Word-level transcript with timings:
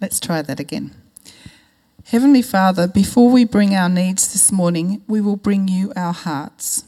Let's 0.00 0.20
try 0.20 0.42
that 0.42 0.60
again. 0.60 0.94
Heavenly 2.04 2.42
Father, 2.42 2.86
before 2.86 3.30
we 3.30 3.44
bring 3.44 3.74
our 3.74 3.88
needs 3.88 4.32
this 4.32 4.52
morning, 4.52 5.02
we 5.06 5.20
will 5.20 5.36
bring 5.36 5.68
you 5.68 5.92
our 5.96 6.12
hearts. 6.12 6.84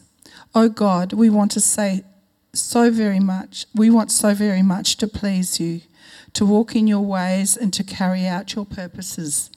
Oh 0.54 0.68
God, 0.68 1.12
we 1.12 1.28
want 1.28 1.50
to 1.52 1.60
say 1.60 2.04
so 2.52 2.91
very 2.91 3.20
much, 3.20 3.66
we 3.74 3.91
want 3.91 4.10
so 4.10 4.32
very 4.32 4.62
much 4.62 4.96
to 4.96 5.06
please 5.09 5.60
you, 5.60 5.82
to 6.32 6.46
walk 6.46 6.74
in 6.74 6.86
your 6.86 7.04
ways 7.04 7.56
and 7.56 7.73
to 7.74 7.84
carry 7.84 8.27
out 8.27 8.55
your 8.55 8.64
purposes. 8.64 9.50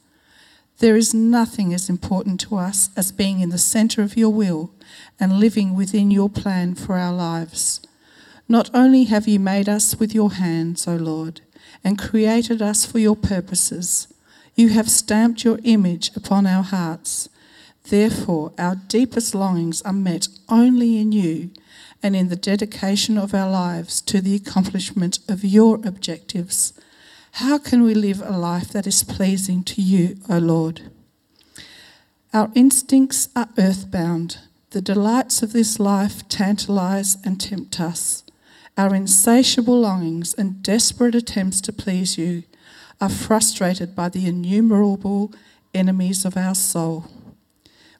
There 0.79 0.95
is 0.95 1.13
nothing 1.13 1.73
as 1.73 1.90
important 1.90 2.40
to 2.41 2.57
us 2.57 2.90
as 2.98 3.12
being 3.12 3.40
in 3.40 3.49
the 3.49 3.57
centre 3.57 4.01
of 4.01 4.17
your 4.17 4.31
will 4.31 4.71
and 5.20 5.40
living 5.40 5.76
within 5.76 6.12
your 6.12 6.29
plan 6.29 6.76
for 6.76 6.98
our 6.98 7.13
lives. 7.13 7.79
Not 8.49 8.70
only 8.73 9.05
have 9.05 9.27
you 9.27 9.40
made 9.40 9.70
us 9.70 9.95
with 9.99 10.13
your 10.13 10.34
hands, 10.34 10.88
O 10.88 10.95
Lord, 10.95 11.41
and 11.83 11.99
created 11.99 12.61
us 12.61 12.85
for 12.85 12.99
your 12.99 13.15
purposes, 13.15 14.07
you 14.55 14.69
have 14.69 14.89
stamped 14.89 15.43
your 15.43 15.59
image 15.63 16.15
upon 16.15 16.45
our 16.45 16.63
hearts. 16.63 17.29
Therefore, 17.89 18.53
our 18.57 18.75
deepest 18.75 19.35
longings 19.35 19.81
are 19.81 19.93
met 19.93 20.27
only 20.47 20.99
in 20.99 21.11
you 21.11 21.49
and 22.01 22.15
in 22.15 22.29
the 22.29 22.35
dedication 22.35 23.17
of 23.17 23.33
our 23.33 23.49
lives 23.49 24.01
to 24.01 24.21
the 24.21 24.35
accomplishment 24.35 25.19
of 25.27 25.43
your 25.43 25.75
objectives. 25.85 26.73
How 27.37 27.57
can 27.57 27.81
we 27.81 27.93
live 27.93 28.21
a 28.21 28.37
life 28.37 28.70
that 28.70 28.85
is 28.85 29.03
pleasing 29.03 29.63
to 29.63 29.81
you, 29.81 30.17
O 30.29 30.37
Lord? 30.37 30.81
Our 32.34 32.51
instincts 32.55 33.29
are 33.35 33.49
earthbound. 33.57 34.40
The 34.71 34.81
delights 34.81 35.41
of 35.43 35.53
this 35.53 35.79
life 35.79 36.27
tantalize 36.29 37.18
and 37.23 37.40
tempt 37.40 37.79
us. 37.79 38.23
Our 38.76 38.96
insatiable 38.96 39.79
longings 39.79 40.34
and 40.34 40.63
desperate 40.63 41.13
attempts 41.13 41.62
to 41.62 41.71
please 41.71 42.18
you 42.18 42.43
are 42.99 43.10
frustrated 43.10 43.96
by 43.96 44.10
the 44.10 44.27
innumerable 44.27 45.32
enemies 45.76 46.26
of 46.26 46.35
our 46.35 46.55
soul. 46.55 47.05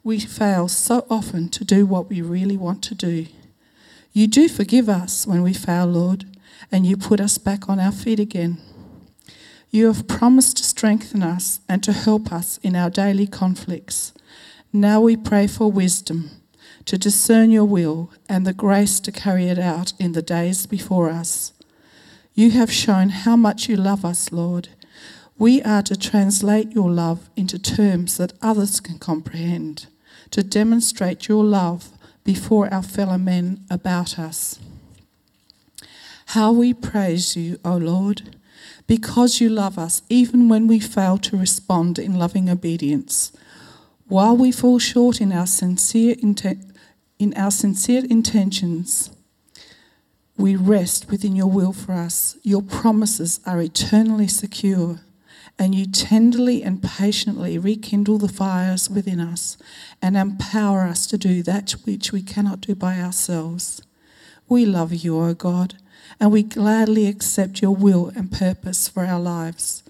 We 0.04 0.20
fail 0.20 0.68
so 0.68 1.06
often 1.12 1.50
to 1.50 1.64
do 1.64 1.86
what 1.86 2.10
we 2.10 2.22
really 2.22 2.58
want 2.58 2.82
to 2.86 2.96
do. 2.96 3.28
You 4.14 4.26
do 4.26 4.50
forgive 4.50 4.90
us 4.90 5.28
when 5.28 5.44
we 5.44 5.54
fail, 5.54 5.86
Lord, 5.86 6.26
and 6.72 6.88
you 6.88 6.98
put 6.98 7.22
us 7.22 7.38
back 7.38 7.70
on 7.70 7.80
our 7.80 7.92
feet 7.92 8.20
again. 8.20 8.58
You 9.70 9.88
have 9.88 10.08
promised 10.08 10.58
to 10.58 10.64
strengthen 10.64 11.22
us 11.22 11.60
and 11.70 11.84
to 11.84 11.94
help 11.94 12.32
us 12.32 12.58
in 12.64 12.76
our 12.76 12.90
daily 12.90 13.28
conflicts. 13.28 14.12
Now 14.72 15.02
we 15.02 15.18
pray 15.18 15.46
for 15.46 15.72
wisdom 15.72 16.32
to 16.86 16.98
discern 16.98 17.52
your 17.52 17.66
will 17.66 18.12
and 18.28 18.46
the 18.46 18.54
grace 18.54 19.00
to 19.02 19.12
carry 19.12 19.48
it 19.48 19.60
out 19.60 19.94
in 20.00 20.12
the 20.12 20.22
days 20.22 20.66
before 20.66 21.10
us. 21.10 21.54
You 22.34 22.52
have 22.52 22.72
shown 22.72 23.10
how 23.10 23.36
much 23.36 23.70
you 23.70 23.76
love 23.76 24.04
us, 24.04 24.32
Lord. 24.32 24.70
We 25.38 25.62
are 25.62 25.84
to 25.84 25.96
translate 25.96 26.72
your 26.72 26.90
love 26.90 27.30
into 27.36 27.60
terms 27.60 28.18
that 28.18 28.34
others 28.42 28.80
can 28.80 28.98
comprehend, 29.00 29.88
to 30.32 30.44
demonstrate 30.44 31.28
your 31.28 31.44
love 31.44 31.90
before 32.24 32.74
our 32.74 32.84
fellow 32.84 33.18
men 33.18 33.62
about 33.70 34.18
us. 34.18 34.60
How 36.28 36.52
we 36.52 36.74
praise 36.74 37.36
you, 37.36 37.60
O 37.64 37.78
Lord, 37.78 38.36
because 38.88 39.40
you 39.40 39.50
love 39.50 39.78
us 39.78 40.02
even 40.10 40.50
when 40.50 40.68
we 40.68 40.80
fail 40.80 41.18
to 41.20 41.38
respond 41.38 42.00
in 42.00 42.18
loving 42.18 42.50
obedience. 42.50 43.32
While 44.08 44.38
we 44.38 44.52
fall 44.52 44.80
short 44.80 45.22
in 45.22 45.32
our 45.32 45.48
sincere, 45.48 46.16
inten- 46.16 46.73
in 47.20 47.34
our 47.36 47.52
sincere 47.52 48.04
intentions, 48.10 49.12
we 50.38 50.56
rest 50.56 51.10
within 51.12 51.36
your 51.36 51.48
will 51.48 51.74
for 51.74 51.94
us. 51.94 52.38
Your 52.44 52.62
promises 52.62 53.40
are 53.46 53.62
eternally 53.62 54.28
secure, 54.28 55.02
and 55.60 55.76
you 55.76 55.86
tenderly 55.86 56.64
and 56.64 56.82
patiently 56.82 57.58
rekindle 57.58 58.18
the 58.18 58.28
fires 58.28 58.90
within 58.90 59.20
us 59.20 59.58
and 60.02 60.18
empower 60.18 60.82
us 60.82 61.06
to 61.08 61.18
do 61.18 61.44
that 61.44 61.72
which 61.86 62.12
we 62.12 62.24
cannot 62.24 62.62
do 62.62 62.74
by 62.74 63.00
ourselves. 63.00 63.82
We 64.50 64.66
love 64.66 64.94
you, 64.94 65.20
O 65.20 65.34
God, 65.34 65.76
and 66.20 66.32
we 66.32 66.44
gladly 66.44 67.08
accept 67.08 67.62
your 67.62 67.76
will 67.76 68.12
and 68.16 68.32
purpose 68.32 68.88
for 68.88 69.06
our 69.06 69.20
lives. 69.20 69.83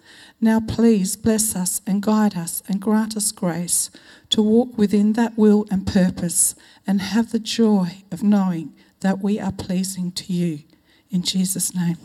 Now, 0.43 0.59
please 0.59 1.15
bless 1.15 1.55
us 1.55 1.79
and 1.87 2.01
guide 2.01 2.35
us 2.35 2.61
and 2.67 2.81
grant 2.81 3.15
us 3.15 3.31
grace 3.31 3.89
to 4.29 4.41
walk 4.41 4.77
within 4.77 5.13
that 5.13 5.37
will 5.37 5.65
and 5.71 5.87
purpose 5.87 6.53
and 6.85 6.99
have 6.99 7.31
the 7.31 7.39
joy 7.39 8.03
of 8.11 8.23
knowing 8.23 8.73
that 8.99 9.19
we 9.19 9.39
are 9.39 9.53
pleasing 9.53 10.11
to 10.11 10.33
you. 10.33 10.59
In 11.09 11.21
Jesus' 11.23 11.73
name. 11.73 11.95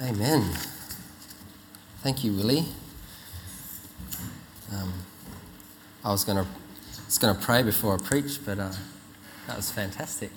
Amen. 0.00 0.42
Thank 1.98 2.24
you, 2.24 2.32
Willie. 2.32 2.64
Um, 4.72 4.94
I 6.02 6.12
was 6.12 6.24
going 6.24 6.42
to 6.42 7.18
going 7.18 7.36
to 7.36 7.42
pray 7.42 7.62
before 7.62 7.94
I 7.94 7.98
preach, 7.98 8.38
but 8.46 8.58
uh, 8.58 8.72
that 9.48 9.56
was 9.56 9.70
fantastic. 9.70 10.30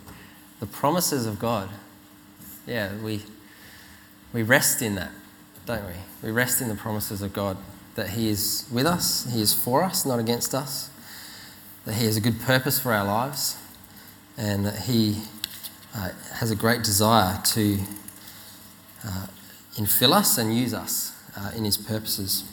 The 0.62 0.68
promises 0.68 1.26
of 1.26 1.40
God. 1.40 1.70
Yeah, 2.68 2.94
we 3.04 3.24
we 4.32 4.44
rest 4.44 4.84
in 4.84 4.94
that, 4.96 5.10
don't 5.66 5.86
we? 5.86 5.94
We 6.22 6.32
rest 6.32 6.62
in 6.62 6.70
the 6.70 6.76
promises 6.76 7.24
of 7.24 7.34
God 7.34 7.58
that 7.96 8.12
He 8.12 8.30
is 8.30 8.68
with 8.72 8.86
us, 8.86 9.28
He 9.34 9.42
is 9.42 9.54
for 9.56 9.82
us, 9.82 10.06
not 10.06 10.20
against 10.20 10.54
us, 10.54 10.92
that 11.86 11.96
He 11.96 12.06
has 12.06 12.16
a 12.16 12.22
good 12.22 12.40
purpose 12.40 12.80
for 12.80 12.94
our 12.94 13.04
lives, 13.04 13.58
and 14.38 14.64
that 14.68 14.84
He 14.84 15.24
uh, 15.96 16.10
has 16.36 16.52
a 16.52 16.56
great 16.56 16.84
desire 16.84 17.42
to 17.44 17.80
uh, 19.04 19.28
infill 19.78 20.14
us 20.14 20.38
and 20.38 20.56
use 20.56 20.76
us 20.76 21.12
uh, 21.36 21.52
in 21.56 21.66
His 21.66 21.76
purposes. 21.76 22.44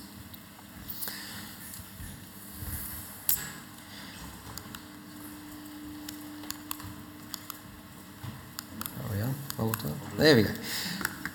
There 10.17 10.37
we 10.37 10.45
go. 10.45 10.51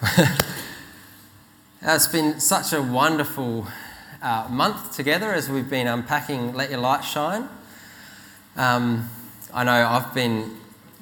it's 1.81 2.07
been 2.07 2.39
such 2.39 2.71
a 2.71 2.81
wonderful 2.81 3.67
uh, 4.21 4.47
month 4.49 4.95
together 4.95 5.33
as 5.33 5.49
we've 5.49 5.69
been 5.69 5.87
unpacking 5.87 6.53
Let 6.53 6.69
Your 6.69 6.79
Light 6.79 7.03
Shine. 7.03 7.49
Um, 8.55 9.09
I 9.53 9.65
know 9.65 9.73
I've 9.73 10.13
been 10.13 10.55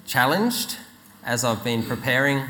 challenged 0.08 0.78
as 1.24 1.44
I've 1.44 1.64
been 1.64 1.84
preparing 1.84 2.44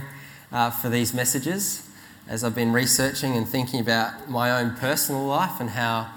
uh, 0.54 0.72
for 0.72 0.88
these 0.88 1.14
messages, 1.14 1.90
as 2.26 2.46
I've 2.46 2.56
been 2.56 2.72
researching 2.72 3.36
and 3.36 3.46
thinking 3.46 3.82
about 3.82 4.30
my 4.30 4.52
own 4.52 4.78
personal 4.78 5.26
life 5.26 5.60
and 5.60 5.72
how 5.72 6.08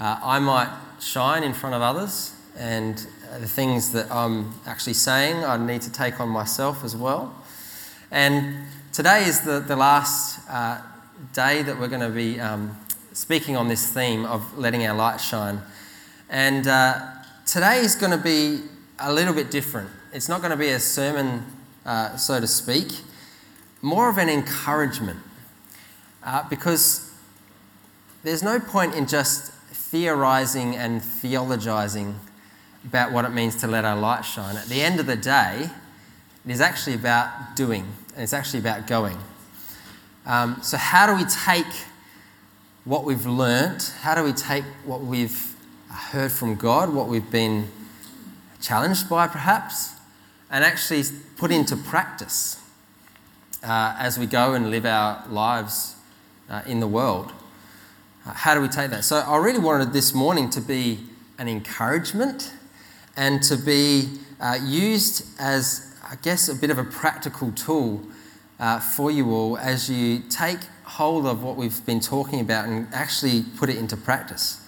uh, 0.00 0.18
I 0.20 0.40
might 0.40 0.76
shine 0.98 1.44
in 1.44 1.54
front 1.54 1.76
of 1.76 1.82
others 1.82 2.34
and 2.58 3.06
the 3.38 3.46
things 3.46 3.92
that 3.92 4.10
I'm 4.10 4.52
actually 4.66 4.94
saying 4.94 5.44
I 5.44 5.56
need 5.64 5.82
to 5.82 5.92
take 5.92 6.18
on 6.18 6.28
myself 6.28 6.82
as 6.82 6.96
well. 6.96 7.36
And 8.12 8.64
today 8.92 9.24
is 9.24 9.42
the, 9.42 9.60
the 9.60 9.76
last 9.76 10.40
uh, 10.50 10.80
day 11.32 11.62
that 11.62 11.78
we're 11.78 11.86
going 11.86 12.00
to 12.00 12.10
be 12.10 12.40
um, 12.40 12.76
speaking 13.12 13.56
on 13.56 13.68
this 13.68 13.86
theme 13.86 14.24
of 14.24 14.58
letting 14.58 14.84
our 14.84 14.96
light 14.96 15.18
shine. 15.18 15.60
And 16.28 16.66
uh, 16.66 17.00
today 17.46 17.78
is 17.78 17.94
going 17.94 18.10
to 18.10 18.22
be 18.22 18.62
a 18.98 19.12
little 19.12 19.32
bit 19.32 19.52
different. 19.52 19.90
It's 20.12 20.28
not 20.28 20.40
going 20.40 20.50
to 20.50 20.56
be 20.56 20.70
a 20.70 20.80
sermon, 20.80 21.46
uh, 21.86 22.16
so 22.16 22.40
to 22.40 22.48
speak, 22.48 22.88
more 23.80 24.10
of 24.10 24.18
an 24.18 24.28
encouragement. 24.28 25.20
Uh, 26.24 26.48
because 26.48 27.14
there's 28.24 28.42
no 28.42 28.58
point 28.58 28.96
in 28.96 29.06
just 29.06 29.52
theorizing 29.52 30.74
and 30.74 31.00
theologizing 31.00 32.14
about 32.84 33.12
what 33.12 33.24
it 33.24 33.30
means 33.30 33.54
to 33.60 33.68
let 33.68 33.84
our 33.84 33.96
light 33.96 34.22
shine. 34.22 34.56
At 34.56 34.66
the 34.66 34.82
end 34.82 34.98
of 34.98 35.06
the 35.06 35.16
day, 35.16 35.70
it 36.44 36.50
is 36.50 36.60
actually 36.60 36.94
about 36.94 37.54
doing, 37.54 37.86
and 38.14 38.22
it's 38.22 38.32
actually 38.32 38.60
about 38.60 38.86
going. 38.86 39.16
Um, 40.26 40.58
so, 40.62 40.76
how 40.76 41.06
do 41.06 41.14
we 41.14 41.28
take 41.28 41.66
what 42.84 43.04
we've 43.04 43.26
learnt? 43.26 43.94
How 44.00 44.14
do 44.14 44.22
we 44.22 44.32
take 44.32 44.64
what 44.84 45.00
we've 45.00 45.54
heard 45.88 46.30
from 46.30 46.56
God, 46.56 46.92
what 46.92 47.08
we've 47.08 47.30
been 47.30 47.68
challenged 48.60 49.08
by 49.08 49.26
perhaps, 49.26 49.94
and 50.50 50.64
actually 50.64 51.04
put 51.36 51.50
into 51.50 51.76
practice 51.76 52.62
uh, 53.62 53.96
as 53.98 54.18
we 54.18 54.26
go 54.26 54.54
and 54.54 54.70
live 54.70 54.84
our 54.84 55.26
lives 55.28 55.96
uh, 56.48 56.62
in 56.66 56.80
the 56.80 56.88
world? 56.88 57.32
Uh, 58.26 58.32
how 58.32 58.54
do 58.54 58.60
we 58.60 58.68
take 58.68 58.90
that? 58.90 59.04
So, 59.04 59.16
I 59.16 59.38
really 59.38 59.58
wanted 59.58 59.92
this 59.92 60.14
morning 60.14 60.50
to 60.50 60.60
be 60.60 61.00
an 61.38 61.48
encouragement 61.48 62.52
and 63.16 63.42
to 63.44 63.56
be 63.56 64.08
uh, 64.40 64.58
used 64.62 65.26
as 65.38 65.89
I 66.10 66.16
guess, 66.16 66.48
a 66.48 66.56
bit 66.56 66.70
of 66.70 66.78
a 66.78 66.82
practical 66.82 67.52
tool 67.52 68.02
uh, 68.58 68.80
for 68.80 69.12
you 69.12 69.30
all 69.30 69.56
as 69.56 69.88
you 69.88 70.18
take 70.28 70.58
hold 70.82 71.24
of 71.24 71.44
what 71.44 71.54
we've 71.54 71.86
been 71.86 72.00
talking 72.00 72.40
about 72.40 72.66
and 72.66 72.88
actually 72.92 73.44
put 73.56 73.70
it 73.70 73.76
into 73.76 73.96
practice. 73.96 74.60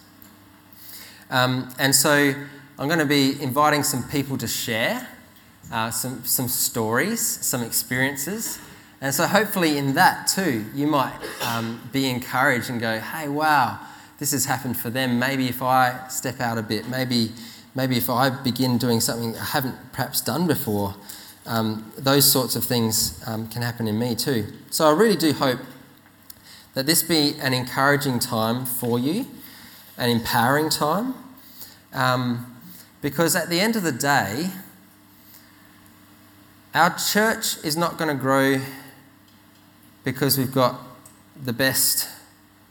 Um, 1.30 1.74
and 1.80 1.96
so 1.96 2.32
I'm 2.78 2.86
going 2.86 3.00
to 3.00 3.04
be 3.04 3.42
inviting 3.42 3.82
some 3.82 4.04
people 4.04 4.38
to 4.38 4.46
share 4.46 5.08
uh, 5.72 5.90
some, 5.90 6.24
some 6.24 6.46
stories, 6.46 7.20
some 7.20 7.64
experiences. 7.64 8.60
And 9.00 9.12
so, 9.12 9.26
hopefully, 9.26 9.78
in 9.78 9.94
that 9.94 10.28
too, 10.28 10.64
you 10.76 10.86
might 10.86 11.18
um, 11.44 11.80
be 11.90 12.08
encouraged 12.08 12.70
and 12.70 12.80
go, 12.80 13.00
hey, 13.00 13.28
wow, 13.28 13.80
this 14.20 14.30
has 14.30 14.44
happened 14.44 14.76
for 14.76 14.90
them. 14.90 15.18
Maybe 15.18 15.48
if 15.48 15.60
I 15.60 16.06
step 16.08 16.40
out 16.40 16.56
a 16.56 16.62
bit, 16.62 16.88
maybe, 16.88 17.32
maybe 17.74 17.96
if 17.96 18.08
I 18.08 18.30
begin 18.30 18.78
doing 18.78 19.00
something 19.00 19.36
I 19.36 19.44
haven't 19.44 19.74
perhaps 19.92 20.20
done 20.20 20.46
before, 20.46 20.94
um, 21.46 21.92
those 21.98 22.30
sorts 22.30 22.56
of 22.56 22.64
things 22.64 23.22
um, 23.26 23.48
can 23.48 23.62
happen 23.62 23.88
in 23.88 23.98
me 23.98 24.14
too. 24.14 24.46
So, 24.70 24.86
I 24.86 24.92
really 24.92 25.16
do 25.16 25.32
hope 25.32 25.60
that 26.74 26.86
this 26.86 27.02
be 27.02 27.34
an 27.40 27.52
encouraging 27.52 28.18
time 28.18 28.64
for 28.64 28.98
you, 28.98 29.26
an 29.98 30.08
empowering 30.08 30.70
time, 30.70 31.14
um, 31.92 32.56
because 33.00 33.36
at 33.36 33.50
the 33.50 33.60
end 33.60 33.76
of 33.76 33.82
the 33.82 33.92
day, 33.92 34.50
our 36.74 36.96
church 36.96 37.62
is 37.64 37.76
not 37.76 37.98
going 37.98 38.08
to 38.08 38.20
grow 38.20 38.60
because 40.04 40.38
we've 40.38 40.52
got 40.52 40.80
the 41.44 41.52
best 41.52 42.08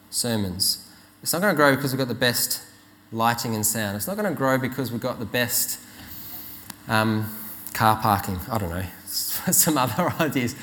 sermons. 0.09 0.89
It's 1.21 1.33
not 1.33 1.41
going 1.41 1.53
to 1.53 1.55
grow 1.55 1.75
because 1.75 1.91
we've 1.91 1.99
got 1.99 2.07
the 2.07 2.15
best 2.15 2.63
lighting 3.11 3.53
and 3.53 3.65
sound. 3.65 3.95
It's 3.95 4.07
not 4.07 4.17
going 4.17 4.31
to 4.31 4.35
grow 4.35 4.57
because 4.57 4.91
we've 4.91 5.01
got 5.01 5.19
the 5.19 5.25
best 5.25 5.79
um, 6.87 7.31
car 7.73 7.97
parking. 8.01 8.39
I 8.49 8.57
don't 8.57 8.69
know, 8.69 8.85
some 9.05 9.77
other 9.77 10.13
ideas. 10.19 10.55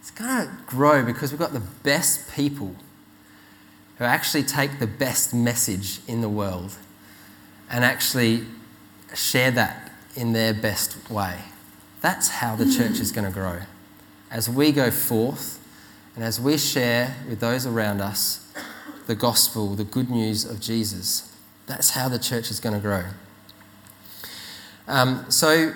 It's 0.00 0.10
going 0.10 0.46
to 0.46 0.52
grow 0.66 1.04
because 1.04 1.32
we've 1.32 1.38
got 1.38 1.52
the 1.52 1.60
best 1.60 2.34
people 2.34 2.74
who 3.98 4.04
actually 4.04 4.42
take 4.42 4.78
the 4.78 4.86
best 4.86 5.32
message 5.32 6.00
in 6.08 6.20
the 6.20 6.28
world 6.28 6.76
and 7.70 7.84
actually 7.84 8.44
share 9.14 9.50
that 9.52 9.92
in 10.16 10.32
their 10.32 10.52
best 10.52 11.10
way. 11.10 11.38
That's 12.00 12.28
how 12.28 12.56
the 12.56 12.64
church 12.64 12.98
is 12.98 13.12
going 13.12 13.26
to 13.26 13.32
grow. 13.32 13.60
As 14.30 14.48
we 14.48 14.72
go 14.72 14.90
forth 14.90 15.64
and 16.16 16.24
as 16.24 16.40
we 16.40 16.58
share 16.58 17.14
with 17.28 17.40
those 17.40 17.66
around 17.66 18.00
us 18.00 18.52
the 19.06 19.14
gospel, 19.14 19.74
the 19.74 19.84
good 19.84 20.10
news 20.10 20.44
of 20.44 20.60
Jesus, 20.60 21.34
that's 21.66 21.90
how 21.90 22.08
the 22.08 22.18
church 22.18 22.50
is 22.50 22.60
going 22.60 22.74
to 22.74 22.80
grow. 22.80 23.04
Um, 24.88 25.30
so 25.30 25.72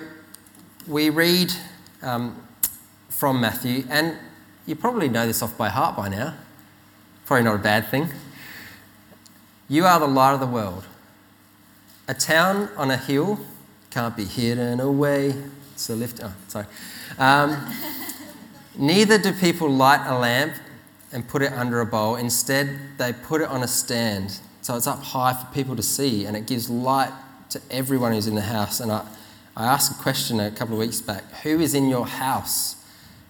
we 0.87 1.09
read 1.09 1.51
um, 2.01 2.41
from 3.09 3.41
Matthew, 3.41 3.83
and 3.89 4.17
you 4.65 4.75
probably 4.75 5.09
know 5.09 5.27
this 5.27 5.41
off 5.41 5.57
by 5.57 5.69
heart 5.69 5.97
by 5.97 6.07
now. 6.07 6.33
Probably 7.25 7.43
not 7.43 7.55
a 7.55 7.59
bad 7.59 7.87
thing. 7.89 8.09
You 9.67 9.85
are 9.85 9.99
the 9.99 10.07
light 10.07 10.33
of 10.33 10.39
the 10.39 10.47
world. 10.47 10.85
A 12.07 12.13
town 12.13 12.69
on 12.77 12.89
a 12.89 12.97
hill 12.97 13.39
can't 13.89 14.15
be 14.15 14.23
hidden 14.23 14.79
away. 14.79 15.35
So 15.75 15.93
lift. 15.93 16.21
Oh, 16.23 16.33
sorry. 16.47 16.65
Um, 17.17 17.73
neither 18.77 19.17
do 19.17 19.33
people 19.33 19.69
light 19.69 20.07
a 20.07 20.17
lamp 20.17 20.53
and 21.11 21.27
put 21.27 21.41
it 21.41 21.51
under 21.51 21.81
a 21.81 21.85
bowl. 21.85 22.15
Instead, 22.15 22.79
they 22.97 23.11
put 23.11 23.41
it 23.41 23.49
on 23.49 23.61
a 23.61 23.67
stand. 23.67 24.39
So 24.61 24.75
it's 24.75 24.87
up 24.87 25.03
high 25.03 25.33
for 25.33 25.53
people 25.53 25.75
to 25.75 25.83
see, 25.83 26.25
and 26.25 26.37
it 26.37 26.45
gives 26.45 26.69
light 26.69 27.11
to 27.49 27.61
everyone 27.69 28.13
who's 28.13 28.27
in 28.27 28.35
the 28.35 28.41
house. 28.41 28.79
And 28.79 28.91
I, 28.91 29.05
I 29.57 29.65
asked 29.65 29.91
a 29.91 29.95
question 29.95 30.39
a 30.39 30.51
couple 30.51 30.75
of 30.75 30.79
weeks 30.79 31.01
back 31.01 31.23
Who 31.41 31.59
is 31.59 31.73
in 31.73 31.89
your 31.89 32.05
house? 32.05 32.75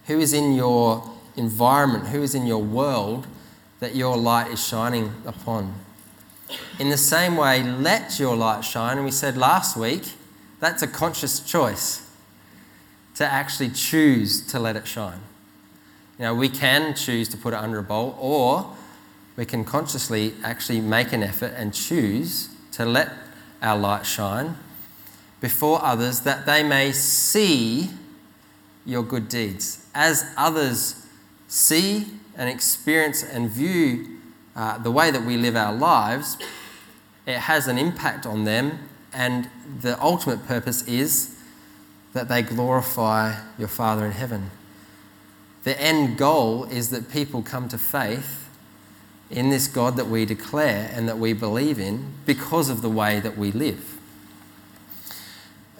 Who 0.08 0.20
is 0.20 0.34
in 0.34 0.52
your 0.52 1.10
environment? 1.36 2.08
Who 2.08 2.22
is 2.22 2.34
in 2.34 2.46
your 2.46 2.62
world 2.62 3.26
that 3.80 3.96
your 3.96 4.14
light 4.18 4.52
is 4.52 4.62
shining 4.62 5.14
upon? 5.24 5.74
In 6.78 6.90
the 6.90 6.98
same 6.98 7.36
way, 7.36 7.62
let 7.62 8.18
your 8.18 8.36
light 8.36 8.62
shine. 8.62 8.98
And 8.98 9.06
we 9.06 9.10
said 9.10 9.38
last 9.38 9.74
week, 9.74 10.02
that's 10.60 10.82
a 10.82 10.86
conscious 10.86 11.40
choice 11.40 12.10
to 13.14 13.24
actually 13.24 13.70
choose 13.70 14.46
to 14.48 14.58
let 14.58 14.76
it 14.76 14.86
shine. 14.86 15.20
You 16.18 16.26
know, 16.26 16.34
we 16.34 16.50
can 16.50 16.94
choose 16.94 17.28
to 17.30 17.38
put 17.38 17.54
it 17.54 17.56
under 17.56 17.78
a 17.78 17.82
bowl, 17.82 18.16
or 18.20 18.74
we 19.36 19.46
can 19.46 19.64
consciously 19.64 20.34
actually 20.44 20.82
make 20.82 21.14
an 21.14 21.22
effort 21.22 21.54
and 21.56 21.72
choose 21.72 22.50
to 22.72 22.84
let 22.84 23.12
our 23.62 23.78
light 23.78 24.04
shine 24.04 24.56
before 25.40 25.82
others 25.84 26.20
that 26.20 26.46
they 26.46 26.62
may 26.62 26.92
see 26.92 27.90
your 28.84 29.02
good 29.02 29.28
deeds. 29.28 29.86
As 29.94 30.24
others 30.36 31.06
see 31.46 32.06
and 32.36 32.48
experience 32.48 33.22
and 33.22 33.50
view 33.50 34.18
uh, 34.56 34.78
the 34.78 34.90
way 34.90 35.10
that 35.10 35.24
we 35.24 35.36
live 35.36 35.56
our 35.56 35.72
lives, 35.72 36.38
it 37.26 37.36
has 37.36 37.68
an 37.68 37.78
impact 37.78 38.26
on 38.26 38.44
them, 38.44 38.88
and 39.12 39.48
the 39.80 40.00
ultimate 40.02 40.46
purpose 40.46 40.86
is 40.88 41.36
that 42.12 42.28
they 42.28 42.42
glorify 42.42 43.34
your 43.58 43.68
Father 43.68 44.06
in 44.06 44.12
heaven. 44.12 44.50
The 45.64 45.80
end 45.80 46.16
goal 46.16 46.64
is 46.64 46.90
that 46.90 47.10
people 47.10 47.42
come 47.42 47.68
to 47.68 47.78
faith 47.78 48.48
in 49.30 49.50
this 49.50 49.68
God 49.68 49.96
that 49.96 50.06
we 50.06 50.24
declare 50.24 50.90
and 50.94 51.08
that 51.08 51.18
we 51.18 51.34
believe 51.34 51.78
in 51.78 52.14
because 52.24 52.70
of 52.70 52.80
the 52.80 52.88
way 52.88 53.20
that 53.20 53.36
we 53.36 53.52
live. 53.52 53.97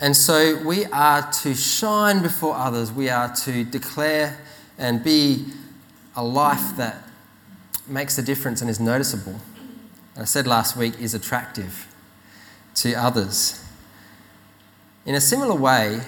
And 0.01 0.17
so 0.17 0.63
we 0.63 0.85
are 0.87 1.29
to 1.43 1.55
shine 1.55 2.23
before 2.23 2.55
others, 2.55 2.93
we 2.93 3.09
are 3.09 3.35
to 3.37 3.65
declare 3.65 4.39
and 4.79 5.03
be 5.03 5.47
a 6.15 6.25
life 6.25 6.77
that 6.77 7.03
makes 7.89 8.17
a 8.19 8.23
difference 8.23 8.61
and 8.61 8.71
is 8.71 8.79
noticeable. 8.79 9.41
I 10.17 10.25
said 10.25 10.47
last 10.47 10.77
week, 10.77 11.01
is 11.01 11.15
attractive 11.15 11.93
to 12.77 12.95
others. 12.95 13.65
In 15.05 15.15
a 15.15 15.21
similar 15.21 15.55
way, 15.55 16.01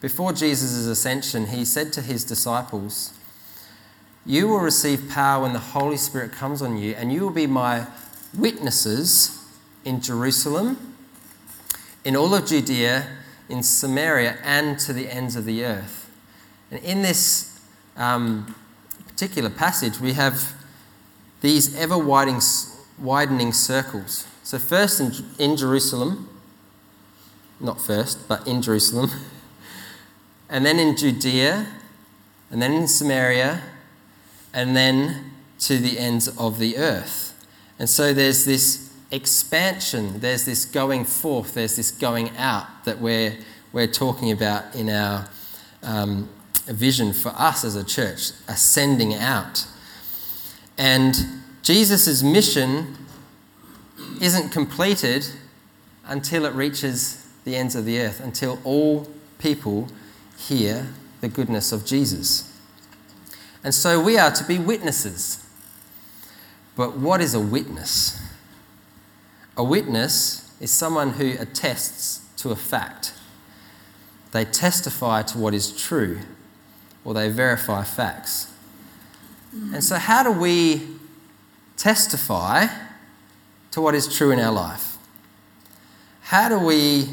before 0.00 0.32
Jesus' 0.32 0.86
ascension, 0.86 1.46
he 1.46 1.64
said 1.64 1.92
to 1.94 2.02
his 2.02 2.24
disciples, 2.24 3.12
You 4.24 4.48
will 4.48 4.60
receive 4.60 5.08
power 5.10 5.42
when 5.42 5.52
the 5.52 5.58
Holy 5.58 5.96
Spirit 5.96 6.32
comes 6.32 6.62
on 6.62 6.76
you, 6.76 6.94
and 6.94 7.12
you 7.12 7.20
will 7.20 7.30
be 7.30 7.46
my 7.46 7.86
witnesses 8.34 9.44
in 9.84 10.00
Jerusalem, 10.00 10.94
in 12.04 12.16
all 12.16 12.34
of 12.34 12.46
Judea, 12.46 13.06
in 13.48 13.62
Samaria, 13.62 14.38
and 14.42 14.78
to 14.80 14.92
the 14.92 15.08
ends 15.08 15.36
of 15.36 15.44
the 15.44 15.64
earth. 15.64 16.10
And 16.70 16.82
in 16.82 17.02
this 17.02 17.60
um, 17.96 18.54
particular 19.06 19.50
passage, 19.50 20.00
we 20.00 20.14
have 20.14 20.54
these 21.40 21.76
ever 21.78 21.98
widening 21.98 23.52
circles. 23.52 24.26
So, 24.42 24.58
first 24.58 25.00
in, 25.00 25.12
in 25.38 25.56
Jerusalem, 25.56 26.28
not 27.60 27.80
first, 27.80 28.26
but 28.28 28.46
in 28.46 28.62
Jerusalem. 28.62 29.10
and 30.48 30.66
then 30.66 30.78
in 30.78 30.96
Judea, 30.96 31.66
and 32.50 32.60
then 32.60 32.72
in 32.72 32.88
Samaria, 32.88 33.62
and 34.52 34.76
then 34.76 35.32
to 35.60 35.78
the 35.78 35.98
ends 35.98 36.28
of 36.36 36.58
the 36.58 36.76
earth. 36.76 37.32
And 37.78 37.88
so 37.88 38.12
there's 38.12 38.44
this 38.44 38.91
expansion, 39.12 40.20
there's 40.20 40.44
this 40.46 40.64
going 40.64 41.04
forth, 41.04 41.54
there's 41.54 41.76
this 41.76 41.90
going 41.90 42.34
out 42.36 42.66
that 42.86 42.98
we're, 42.98 43.36
we're 43.72 43.86
talking 43.86 44.32
about 44.32 44.74
in 44.74 44.88
our 44.88 45.28
um, 45.82 46.28
vision 46.66 47.12
for 47.12 47.28
us 47.36 47.62
as 47.64 47.76
a 47.76 47.84
church, 47.84 48.30
ascending 48.48 49.14
out. 49.14 49.66
And 50.78 51.14
Jesus' 51.62 52.22
mission 52.22 52.96
isn't 54.20 54.50
completed 54.50 55.26
until 56.06 56.46
it 56.46 56.54
reaches 56.54 57.28
the 57.44 57.54
ends 57.54 57.74
of 57.74 57.84
the 57.84 58.00
earth, 58.00 58.20
until 58.20 58.58
all 58.64 59.06
people 59.38 59.88
hear 60.38 60.88
the 61.20 61.28
goodness 61.28 61.70
of 61.70 61.84
Jesus. 61.84 62.48
And 63.62 63.74
so 63.74 64.02
we 64.02 64.18
are 64.18 64.30
to 64.30 64.44
be 64.44 64.58
witnesses. 64.58 65.46
But 66.74 66.96
what 66.96 67.20
is 67.20 67.34
a 67.34 67.40
witness? 67.40 68.18
A 69.56 69.64
witness 69.64 70.52
is 70.60 70.70
someone 70.70 71.10
who 71.10 71.34
attests 71.38 72.20
to 72.38 72.50
a 72.50 72.56
fact. 72.56 73.12
They 74.32 74.44
testify 74.44 75.22
to 75.22 75.38
what 75.38 75.54
is 75.54 75.70
true, 75.76 76.20
or 77.04 77.14
they 77.14 77.28
verify 77.28 77.84
facts. 77.84 78.52
And 79.52 79.84
so, 79.84 79.96
how 79.96 80.22
do 80.22 80.32
we 80.32 80.86
testify 81.76 82.66
to 83.72 83.80
what 83.80 83.94
is 83.94 84.14
true 84.14 84.30
in 84.30 84.38
our 84.38 84.52
life? 84.52 84.96
How 86.22 86.48
do 86.48 86.58
we 86.58 87.08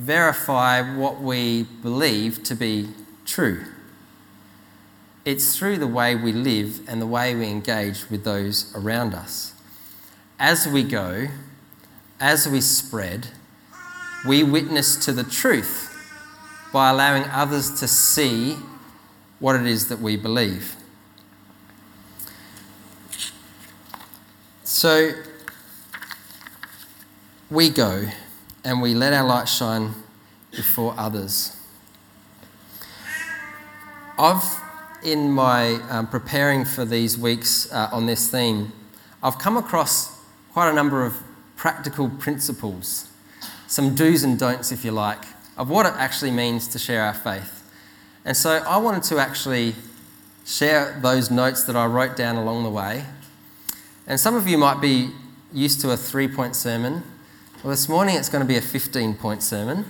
verify 0.00 0.80
what 0.96 1.20
we 1.20 1.64
believe 1.82 2.42
to 2.42 2.54
be 2.54 2.88
true. 3.26 3.64
It's 5.26 5.56
through 5.56 5.76
the 5.76 5.86
way 5.86 6.16
we 6.16 6.32
live 6.32 6.88
and 6.88 7.02
the 7.02 7.06
way 7.06 7.34
we 7.34 7.46
engage 7.46 8.08
with 8.08 8.24
those 8.24 8.74
around 8.74 9.14
us. 9.14 9.52
As 10.40 10.66
we 10.66 10.84
go, 10.84 11.26
as 12.18 12.48
we 12.48 12.62
spread, 12.62 13.28
we 14.26 14.42
witness 14.42 14.96
to 15.04 15.12
the 15.12 15.22
truth 15.22 15.86
by 16.72 16.88
allowing 16.88 17.24
others 17.24 17.78
to 17.80 17.86
see 17.86 18.56
what 19.38 19.54
it 19.54 19.66
is 19.66 19.88
that 19.88 19.98
we 19.98 20.16
believe. 20.16 20.76
So 24.64 25.10
we 27.50 27.68
go 27.68 28.06
and 28.64 28.80
we 28.80 28.94
let 28.94 29.12
our 29.12 29.26
light 29.26 29.46
shine 29.46 29.92
before 30.52 30.94
others. 30.96 31.54
I've, 34.18 34.42
in 35.04 35.30
my 35.32 35.74
um, 35.90 36.06
preparing 36.06 36.64
for 36.64 36.86
these 36.86 37.18
weeks 37.18 37.70
uh, 37.70 37.90
on 37.92 38.06
this 38.06 38.30
theme, 38.30 38.72
I've 39.22 39.38
come 39.38 39.58
across 39.58 40.09
quite 40.52 40.70
a 40.70 40.72
number 40.72 41.04
of 41.04 41.22
practical 41.56 42.08
principles, 42.08 43.08
some 43.66 43.94
do's 43.94 44.22
and 44.22 44.38
don'ts, 44.38 44.72
if 44.72 44.84
you 44.84 44.90
like, 44.90 45.24
of 45.56 45.70
what 45.70 45.86
it 45.86 45.92
actually 45.96 46.30
means 46.30 46.66
to 46.68 46.78
share 46.78 47.02
our 47.02 47.14
faith. 47.14 47.62
And 48.24 48.36
so 48.36 48.62
I 48.66 48.78
wanted 48.78 49.02
to 49.04 49.18
actually 49.18 49.74
share 50.44 50.98
those 51.00 51.30
notes 51.30 51.64
that 51.64 51.76
I 51.76 51.86
wrote 51.86 52.16
down 52.16 52.36
along 52.36 52.64
the 52.64 52.70
way. 52.70 53.04
And 54.06 54.18
some 54.18 54.34
of 54.34 54.48
you 54.48 54.58
might 54.58 54.80
be 54.80 55.10
used 55.52 55.80
to 55.82 55.90
a 55.90 55.96
three 55.96 56.28
point 56.28 56.56
sermon. 56.56 57.02
Well, 57.62 57.70
this 57.70 57.88
morning 57.88 58.16
it's 58.16 58.28
going 58.28 58.42
to 58.42 58.48
be 58.48 58.56
a 58.56 58.62
15 58.62 59.14
point 59.14 59.42
sermon. 59.42 59.84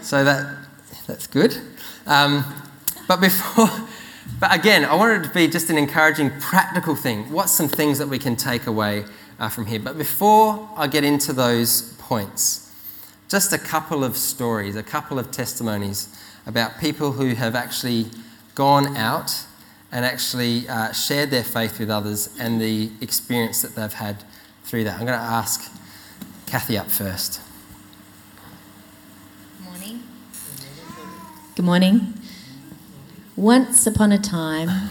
So 0.00 0.24
that, 0.24 0.66
that's 1.06 1.26
good. 1.26 1.56
Um, 2.06 2.44
but 3.08 3.20
before, 3.20 3.68
but 4.40 4.54
again, 4.54 4.84
I 4.84 4.94
wanted 4.94 5.24
to 5.24 5.30
be 5.30 5.48
just 5.48 5.70
an 5.70 5.78
encouraging, 5.78 6.30
practical 6.38 6.94
thing. 6.94 7.30
What's 7.32 7.52
some 7.52 7.68
things 7.68 7.98
that 7.98 8.08
we 8.08 8.18
can 8.18 8.36
take 8.36 8.66
away 8.66 9.04
uh, 9.42 9.48
from 9.48 9.66
here? 9.66 9.80
But 9.80 9.98
before 9.98 10.68
I 10.76 10.86
get 10.86 11.02
into 11.02 11.32
those 11.32 11.94
points, 11.98 12.72
just 13.28 13.52
a 13.52 13.58
couple 13.58 14.04
of 14.04 14.16
stories, 14.16 14.76
a 14.76 14.82
couple 14.82 15.18
of 15.18 15.32
testimonies 15.32 16.16
about 16.46 16.78
people 16.78 17.12
who 17.12 17.34
have 17.34 17.56
actually 17.56 18.06
gone 18.54 18.96
out 18.96 19.44
and 19.90 20.04
actually 20.04 20.68
uh, 20.68 20.92
shared 20.92 21.30
their 21.30 21.42
faith 21.42 21.78
with 21.80 21.90
others 21.90 22.34
and 22.38 22.60
the 22.60 22.90
experience 23.00 23.62
that 23.62 23.74
they've 23.74 23.92
had 23.92 24.24
through 24.62 24.84
that. 24.84 24.94
I'm 24.94 25.06
going 25.06 25.18
to 25.18 25.24
ask 25.24 25.70
Kathy 26.46 26.78
up 26.78 26.88
first. 26.88 27.40
Good 29.58 29.64
morning. 29.64 30.02
Good 31.56 31.64
morning. 31.64 32.14
Once 33.34 33.86
upon 33.86 34.12
a 34.12 34.18
time, 34.18 34.90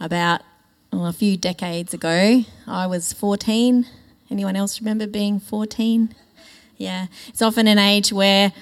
about 0.00 0.42
well, 0.92 1.06
a 1.06 1.12
few 1.12 1.36
decades 1.36 1.92
ago, 1.94 2.44
I 2.66 2.86
was 2.86 3.12
14. 3.12 3.86
Anyone 4.30 4.56
else 4.56 4.80
remember 4.80 5.06
being 5.06 5.40
14? 5.40 6.14
Yeah, 6.76 7.06
it's 7.28 7.42
often 7.42 7.66
an 7.66 7.78
age 7.78 8.12
where 8.12 8.52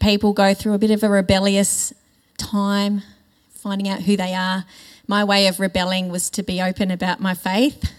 people 0.00 0.32
go 0.32 0.54
through 0.54 0.74
a 0.74 0.78
bit 0.78 0.90
of 0.90 1.02
a 1.02 1.08
rebellious 1.08 1.92
time 2.36 3.02
finding 3.50 3.88
out 3.88 4.02
who 4.02 4.16
they 4.16 4.34
are. 4.34 4.64
My 5.06 5.22
way 5.24 5.46
of 5.46 5.60
rebelling 5.60 6.08
was 6.08 6.30
to 6.30 6.42
be 6.42 6.60
open 6.60 6.90
about 6.90 7.20
my 7.20 7.34
faith. 7.34 7.92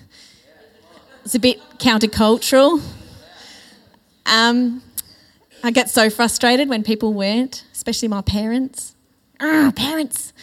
It's 1.23 1.35
a 1.35 1.39
bit 1.39 1.59
countercultural. 1.77 2.81
Um, 4.25 4.81
I 5.63 5.71
get 5.71 5.89
so 5.89 6.09
frustrated 6.09 6.67
when 6.67 6.83
people 6.83 7.13
weren't, 7.13 7.63
especially 7.71 8.09
my 8.09 8.21
parents. 8.21 8.95
Ah, 9.39 9.71
parents. 9.75 10.33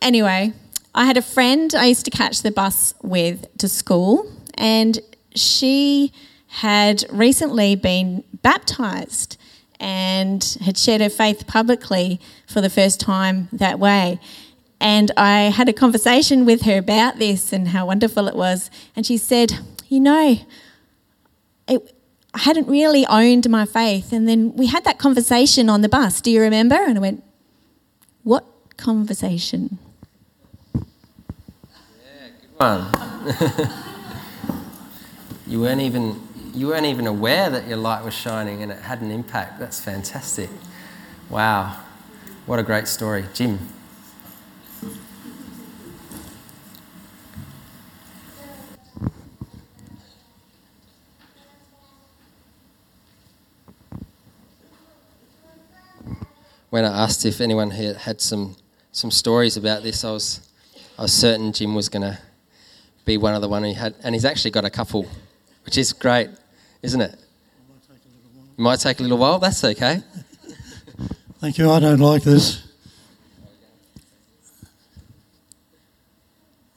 Anyway, 0.00 0.54
I 0.94 1.06
had 1.06 1.16
a 1.16 1.22
friend 1.22 1.72
I 1.74 1.86
used 1.86 2.04
to 2.06 2.10
catch 2.10 2.42
the 2.42 2.50
bus 2.50 2.94
with 3.02 3.46
to 3.58 3.68
school, 3.68 4.30
and 4.54 4.98
she 5.34 6.12
had 6.48 7.04
recently 7.10 7.76
been 7.76 8.24
baptized 8.42 9.36
and 9.78 10.56
had 10.62 10.76
shared 10.76 11.00
her 11.00 11.08
faith 11.08 11.46
publicly 11.46 12.20
for 12.46 12.60
the 12.60 12.68
first 12.68 12.98
time 12.98 13.48
that 13.52 13.78
way. 13.78 14.18
And 14.80 15.12
I 15.16 15.42
had 15.42 15.68
a 15.68 15.72
conversation 15.72 16.44
with 16.44 16.62
her 16.62 16.78
about 16.78 17.18
this 17.18 17.52
and 17.52 17.68
how 17.68 17.86
wonderful 17.86 18.26
it 18.26 18.34
was. 18.34 18.70
And 18.96 19.06
she 19.06 19.16
said, 19.16 19.58
You 19.88 20.00
know, 20.00 20.38
it, 21.68 21.94
I 22.34 22.40
hadn't 22.40 22.66
really 22.66 23.06
owned 23.06 23.48
my 23.48 23.64
faith. 23.64 24.12
And 24.12 24.26
then 24.26 24.56
we 24.56 24.66
had 24.66 24.84
that 24.84 24.98
conversation 24.98 25.68
on 25.68 25.82
the 25.82 25.88
bus. 25.88 26.20
Do 26.20 26.30
you 26.30 26.40
remember? 26.40 26.76
And 26.76 26.98
I 26.98 27.00
went, 27.00 27.22
What 28.24 28.44
conversation? 28.76 29.78
One. 32.60 32.88
you 35.46 35.62
weren't 35.62 35.80
even 35.80 36.20
you 36.52 36.66
weren't 36.66 36.84
even 36.84 37.06
aware 37.06 37.48
that 37.48 37.66
your 37.66 37.78
light 37.78 38.04
was 38.04 38.12
shining 38.12 38.62
and 38.62 38.70
it 38.70 38.82
had 38.82 39.00
an 39.00 39.10
impact. 39.10 39.58
That's 39.58 39.80
fantastic. 39.80 40.50
Wow. 41.30 41.80
What 42.44 42.58
a 42.58 42.62
great 42.62 42.86
story. 42.86 43.24
Jim. 43.32 43.60
When 56.68 56.84
I 56.84 57.04
asked 57.04 57.24
if 57.24 57.40
anyone 57.40 57.70
had 57.70 58.20
some, 58.20 58.54
some 58.92 59.10
stories 59.10 59.56
about 59.56 59.82
this, 59.82 60.04
I 60.04 60.10
was, 60.10 60.46
I 60.98 61.02
was 61.02 61.14
certain 61.14 61.54
Jim 61.54 61.74
was 61.74 61.88
going 61.88 62.02
to 62.02 62.18
be 63.10 63.16
one 63.16 63.34
of 63.34 63.42
the 63.42 63.48
one 63.48 63.64
who 63.64 63.74
had, 63.74 63.92
and 64.04 64.14
he's 64.14 64.24
actually 64.24 64.52
got 64.52 64.64
a 64.64 64.70
couple 64.70 65.04
which 65.64 65.76
is 65.76 65.92
great, 65.92 66.30
isn't 66.80 67.00
it? 67.00 67.12
It 67.12 68.62
might 68.62 68.78
take 68.78 69.00
a 69.00 69.02
little 69.02 69.18
while. 69.18 69.40
That's 69.40 69.64
okay. 69.64 70.00
Thank 71.40 71.58
you. 71.58 71.68
I 71.68 71.80
don't 71.80 71.98
like 71.98 72.22
this. 72.22 72.62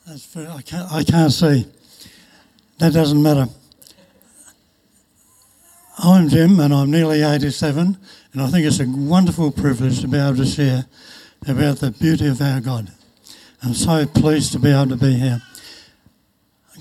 That's 0.08 0.26
very, 0.26 0.48
I 0.48 0.62
can't. 0.64 0.92
I 0.92 1.04
can't 1.04 1.32
see. 1.32 1.68
That 2.80 2.94
doesn't 2.94 3.22
matter. 3.22 3.48
I'm 6.00 6.30
Jim, 6.30 6.60
and 6.60 6.74
I'm 6.74 6.90
nearly 6.90 7.22
87, 7.22 7.96
and 8.34 8.42
I 8.42 8.48
think 8.48 8.66
it's 8.66 8.80
a 8.80 8.88
wonderful 8.88 9.52
privilege 9.52 10.02
to 10.02 10.08
be 10.08 10.18
able 10.18 10.38
to 10.38 10.46
share 10.46 10.86
about 11.48 11.78
the 11.78 11.92
beauty 11.92 12.28
of 12.28 12.42
our 12.42 12.60
God. 12.60 12.92
I'm 13.62 13.76
so 13.76 14.08
pleased 14.08 14.52
to 14.54 14.60
be 14.60 14.72
able 14.72 14.90
to 14.90 14.96
be 14.96 15.14
here 15.14 15.40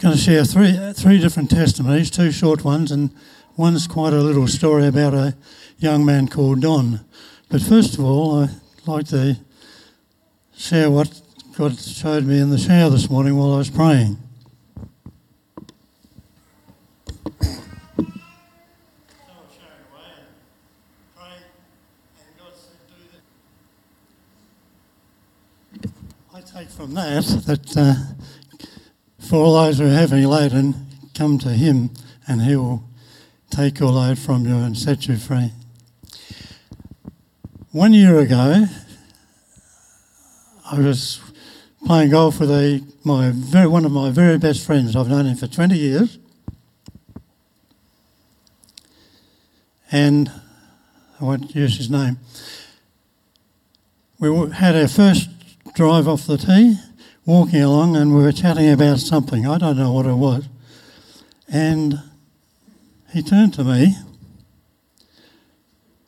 going 0.03 0.17
to 0.17 0.21
share 0.21 0.45
three, 0.45 0.93
three 0.95 1.21
different 1.21 1.49
testimonies, 1.49 2.11
two 2.11 2.33
short 2.33 2.65
ones, 2.65 2.91
and 2.91 3.15
one's 3.57 3.87
quite 3.87 4.13
a 4.13 4.21
little 4.21 4.49
story 4.49 4.89
about 4.89 5.15
a 5.15 5.37
young 5.79 6.05
man 6.05 6.27
called 6.27 6.61
Don. 6.61 6.99
But 7.49 7.63
first 7.63 7.95
of 7.95 8.01
all, 8.01 8.43
I'd 8.43 8.51
like 8.85 9.07
to 9.09 9.37
share 10.57 10.91
what 10.91 11.23
God 11.57 11.79
showed 11.79 12.25
me 12.25 12.41
in 12.41 12.51
the 12.51 12.59
shower 12.59 12.91
this 12.91 13.09
morning 13.09 13.37
while 13.37 13.55
I 13.55 13.59
was 13.59 13.71
praying. 13.71 14.17
I 26.35 26.41
take 26.41 26.71
from 26.71 26.95
that 26.95 27.25
that 27.47 27.77
uh, 27.77 27.95
for 29.23 29.37
all 29.37 29.55
those 29.55 29.79
who 29.79 29.87
are 29.87 29.91
heavy 29.91 30.26
laden, 30.26 30.75
come 31.14 31.38
to 31.38 31.50
him 31.50 31.91
and 32.26 32.43
he 32.43 32.57
will 32.57 32.83
take 33.50 33.79
your 33.79 33.91
load 33.91 34.19
from 34.19 34.47
you 34.47 34.57
and 34.57 34.76
set 34.76 35.07
you 35.07 35.17
free. 35.17 35.52
One 37.71 37.93
year 37.95 38.19
ago, 38.19 38.67
I 40.71 40.79
was 40.79 41.21
playing 41.87 42.11
golf 42.11 42.41
with 42.41 42.50
a, 42.50 42.85
my 43.05 43.31
very, 43.33 43.67
one 43.67 43.85
of 43.85 43.93
my 43.93 44.11
very 44.11 44.38
best 44.38 44.67
friends. 44.67 44.97
I've 44.97 45.09
known 45.09 45.26
him 45.26 45.37
for 45.37 45.47
20 45.47 45.76
years. 45.76 46.19
And 49.91 50.31
I 51.21 51.25
won't 51.25 51.55
use 51.55 51.76
his 51.76 51.91
name. 51.91 52.19
We 54.19 54.50
had 54.50 54.75
our 54.75 54.88
first 54.88 55.29
drive 55.75 56.09
off 56.09 56.26
the 56.26 56.38
tee 56.38 56.76
walking 57.25 57.62
along 57.62 57.97
and 57.97 58.14
we 58.14 58.23
were 58.23 58.33
chatting 58.33 58.71
about 58.71 58.99
something. 58.99 59.47
I 59.47 59.59
don't 59.59 59.76
know 59.76 59.93
what 59.93 60.07
it 60.07 60.14
was. 60.14 60.49
And 61.49 62.00
he 63.12 63.23
turned 63.23 63.55
to 63.55 63.64
me. 63.64 63.97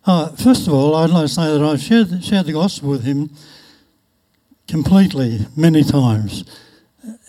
Uh, 0.06 0.28
first 0.36 0.66
of 0.66 0.74
all, 0.74 0.96
I'd 0.96 1.10
like 1.10 1.26
to 1.26 1.28
say 1.28 1.56
that 1.56 1.62
I've 1.62 1.80
shared, 1.80 2.22
shared 2.22 2.46
the 2.46 2.52
gospel 2.52 2.90
with 2.90 3.04
him 3.04 3.30
completely 4.68 5.46
many 5.56 5.82
times. 5.82 6.44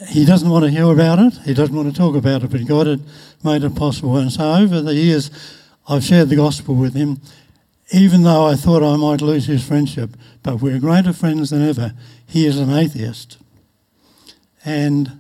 He 0.10 0.26
doesn't 0.26 0.50
want 0.50 0.66
to 0.66 0.72
hear 0.72 0.86
about 0.92 1.20
it, 1.20 1.34
he 1.46 1.54
doesn't 1.54 1.76
want 1.76 1.90
to 1.90 1.98
talk 1.98 2.16
about 2.16 2.44
it, 2.44 2.52
but 2.52 2.66
God 2.66 2.88
had 2.88 3.02
made 3.44 3.64
it 3.64 3.76
possible. 3.76 4.18
And 4.18 4.32
so 4.32 4.54
over 4.54 4.82
the 4.82 4.94
years, 4.96 5.30
I've 5.88 6.04
shared 6.04 6.30
the 6.30 6.36
gospel 6.36 6.76
with 6.76 6.96
him, 6.96 7.22
even 7.92 8.24
though 8.24 8.46
I 8.46 8.56
thought 8.56 8.84
I 8.84 8.96
might 8.98 9.22
lose 9.22 9.46
his 9.46 9.66
friendship. 9.66 10.12
But 10.44 10.62
we're 10.62 10.80
greater 10.80 11.14
friends 11.14 11.50
than 11.50 11.62
ever. 11.62 11.94
He 12.26 12.46
is 12.46 12.58
an 12.58 12.72
atheist 12.72 13.38
and 14.66 15.20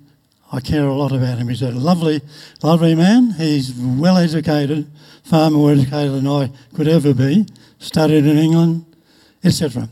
I 0.52 0.60
care 0.60 0.86
a 0.86 0.94
lot 0.94 1.12
about 1.12 1.38
him. 1.38 1.48
He's 1.48 1.62
a 1.62 1.72
lovely, 1.72 2.22
lovely 2.64 2.96
man. 2.96 3.32
He's 3.32 3.74
well 3.74 4.18
educated, 4.18 4.88
far 5.24 5.50
more 5.50 5.72
educated 5.72 6.14
than 6.14 6.28
I 6.28 6.52
could 6.76 6.88
ever 6.88 7.14
be. 7.14 7.46
Studied 7.80 8.26
in 8.26 8.38
England, 8.38 8.86
etc. 9.44 9.90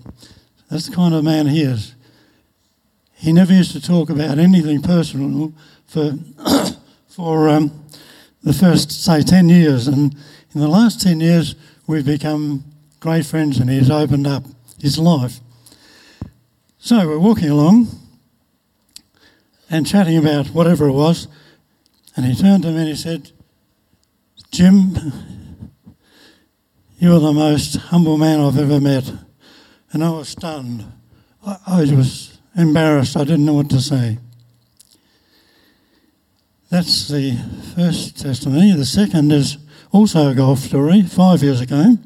That's 0.69 0.87
the 0.87 0.95
kind 0.95 1.13
of 1.13 1.23
man 1.23 1.47
he 1.47 1.61
is. 1.61 1.93
He 3.13 3.31
never 3.31 3.53
used 3.53 3.71
to 3.73 3.81
talk 3.81 4.09
about 4.09 4.39
anything 4.39 4.81
personal 4.81 5.53
for 5.85 6.13
for 7.07 7.49
um, 7.49 7.85
the 8.41 8.53
first 8.53 8.91
say 8.91 9.21
ten 9.21 9.49
years, 9.49 9.87
and 9.87 10.15
in 10.53 10.61
the 10.61 10.67
last 10.67 11.01
ten 11.01 11.19
years 11.19 11.55
we've 11.87 12.05
become 12.05 12.63
great 12.99 13.25
friends, 13.25 13.59
and 13.59 13.69
he's 13.69 13.91
opened 13.91 14.27
up 14.27 14.43
his 14.81 14.97
life. 14.97 15.39
So 16.79 17.07
we're 17.07 17.19
walking 17.19 17.49
along 17.49 17.87
and 19.73 19.87
chatting 19.87 20.17
about 20.17 20.49
whatever 20.49 20.87
it 20.87 20.91
was, 20.91 21.27
and 22.15 22.27
he 22.27 22.35
turned 22.35 22.61
to 22.61 22.69
me 22.69 22.77
and 22.77 22.89
he 22.89 22.95
said, 22.95 23.31
Jim, 24.51 24.93
you're 26.99 27.19
the 27.19 27.33
most 27.33 27.77
humble 27.77 28.19
man 28.19 28.39
I've 28.39 28.59
ever 28.59 28.79
met. 28.79 29.11
And 29.91 30.03
I 30.03 30.11
was 30.11 30.29
stunned. 30.29 30.85
I, 31.43 31.57
I 31.65 31.95
was 31.95 32.37
embarrassed. 32.55 33.17
I 33.17 33.23
didn't 33.23 33.45
know 33.45 33.55
what 33.55 33.71
to 33.71 33.81
say. 33.81 34.19
That's 36.69 37.07
the 37.07 37.35
first 37.75 38.21
testimony. 38.21 38.73
The 38.73 38.85
second 38.85 39.31
is 39.31 39.57
also 39.91 40.29
a 40.29 40.35
golf 40.35 40.59
story, 40.59 41.01
five 41.01 41.41
years 41.41 41.61
ago. 41.61 41.97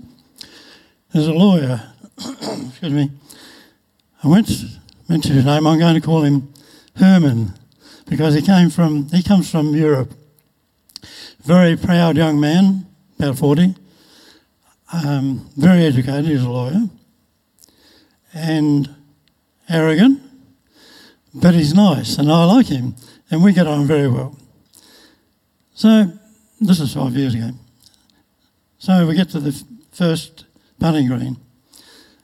There's 1.13 1.27
a 1.27 1.33
lawyer, 1.33 1.83
excuse 2.17 2.93
me. 2.93 3.11
I 4.23 4.29
went 4.29 4.49
mention 5.09 5.33
his 5.33 5.45
name. 5.45 5.67
I'm 5.67 5.79
going 5.79 5.95
to 5.95 6.01
call 6.01 6.23
him 6.23 6.53
Herman 6.95 7.56
because 8.07 8.33
he 8.33 8.41
came 8.41 8.69
from 8.69 9.09
he 9.09 9.23
comes 9.23 9.49
from 9.49 9.75
Europe. 9.75 10.13
Very 11.43 11.77
proud 11.77 12.17
young 12.17 12.39
man, 12.39 12.85
about 13.19 13.37
forty. 13.37 13.75
Um, 14.91 15.49
very 15.57 15.83
educated. 15.83 16.25
He's 16.25 16.43
a 16.43 16.49
lawyer 16.49 16.89
and 18.33 18.95
arrogant, 19.69 20.21
but 21.33 21.53
he's 21.53 21.73
nice, 21.73 22.17
and 22.17 22.31
I 22.31 22.45
like 22.45 22.67
him, 22.67 22.95
and 23.29 23.43
we 23.43 23.51
get 23.51 23.67
on 23.67 23.85
very 23.85 24.07
well. 24.07 24.37
So 25.73 26.11
this 26.61 26.79
is 26.79 26.93
five 26.93 27.15
years 27.15 27.35
ago. 27.35 27.51
So 28.79 29.05
we 29.05 29.15
get 29.15 29.29
to 29.31 29.39
the 29.39 29.63
first 29.91 30.45
putting 30.79 31.07
green, 31.07 31.37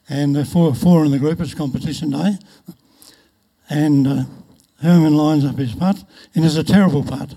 and 0.08 0.48
four, 0.48 0.74
four 0.74 1.04
in 1.04 1.12
the 1.12 1.20
group. 1.20 1.42
It's 1.42 1.54
competition 1.54 2.12
day, 2.12 2.38
and 3.70 4.08
uh, 4.08 4.24
Herman 4.84 5.16
lines 5.16 5.46
up 5.46 5.58
his 5.58 5.74
putt, 5.74 6.04
and 6.36 6.44
it's 6.44 6.58
a 6.58 6.64
terrible 6.64 7.04
putt. 7.04 7.36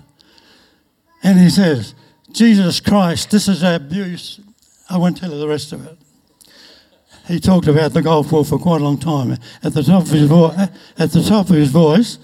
And 1.23 1.39
he 1.39 1.49
says, 1.49 1.95
"Jesus 2.31 2.79
Christ, 2.79 3.31
this 3.31 3.47
is 3.47 3.63
abuse." 3.63 4.39
I 4.89 4.97
won't 4.97 5.17
tell 5.17 5.31
you 5.31 5.39
the 5.39 5.47
rest 5.47 5.71
of 5.71 5.85
it. 5.85 5.97
He 7.27 7.39
talked 7.39 7.67
about 7.67 7.93
the 7.93 8.01
golf 8.01 8.29
ball 8.29 8.43
for 8.43 8.59
quite 8.59 8.81
a 8.81 8.83
long 8.83 8.97
time. 8.97 9.37
At 9.63 9.73
the 9.73 9.83
top 9.83 10.03
of 10.03 10.09
his 10.09 10.27
vo- 10.27 10.53
at 10.97 11.11
the 11.11 11.23
top 11.23 11.49
of 11.49 11.55
his 11.55 11.71
voice, 11.71 12.19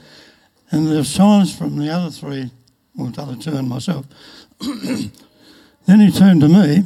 and 0.71 0.87
the 0.87 1.05
silence 1.05 1.55
from 1.55 1.77
the 1.77 1.89
other 1.89 2.09
three, 2.09 2.51
well, 2.95 3.09
the 3.09 3.21
other 3.21 3.35
two 3.35 3.55
and 3.55 3.69
myself. 3.69 4.05
then 4.59 5.99
he 5.99 6.11
turned 6.11 6.41
to 6.41 6.49
me 6.49 6.83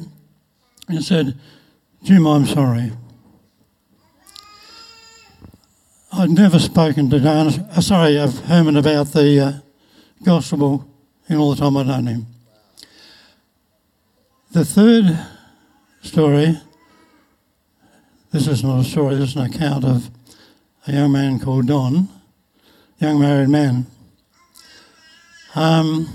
and 0.88 1.03
said, 1.03 1.38
Jim, 2.03 2.27
I'm 2.27 2.46
sorry. 2.46 2.91
I'd 6.18 6.32
never 6.32 6.58
spoken 6.58 7.12
to 7.12 7.20
Dan, 7.20 7.48
uh, 7.48 7.80
sorry, 7.80 8.18
of 8.18 8.40
Herman 8.46 8.76
about 8.76 9.10
the 9.10 9.40
uh, 9.40 9.52
gospel 10.24 10.90
in 11.30 11.38
all 11.38 11.54
the 11.54 11.62
time 11.62 11.78
I'd 11.78 11.86
known 11.86 12.08
him. 12.08 12.26
The 14.52 14.66
third 14.66 15.16
story, 16.02 16.60
this 18.32 18.48
is 18.48 18.64
not 18.64 18.80
a 18.80 18.84
story, 18.84 19.14
this 19.14 19.30
is 19.30 19.36
an 19.36 19.54
account 19.54 19.86
of 19.86 20.10
a 20.88 20.94
young 20.94 21.12
man 21.12 21.40
called 21.40 21.68
Don, 21.68 22.10
young 22.98 23.20
married 23.20 23.50
man. 23.50 23.86
Um, 25.54 26.10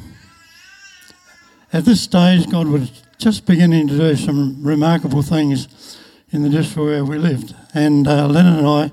at 1.73 1.85
this 1.85 2.01
stage, 2.01 2.51
God 2.51 2.67
was 2.67 2.91
just 3.19 3.47
beginning 3.47 3.87
to 3.87 3.97
do 3.97 4.17
some 4.17 4.65
remarkable 4.65 5.23
things 5.23 5.97
in 6.33 6.43
the 6.43 6.49
district 6.49 6.87
where 6.87 7.05
we 7.05 7.19
lived. 7.19 7.55
And 7.73 8.09
uh, 8.09 8.27
Lynette 8.27 8.59
and 8.59 8.67
I 8.67 8.91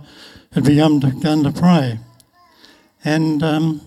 had 0.54 0.64
begun 0.64 1.00
to, 1.02 1.08
begun 1.08 1.44
to 1.44 1.52
pray. 1.52 2.00
And 3.04 3.44
um, 3.44 3.82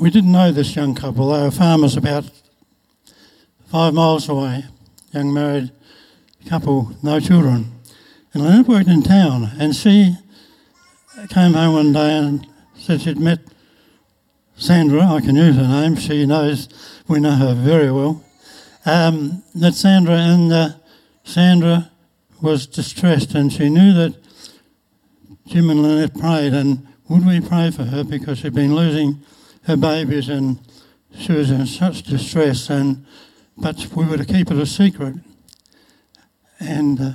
we 0.00 0.10
didn't 0.10 0.32
know 0.32 0.52
this 0.52 0.76
young 0.76 0.94
couple. 0.94 1.32
They 1.32 1.42
were 1.42 1.50
farmers 1.50 1.96
about 1.96 2.30
five 3.66 3.94
miles 3.94 4.28
away, 4.28 4.64
young 5.12 5.32
married 5.32 5.70
couple, 6.48 6.92
no 7.02 7.18
children. 7.18 7.72
And 8.32 8.44
Lynette 8.44 8.68
worked 8.68 8.88
in 8.88 9.02
town, 9.02 9.50
and 9.58 9.74
she 9.74 10.16
came 11.28 11.54
home 11.54 11.74
one 11.74 11.92
day 11.92 12.18
and 12.18 12.46
said 12.76 13.00
she'd 13.00 13.18
met 13.18 13.40
Sandra. 14.56 15.02
I 15.02 15.20
can 15.20 15.36
use 15.36 15.56
her 15.56 15.66
name. 15.66 15.96
She 15.96 16.26
knows 16.26 16.68
we 17.08 17.20
know 17.20 17.34
her 17.34 17.54
very 17.54 17.90
well. 17.90 18.22
Um, 18.84 19.42
that 19.54 19.74
Sandra 19.74 20.14
and 20.14 20.52
uh, 20.52 20.68
Sandra 21.24 21.90
was 22.46 22.64
distressed, 22.64 23.34
and 23.34 23.52
she 23.52 23.68
knew 23.68 23.92
that 23.92 24.14
Jim 25.48 25.68
and 25.68 25.82
Lynette 25.82 26.14
prayed, 26.14 26.54
and 26.54 26.86
would 27.08 27.26
we 27.26 27.40
pray 27.40 27.72
for 27.72 27.82
her 27.82 28.04
because 28.04 28.38
she'd 28.38 28.54
been 28.54 28.74
losing 28.74 29.20
her 29.64 29.76
babies 29.76 30.28
and 30.28 30.60
she 31.18 31.32
was 31.32 31.50
in 31.50 31.66
such 31.66 32.04
distress, 32.04 32.70
and 32.70 33.04
but 33.58 33.88
we 33.96 34.04
were 34.04 34.16
to 34.16 34.24
keep 34.24 34.48
it 34.52 34.58
a 34.58 34.66
secret. 34.66 35.16
And 36.60 37.00
uh, 37.00 37.12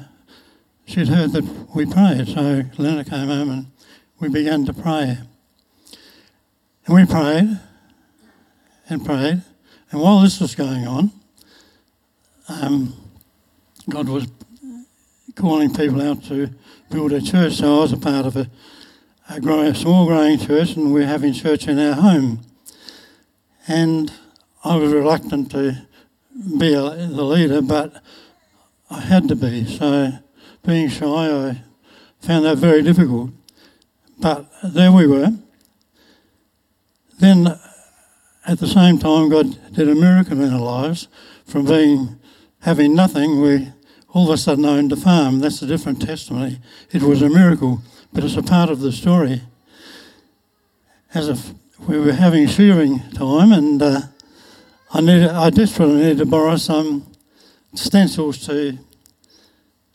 she'd 0.85 1.07
heard 1.07 1.31
that 1.31 1.45
we 1.73 1.85
prayed, 1.85 2.27
so 2.27 2.63
Lena 2.77 3.05
came 3.05 3.29
home 3.29 3.49
and 3.51 3.65
we 4.19 4.27
began 4.27 4.65
to 4.65 4.73
pray. 4.73 5.17
And 6.85 6.95
we 6.95 7.05
prayed 7.05 7.57
and 8.89 9.05
prayed, 9.05 9.43
and 9.91 10.01
while 10.01 10.19
this 10.19 10.41
was 10.41 10.55
going 10.55 10.85
on, 10.85 11.11
um, 12.49 12.93
God 13.89 14.09
was 14.09 14.27
calling 15.35 15.73
people 15.73 16.01
out 16.01 16.23
to 16.25 16.49
build 16.89 17.11
a 17.11 17.21
church. 17.21 17.53
So 17.53 17.77
I 17.77 17.81
was 17.81 17.93
a 17.93 17.97
part 17.97 18.25
of 18.25 18.35
a, 18.35 18.49
a, 19.29 19.39
growing, 19.39 19.67
a 19.67 19.75
small 19.75 20.05
growing 20.05 20.39
church, 20.39 20.75
and 20.75 20.93
we're 20.93 21.05
having 21.05 21.33
church 21.33 21.67
in 21.67 21.79
our 21.79 21.93
home. 21.93 22.41
And 23.67 24.11
I 24.63 24.75
was 24.75 24.91
reluctant 24.91 25.51
to 25.51 25.87
be 26.57 26.73
a, 26.73 26.81
the 26.81 27.23
leader, 27.23 27.61
but 27.61 28.01
I 28.89 29.01
had 29.01 29.27
to 29.29 29.35
be. 29.35 29.65
So, 29.65 30.11
being 30.65 30.89
shy, 30.89 31.05
I 31.05 31.63
found 32.19 32.45
that 32.45 32.57
very 32.57 32.81
difficult. 32.81 33.31
But 34.19 34.47
there 34.63 34.91
we 34.91 35.07
were. 35.07 35.31
Then, 37.19 37.59
at 38.45 38.59
the 38.59 38.67
same 38.67 38.99
time, 38.99 39.29
God 39.29 39.73
did 39.73 39.89
a 39.89 39.95
miracle 39.95 40.41
in 40.41 40.53
our 40.53 40.59
lives. 40.59 41.07
From 41.45 41.65
being 41.65 42.19
having 42.61 42.95
nothing, 42.95 43.41
we 43.41 43.71
all 44.13 44.27
of 44.27 44.33
a 44.33 44.37
sudden 44.37 44.65
owned 44.65 44.91
a 44.91 44.95
farm. 44.95 45.39
That's 45.39 45.61
a 45.61 45.67
different 45.67 46.01
testimony. 46.01 46.59
It 46.91 47.03
was 47.03 47.21
a 47.21 47.29
miracle, 47.29 47.81
but 48.13 48.23
it's 48.23 48.35
a 48.35 48.43
part 48.43 48.69
of 48.69 48.79
the 48.79 48.91
story. 48.91 49.41
As 51.13 51.29
if 51.29 51.51
we 51.87 51.99
were 51.99 52.13
having 52.13 52.47
shearing 52.47 52.99
time, 53.13 53.51
and 53.51 53.81
uh, 53.81 54.01
I 54.93 55.01
needed, 55.01 55.29
I 55.29 55.49
desperately 55.49 55.95
needed 55.95 56.17
to 56.19 56.25
borrow 56.25 56.55
some 56.57 57.07
stencils 57.73 58.45
to 58.47 58.77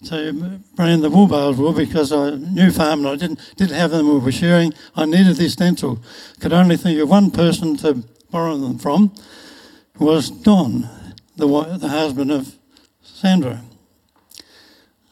to 0.04 0.60
brand 0.76 1.02
the 1.02 1.10
wool 1.10 1.26
bales 1.26 1.56
wool 1.56 1.72
because 1.72 2.12
I 2.12 2.30
knew 2.30 2.70
farm 2.70 3.00
and 3.00 3.08
I 3.08 3.16
didn't 3.16 3.40
didn't 3.56 3.76
have 3.76 3.90
them 3.90 4.08
we 4.08 4.18
were 4.18 4.32
shearing. 4.32 4.72
I 4.94 5.06
needed 5.06 5.36
these 5.36 5.54
stencils. 5.54 5.98
Could 6.38 6.52
only 6.52 6.76
think 6.76 7.00
of 7.00 7.08
one 7.08 7.30
person 7.30 7.76
to 7.78 8.04
borrow 8.30 8.56
them 8.56 8.78
from 8.78 9.14
was 9.98 10.30
Don, 10.30 10.88
the 11.36 11.46
the 11.78 11.88
husband 11.88 12.30
of 12.30 12.54
Sandra. 13.02 13.62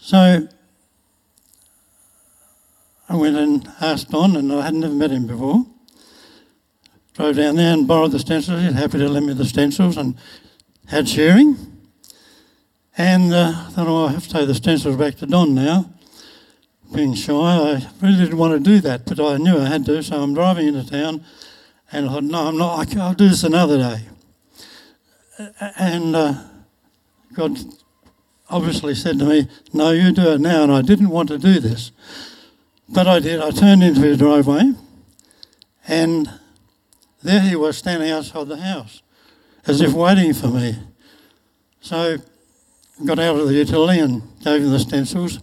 So 0.04 0.46
I 3.08 3.16
went 3.16 3.36
and 3.36 3.66
asked 3.80 4.10
Don, 4.10 4.36
and 4.36 4.52
I 4.52 4.60
had 4.60 4.74
never 4.74 4.92
met 4.92 5.10
him 5.10 5.26
before. 5.26 5.64
Drove 7.14 7.36
down 7.36 7.56
there 7.56 7.72
and 7.72 7.88
borrowed 7.88 8.12
the 8.12 8.18
stencils. 8.18 8.60
He's 8.60 8.74
happy 8.74 8.98
to 8.98 9.08
lend 9.08 9.26
me 9.26 9.32
the 9.32 9.46
stencils 9.46 9.96
and 9.96 10.14
had 10.88 11.08
shearing. 11.08 11.56
And 12.98 13.32
uh, 13.32 13.70
thought, 13.70 13.88
oh, 13.88 14.08
I 14.08 14.12
have 14.12 14.24
to 14.24 14.30
take 14.30 14.46
the 14.46 14.54
stencils 14.54 14.96
back 14.96 15.14
to 15.16 15.26
Don 15.26 15.54
now. 15.54 15.90
Being 16.94 17.14
shy, 17.14 17.32
I 17.32 17.88
really 18.02 18.18
didn't 18.24 18.36
want 18.36 18.52
to 18.52 18.60
do 18.60 18.80
that, 18.80 19.06
but 19.06 19.18
I 19.18 19.38
knew 19.38 19.56
I 19.56 19.68
had 19.68 19.86
to, 19.86 20.02
so 20.02 20.22
I'm 20.22 20.34
driving 20.34 20.68
into 20.68 20.86
town 20.86 21.24
and 21.90 22.10
I 22.10 22.12
thought, 22.12 22.24
no, 22.24 22.48
I'm 22.48 22.58
not, 22.58 22.94
I'll 22.94 23.14
do 23.14 23.30
this 23.30 23.42
another 23.42 23.78
day. 23.78 24.00
And 25.78 26.14
uh, 26.14 26.34
God 27.32 27.56
obviously 28.54 28.94
said 28.94 29.18
to 29.18 29.24
me, 29.24 29.48
no, 29.72 29.90
you 29.90 30.12
do 30.12 30.32
it 30.32 30.40
now, 30.40 30.62
and 30.62 30.70
I 30.72 30.80
didn't 30.80 31.08
want 31.08 31.28
to 31.30 31.38
do 31.38 31.58
this. 31.58 31.90
But 32.88 33.08
I 33.08 33.18
did. 33.18 33.40
I 33.40 33.50
turned 33.50 33.82
into 33.82 34.00
the 34.00 34.16
driveway, 34.16 34.74
and 35.88 36.30
there 37.20 37.40
he 37.40 37.56
was 37.56 37.76
standing 37.76 38.12
outside 38.12 38.46
the 38.46 38.58
house, 38.58 39.02
as 39.66 39.80
if 39.80 39.92
waiting 39.92 40.32
for 40.34 40.46
me. 40.48 40.78
So 41.80 41.96
I 43.00 43.04
got 43.04 43.18
out 43.18 43.40
of 43.40 43.48
the 43.48 43.54
utility 43.54 43.98
and 43.98 44.22
gave 44.44 44.62
him 44.62 44.70
the 44.70 44.78
stencils, 44.78 45.40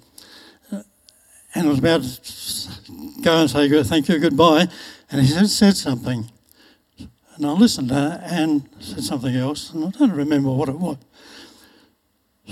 uh, 0.72 0.84
and 1.54 1.68
was 1.68 1.80
about 1.80 2.04
to 2.04 3.22
go 3.22 3.42
and 3.42 3.50
say 3.50 3.84
thank 3.84 4.08
you, 4.08 4.20
goodbye, 4.20 4.70
and 5.10 5.22
he 5.22 5.28
said, 5.28 5.50
said 5.50 5.76
something. 5.76 6.32
And 7.36 7.46
I 7.46 7.52
listened 7.52 7.92
and 7.92 8.70
said 8.80 9.04
something 9.04 9.36
else, 9.36 9.74
and 9.74 9.84
I 9.84 9.90
don't 9.90 10.14
remember 10.14 10.50
what 10.52 10.70
it 10.70 10.80
was. 10.80 10.98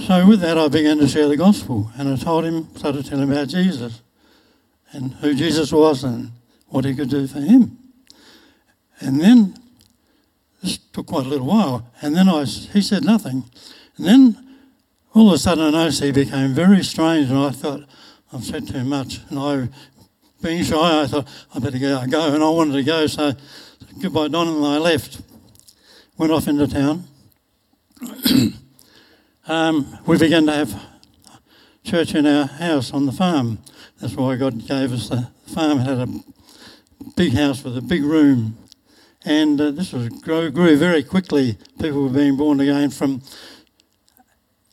So 0.06 0.26
with 0.26 0.40
that, 0.42 0.58
I 0.58 0.68
began 0.70 0.98
to 1.00 1.08
share 1.08 1.28
the 1.28 1.38
gospel, 1.38 1.92
and 1.98 2.10
I 2.10 2.16
told 2.16 2.46
him, 2.46 2.68
started 2.76 3.06
telling 3.06 3.24
him 3.24 3.32
about 3.32 3.50
Jesus. 3.50 4.02
and 4.92 5.14
who 5.16 5.34
Jesus 5.34 5.72
was 5.72 6.04
and 6.04 6.32
what 6.68 6.86
he 6.86 6.96
could 6.96 7.10
do 7.10 7.28
for 7.28 7.40
him. 7.40 7.78
And 9.00 9.20
then 9.20 9.56
this 10.62 10.78
took 10.78 11.08
quite 11.08 11.26
a 11.26 11.30
little 11.30 11.48
while, 11.48 11.90
and 12.02 12.16
then 12.16 12.28
I, 12.28 12.44
he 12.44 12.82
said 12.82 13.04
nothing. 13.04 13.44
And 13.98 14.06
then 14.06 14.58
all 15.14 15.30
of 15.30 15.36
a 15.36 15.38
sudden 15.38 15.64
I 15.64 15.70
noticed 15.70 16.04
he 16.04 16.12
became 16.12 16.54
very 16.54 16.84
strange, 16.84 17.30
and 17.30 17.38
I 17.38 17.52
thought, 17.52 17.82
I've 18.34 18.44
said 18.44 18.68
too 18.68 18.84
much. 18.84 19.20
And 19.30 19.40
I, 19.40 19.70
being 20.42 20.64
shy, 20.64 21.02
I 21.02 21.08
thought, 21.08 21.28
I 21.54 21.60
better 21.60 21.80
go, 21.80 22.06
go. 22.08 22.34
And 22.34 22.44
I 22.44 22.50
wanted 22.50 22.74
to 22.74 22.84
go, 22.84 23.08
so 23.08 23.34
goodbye, 24.02 24.28
Don, 24.28 24.48
and 24.48 24.66
I 24.66 24.78
left. 24.78 25.22
Went 26.18 26.32
off 26.32 26.48
into 26.48 26.68
town. 26.68 27.06
um, 29.50 29.98
we 30.06 30.18
began 30.18 30.46
to 30.46 30.54
have 30.54 30.80
church 31.84 32.14
in 32.14 32.28
our 32.28 32.46
house 32.46 32.94
on 32.94 33.08
the 33.08 33.12
farm. 33.12 33.58
That's 34.00 34.16
why 34.16 34.36
God 34.36 34.66
gave 34.68 34.94
us 34.94 35.10
the 35.10 35.28
farm. 35.48 35.80
It 35.80 35.86
had 35.86 36.08
a 36.08 36.08
big 37.16 37.34
house 37.34 37.64
with 37.64 37.76
a 37.76 37.82
big 37.82 38.04
room. 38.04 38.58
And 39.26 39.60
uh, 39.60 39.72
this 39.72 39.92
was 39.92 40.08
grew, 40.10 40.52
grew 40.52 40.78
very 40.78 41.04
quickly. 41.04 41.58
People 41.82 42.04
were 42.04 42.10
being 42.10 42.38
born 42.38 42.60
again 42.60 42.92
from 42.92 43.24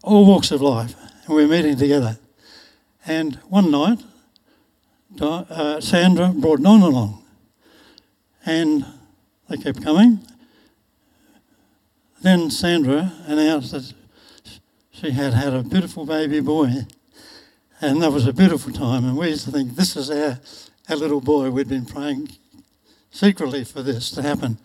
all 0.02 0.26
walks 0.26 0.50
of 0.50 0.60
life. 0.60 0.94
And 1.24 1.34
we 1.34 1.46
were 1.46 1.50
meeting 1.50 1.76
together. 1.76 2.18
And 3.06 3.36
one 3.48 3.70
night, 3.70 4.02
uh, 5.18 5.80
Sandra 5.80 6.28
brought 6.28 6.62
Don 6.62 6.82
along. 6.82 7.24
And 8.44 8.84
they 9.48 9.56
kept 9.56 9.82
coming. 9.82 10.20
Then 12.20 12.50
Sandra 12.50 13.12
announced 13.26 13.72
that 13.72 13.94
she 14.98 15.10
had 15.10 15.34
had 15.34 15.52
a 15.52 15.62
beautiful 15.62 16.06
baby 16.06 16.40
boy. 16.40 16.86
And 17.80 18.00
that 18.02 18.10
was 18.10 18.26
a 18.26 18.32
beautiful 18.32 18.72
time. 18.72 19.04
And 19.04 19.16
we 19.16 19.28
used 19.28 19.44
to 19.44 19.50
think, 19.50 19.76
this 19.76 19.94
is 19.94 20.10
our, 20.10 20.40
our 20.88 20.96
little 20.96 21.20
boy. 21.20 21.50
We'd 21.50 21.68
been 21.68 21.84
praying 21.84 22.30
secretly 23.10 23.64
for 23.64 23.82
this 23.82 24.10
to 24.12 24.22
happen. 24.22 24.58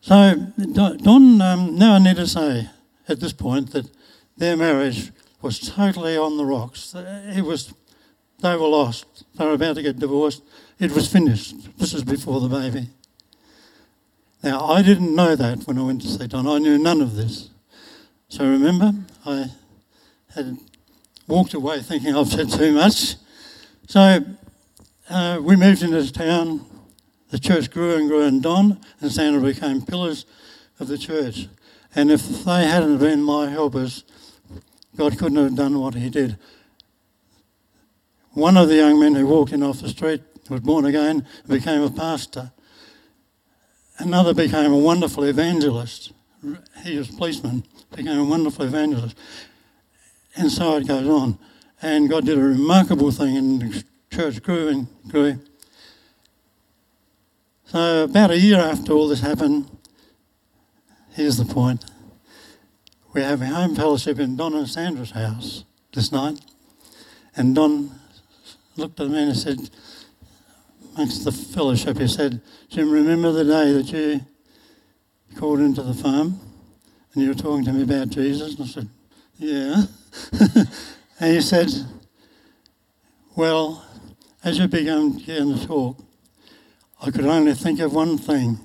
So, 0.00 0.52
Don, 0.72 1.40
um, 1.42 1.76
now 1.76 1.94
I 1.94 1.98
need 1.98 2.16
to 2.16 2.26
say 2.26 2.70
at 3.08 3.18
this 3.18 3.32
point 3.32 3.72
that 3.72 3.90
their 4.36 4.56
marriage 4.56 5.10
was 5.42 5.58
totally 5.58 6.16
on 6.16 6.36
the 6.36 6.44
rocks. 6.44 6.94
It 6.96 7.42
was, 7.42 7.74
they 8.40 8.54
were 8.54 8.68
lost. 8.68 9.24
They 9.36 9.44
were 9.44 9.54
about 9.54 9.74
to 9.76 9.82
get 9.82 9.98
divorced. 9.98 10.42
It 10.78 10.92
was 10.92 11.10
finished. 11.10 11.76
This 11.78 11.92
is 11.92 12.04
before 12.04 12.40
the 12.40 12.48
baby. 12.48 12.90
Now, 14.42 14.66
I 14.66 14.82
didn't 14.82 15.14
know 15.14 15.34
that 15.34 15.66
when 15.66 15.76
I 15.76 15.82
went 15.82 16.02
to 16.02 16.08
see 16.08 16.26
Don. 16.28 16.46
I 16.46 16.58
knew 16.58 16.78
none 16.78 17.00
of 17.00 17.16
this. 17.16 17.50
So 18.30 18.48
remember, 18.48 18.92
I 19.26 19.46
had 20.36 20.56
walked 21.26 21.52
away 21.52 21.80
thinking 21.80 22.14
I've 22.14 22.28
said 22.28 22.48
too 22.48 22.70
much. 22.70 23.16
So 23.88 24.24
uh, 25.08 25.40
we 25.42 25.56
moved 25.56 25.82
into 25.82 26.00
the 26.00 26.12
town. 26.12 26.64
The 27.30 27.40
church 27.40 27.72
grew 27.72 27.96
and 27.96 28.08
grew, 28.08 28.22
and 28.22 28.40
Don 28.40 28.80
and 29.00 29.10
Sandra 29.10 29.42
became 29.42 29.82
pillars 29.82 30.26
of 30.78 30.86
the 30.86 30.96
church. 30.96 31.48
And 31.96 32.08
if 32.08 32.44
they 32.44 32.66
hadn't 32.66 32.98
been 32.98 33.20
my 33.20 33.48
helpers, 33.48 34.04
God 34.96 35.18
couldn't 35.18 35.42
have 35.42 35.56
done 35.56 35.80
what 35.80 35.94
He 35.96 36.08
did. 36.08 36.38
One 38.34 38.56
of 38.56 38.68
the 38.68 38.76
young 38.76 39.00
men 39.00 39.16
who 39.16 39.26
walked 39.26 39.52
in 39.52 39.64
off 39.64 39.80
the 39.80 39.88
street 39.88 40.22
was 40.48 40.60
born 40.60 40.84
again 40.84 41.26
and 41.42 41.48
became 41.48 41.82
a 41.82 41.90
pastor. 41.90 42.52
Another 43.98 44.34
became 44.34 44.72
a 44.72 44.78
wonderful 44.78 45.24
evangelist. 45.24 46.12
He 46.84 46.96
was 46.96 47.10
a 47.10 47.12
policeman, 47.12 47.64
became 47.90 48.18
a 48.18 48.24
wonderful 48.24 48.64
evangelist. 48.64 49.16
And 50.36 50.50
so 50.50 50.76
it 50.76 50.86
goes 50.86 51.08
on. 51.08 51.38
And 51.82 52.08
God 52.08 52.26
did 52.26 52.38
a 52.38 52.42
remarkable 52.42 53.10
thing, 53.10 53.36
and 53.36 53.62
the 53.62 53.84
church 54.10 54.42
grew 54.42 54.68
and 54.68 54.86
grew. 55.08 55.40
So, 57.64 58.04
about 58.04 58.30
a 58.30 58.38
year 58.38 58.58
after 58.58 58.92
all 58.92 59.08
this 59.08 59.20
happened, 59.20 59.70
here's 61.10 61.36
the 61.36 61.44
point. 61.44 61.84
We're 63.12 63.24
having 63.24 63.48
home 63.48 63.74
fellowship 63.74 64.18
in 64.18 64.36
Don 64.36 64.54
and 64.54 64.68
Sandra's 64.68 65.12
house 65.12 65.64
this 65.92 66.12
night. 66.12 66.40
And 67.36 67.54
Don 67.54 67.90
looked 68.76 69.00
at 69.00 69.08
me 69.08 69.22
and 69.22 69.36
said, 69.36 69.58
amongst 70.94 71.24
the 71.24 71.32
fellowship, 71.32 71.98
he 71.98 72.08
said, 72.08 72.40
Jim, 72.68 72.90
remember 72.90 73.32
the 73.32 73.44
day 73.44 73.72
that 73.72 73.92
you 73.92 74.20
called 75.36 75.60
into 75.60 75.82
the 75.82 75.94
farm 75.94 76.40
and 77.12 77.22
you 77.22 77.28
were 77.28 77.34
talking 77.34 77.64
to 77.64 77.72
me 77.72 77.82
about 77.82 78.10
Jesus? 78.10 78.54
And 78.54 78.62
I 78.62 78.68
said, 78.68 78.88
Yeah. 79.38 79.82
and 81.20 81.34
he 81.34 81.40
said, 81.40 81.68
Well, 83.36 83.84
as 84.44 84.58
you 84.58 84.68
began 84.68 85.18
to 85.18 85.66
talk, 85.66 85.98
I 87.02 87.10
could 87.10 87.24
only 87.24 87.54
think 87.54 87.80
of 87.80 87.92
one 87.92 88.18
thing. 88.18 88.58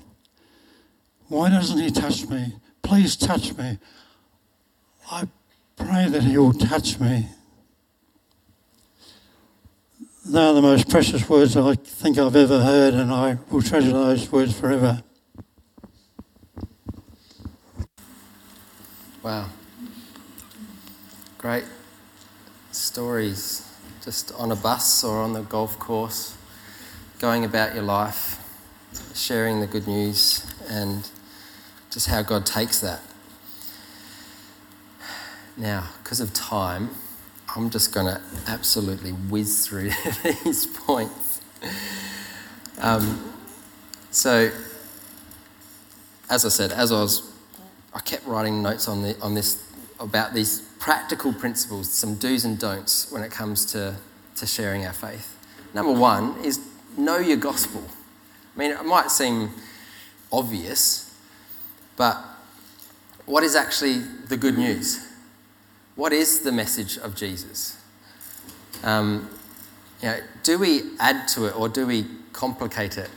Why 1.28 1.50
doesn't 1.50 1.78
he 1.78 1.90
touch 1.90 2.26
me? 2.28 2.54
Please 2.82 3.16
touch 3.16 3.56
me. 3.56 3.78
I 5.10 5.26
pray 5.76 6.08
that 6.08 6.22
he 6.22 6.38
will 6.38 6.52
touch 6.52 7.00
me. 7.00 7.28
They 10.24 10.40
are 10.40 10.54
the 10.54 10.62
most 10.62 10.88
precious 10.88 11.28
words 11.28 11.56
I 11.56 11.74
think 11.74 12.18
I've 12.18 12.34
ever 12.34 12.60
heard, 12.60 12.94
and 12.94 13.12
I 13.12 13.38
will 13.50 13.62
treasure 13.62 13.92
those 13.92 14.30
words 14.30 14.58
forever. 14.58 15.02
Wow. 19.26 19.48
Great 21.36 21.64
stories 22.70 23.68
just 24.04 24.32
on 24.36 24.52
a 24.52 24.54
bus 24.54 25.02
or 25.02 25.20
on 25.20 25.32
the 25.32 25.40
golf 25.40 25.80
course, 25.80 26.36
going 27.18 27.44
about 27.44 27.74
your 27.74 27.82
life, 27.82 28.38
sharing 29.16 29.58
the 29.58 29.66
good 29.66 29.88
news, 29.88 30.46
and 30.68 31.10
just 31.90 32.06
how 32.06 32.22
God 32.22 32.46
takes 32.46 32.78
that. 32.78 33.00
Now, 35.56 35.88
because 36.04 36.20
of 36.20 36.32
time, 36.32 36.90
I'm 37.56 37.68
just 37.68 37.92
going 37.92 38.06
to 38.06 38.20
absolutely 38.46 39.10
whiz 39.10 39.66
through 39.66 39.90
these 40.44 40.66
points. 40.66 41.40
Um, 42.78 43.32
so, 44.12 44.52
as 46.30 46.44
I 46.44 46.48
said, 46.48 46.70
as 46.70 46.92
I 46.92 47.00
was, 47.00 47.35
I 47.96 48.00
kept 48.00 48.26
writing 48.26 48.62
notes 48.62 48.88
on, 48.88 49.00
the, 49.00 49.18
on 49.22 49.32
this 49.32 49.72
about 49.98 50.34
these 50.34 50.60
practical 50.78 51.32
principles, 51.32 51.90
some 51.90 52.16
do's 52.16 52.44
and 52.44 52.58
don'ts 52.58 53.10
when 53.10 53.22
it 53.22 53.30
comes 53.30 53.64
to, 53.72 53.96
to 54.36 54.46
sharing 54.46 54.84
our 54.84 54.92
faith. 54.92 55.34
Number 55.72 55.92
one 55.92 56.36
is 56.44 56.60
know 56.98 57.16
your 57.16 57.38
gospel. 57.38 57.82
I 58.54 58.58
mean, 58.58 58.70
it 58.70 58.84
might 58.84 59.10
seem 59.10 59.50
obvious, 60.30 61.18
but 61.96 62.22
what 63.24 63.42
is 63.42 63.56
actually 63.56 64.00
the 64.28 64.36
good 64.36 64.58
news? 64.58 65.00
What 65.94 66.12
is 66.12 66.40
the 66.40 66.52
message 66.52 66.98
of 66.98 67.16
Jesus? 67.16 67.82
Um, 68.84 69.30
you 70.02 70.08
know, 70.08 70.18
do 70.42 70.58
we 70.58 70.82
add 71.00 71.28
to 71.28 71.46
it 71.46 71.56
or 71.56 71.70
do 71.70 71.86
we 71.86 72.04
complicate 72.34 72.98
it? 72.98 73.08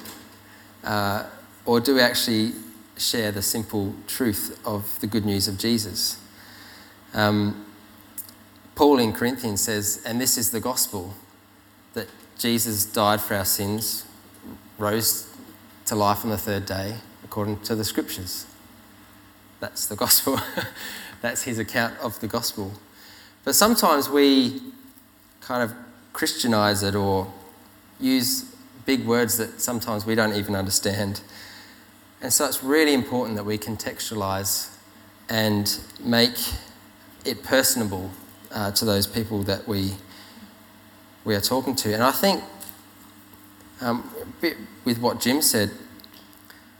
Uh, 0.85 1.25
or 1.65 1.81
do 1.81 1.95
we 1.95 2.01
actually 2.01 2.53
share 2.99 3.31
the 3.31 3.41
simple 3.41 3.95
truth 4.07 4.59
of 4.65 4.99
the 4.99 5.07
good 5.07 5.25
news 5.25 5.47
of 5.47 5.57
Jesus? 5.57 6.19
Um, 7.13 7.65
Paul 8.75 8.99
in 8.99 9.13
Corinthians 9.13 9.61
says, 9.61 10.01
and 10.05 10.21
this 10.21 10.37
is 10.37 10.51
the 10.51 10.59
gospel, 10.59 11.13
that 11.93 12.07
Jesus 12.37 12.85
died 12.85 13.21
for 13.21 13.35
our 13.35 13.45
sins, 13.45 14.05
rose 14.77 15.27
to 15.85 15.95
life 15.95 16.23
on 16.23 16.29
the 16.29 16.37
third 16.37 16.65
day, 16.65 16.95
according 17.23 17.59
to 17.61 17.75
the 17.75 17.83
scriptures. 17.83 18.45
That's 19.59 19.85
the 19.87 19.95
gospel. 19.95 20.39
That's 21.21 21.43
his 21.43 21.59
account 21.59 21.97
of 21.99 22.19
the 22.21 22.27
gospel. 22.27 22.71
But 23.43 23.55
sometimes 23.55 24.09
we 24.09 24.61
kind 25.41 25.63
of 25.63 25.73
Christianize 26.13 26.83
it 26.83 26.95
or 26.95 27.31
use 27.99 28.55
big 28.85 29.05
words 29.05 29.37
that 29.37 29.61
sometimes 29.61 30.05
we 30.05 30.15
don't 30.15 30.33
even 30.33 30.55
understand. 30.55 31.21
And 32.21 32.33
so 32.33 32.45
it's 32.45 32.63
really 32.63 32.93
important 32.93 33.37
that 33.37 33.45
we 33.45 33.57
contextualize 33.57 34.75
and 35.29 35.79
make 36.03 36.37
it 37.23 37.43
personable 37.43 38.11
uh, 38.51 38.71
to 38.71 38.85
those 38.85 39.07
people 39.07 39.43
that 39.43 39.67
we, 39.67 39.93
we 41.23 41.35
are 41.35 41.41
talking 41.41 41.75
to. 41.75 41.93
And 41.93 42.03
I 42.03 42.11
think, 42.11 42.43
um, 43.81 44.09
with 44.83 44.99
what 44.99 45.21
Jim 45.21 45.41
said, 45.41 45.71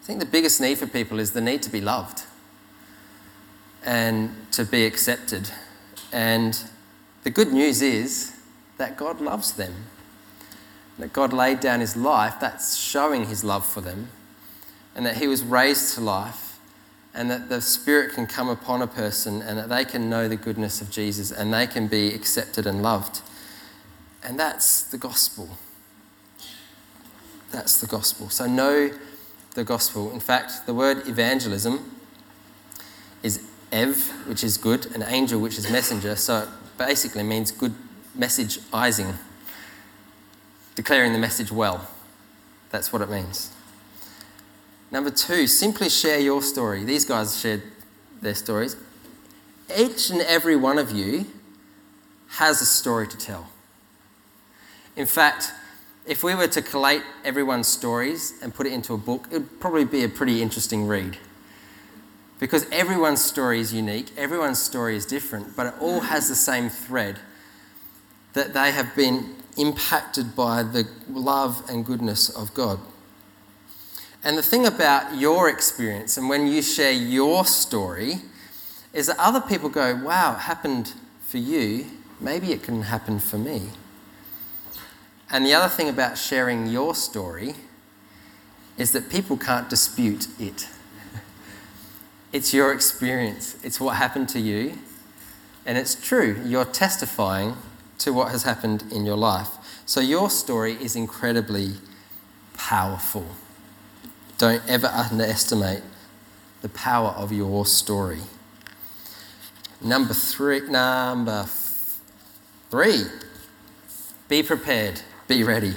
I 0.02 0.06
think 0.06 0.20
the 0.20 0.26
biggest 0.26 0.60
need 0.60 0.78
for 0.78 0.88
people 0.88 1.20
is 1.20 1.32
the 1.32 1.42
need 1.42 1.62
to 1.64 1.70
be 1.70 1.80
loved 1.80 2.24
and 3.86 4.36
to 4.52 4.66
be 4.66 4.86
accepted. 4.86 5.52
And 6.12 6.62
the 7.24 7.30
good 7.30 7.54
news 7.54 7.82
is 7.82 8.36
that 8.78 8.98
God 8.98 9.22
loves 9.22 9.54
them. 9.54 9.74
That 10.98 11.14
God 11.14 11.32
laid 11.32 11.62
down 11.62 11.80
his 11.80 11.96
life, 11.96 12.36
that's 12.42 12.76
showing 12.76 13.28
his 13.28 13.44
love 13.44 13.66
for 13.66 13.80
them. 13.80 14.10
And 14.96 15.06
that 15.06 15.18
he 15.18 15.28
was 15.28 15.44
raised 15.44 15.96
to 15.96 16.02
life. 16.02 16.60
And 17.14 17.30
that 17.32 17.50
the 17.50 17.62
Spirit 17.62 18.14
can 18.14 18.28
come 18.28 18.50
upon 18.50 18.82
a 18.82 18.88
person 18.88 19.42
and 19.42 19.58
that 19.58 19.70
they 19.70 19.84
can 19.84 20.10
know 20.10 20.28
the 20.28 20.36
goodness 20.36 20.80
of 20.80 20.92
Jesus 20.92 21.32
and 21.32 21.54
they 21.54 21.66
can 21.66 21.88
be 21.88 22.14
accepted 22.14 22.68
and 22.68 22.82
loved. 22.84 23.22
And 24.24 24.40
that's 24.40 24.84
the 24.84 24.98
gospel. 24.98 25.58
That's 27.52 27.82
the 27.82 27.88
gospel. 27.88 28.30
So 28.30 28.46
know 28.46 28.92
the 29.56 29.64
gospel. 29.64 30.12
In 30.12 30.20
fact, 30.20 30.66
the 30.66 30.74
word 30.74 31.08
evangelism 31.08 31.96
is 33.24 33.44
ev, 33.72 34.10
which 34.28 34.44
is 34.44 34.58
good, 34.58 34.86
and 34.94 35.04
angel, 35.08 35.40
which 35.40 35.58
is 35.58 35.70
messenger. 35.70 36.16
So 36.16 36.44
it 36.44 36.50
basically 36.78 37.24
means 37.24 37.52
good 37.52 37.74
messageizing, 38.18 39.16
declaring 40.76 41.14
the 41.14 41.20
message 41.20 41.52
well. 41.52 41.88
That's 42.70 42.94
what 42.94 43.02
it 43.02 43.10
means. 43.10 43.52
Number 44.92 45.12
two, 45.12 45.46
simply 45.48 45.90
share 45.90 46.20
your 46.20 46.42
story. 46.42 46.84
These 46.84 47.06
guys 47.06 47.40
shared 47.40 47.64
their 48.22 48.36
stories. 48.36 48.76
Each 49.78 50.10
and 50.10 50.22
every 50.22 50.56
one 50.56 50.80
of 50.80 50.92
you 50.92 51.28
has 52.30 52.62
a 52.62 52.66
story 52.66 53.08
to 53.08 53.18
tell. 53.18 53.50
In 54.96 55.06
fact, 55.06 55.52
if 56.08 56.24
we 56.24 56.34
were 56.34 56.48
to 56.48 56.62
collate 56.62 57.04
everyone's 57.24 57.68
stories 57.68 58.34
and 58.42 58.54
put 58.54 58.66
it 58.66 58.74
into 58.74 58.94
a 58.94 58.98
book, 58.98 59.28
it 59.32 59.34
would 59.34 59.60
probably 59.60 59.86
be 59.86 60.04
a 60.04 60.10
pretty 60.10 60.42
interesting 60.42 60.88
read. 60.88 61.18
Because 62.40 62.66
everyone's 62.72 63.24
story 63.24 63.60
is 63.60 63.74
unique, 63.74 64.08
everyone's 64.18 64.60
story 64.60 64.96
is 64.96 65.06
different, 65.06 65.56
but 65.56 65.68
it 65.68 65.74
all 65.80 66.00
has 66.00 66.30
the 66.30 66.36
same 66.36 66.70
thread 66.70 67.20
that 68.34 68.54
they 68.54 68.72
have 68.72 68.96
been 68.96 69.36
impacted 69.58 70.36
by 70.36 70.64
the 70.64 70.88
love 71.10 71.64
and 71.70 71.86
goodness 71.86 72.30
of 72.30 72.54
God. 72.54 72.80
And 74.24 74.38
the 74.38 74.44
thing 74.44 74.66
about 74.66 75.16
your 75.16 75.48
experience 75.50 76.18
and 76.18 76.28
when 76.28 76.48
you 76.48 76.62
share 76.62 76.92
your 76.92 77.46
story 77.46 78.16
is 78.94 79.08
that 79.08 79.18
other 79.18 79.40
people 79.40 79.70
go, 79.70 79.96
wow, 79.96 80.34
it 80.34 80.40
happened 80.40 80.94
for 81.22 81.38
you. 81.38 81.86
Maybe 82.20 82.52
it 82.52 82.64
can 82.64 82.84
happen 82.84 83.20
for 83.20 83.38
me. 83.38 83.70
And 85.32 85.46
the 85.46 85.54
other 85.54 85.70
thing 85.70 85.88
about 85.88 86.18
sharing 86.18 86.68
your 86.68 86.96
story 86.96 87.56
is 88.78 88.92
that 88.94 89.10
people 89.10 89.38
can't 89.38 89.70
dispute 89.70 90.28
it. 90.40 90.68
It's 92.32 92.54
your 92.54 92.72
experience, 92.72 93.56
it's 93.64 93.80
what 93.80 93.96
happened 93.96 94.30
to 94.30 94.40
you, 94.40 94.78
and 95.66 95.80
it's 95.80 95.96
true. 95.96 96.40
You're 96.46 96.64
testifying 96.64 97.56
to 98.00 98.14
what 98.14 98.32
has 98.32 98.44
happened 98.44 98.84
in 98.92 99.04
your 99.04 99.18
life. 99.18 99.50
So 99.88 100.00
your 100.00 100.30
story 100.30 100.74
is 100.74 100.96
incredibly 100.96 101.74
powerful. 102.56 103.26
Don't 104.40 104.64
ever 104.70 104.88
underestimate 104.88 105.84
the 106.62 106.70
power 106.70 107.10
of 107.10 107.34
your 107.34 107.66
story. 107.66 108.22
Number 109.82 110.14
three, 110.14 110.62
number 110.62 111.44
three, 112.72 113.04
be 114.30 114.42
prepared, 114.42 115.02
be 115.28 115.44
ready. 115.44 115.74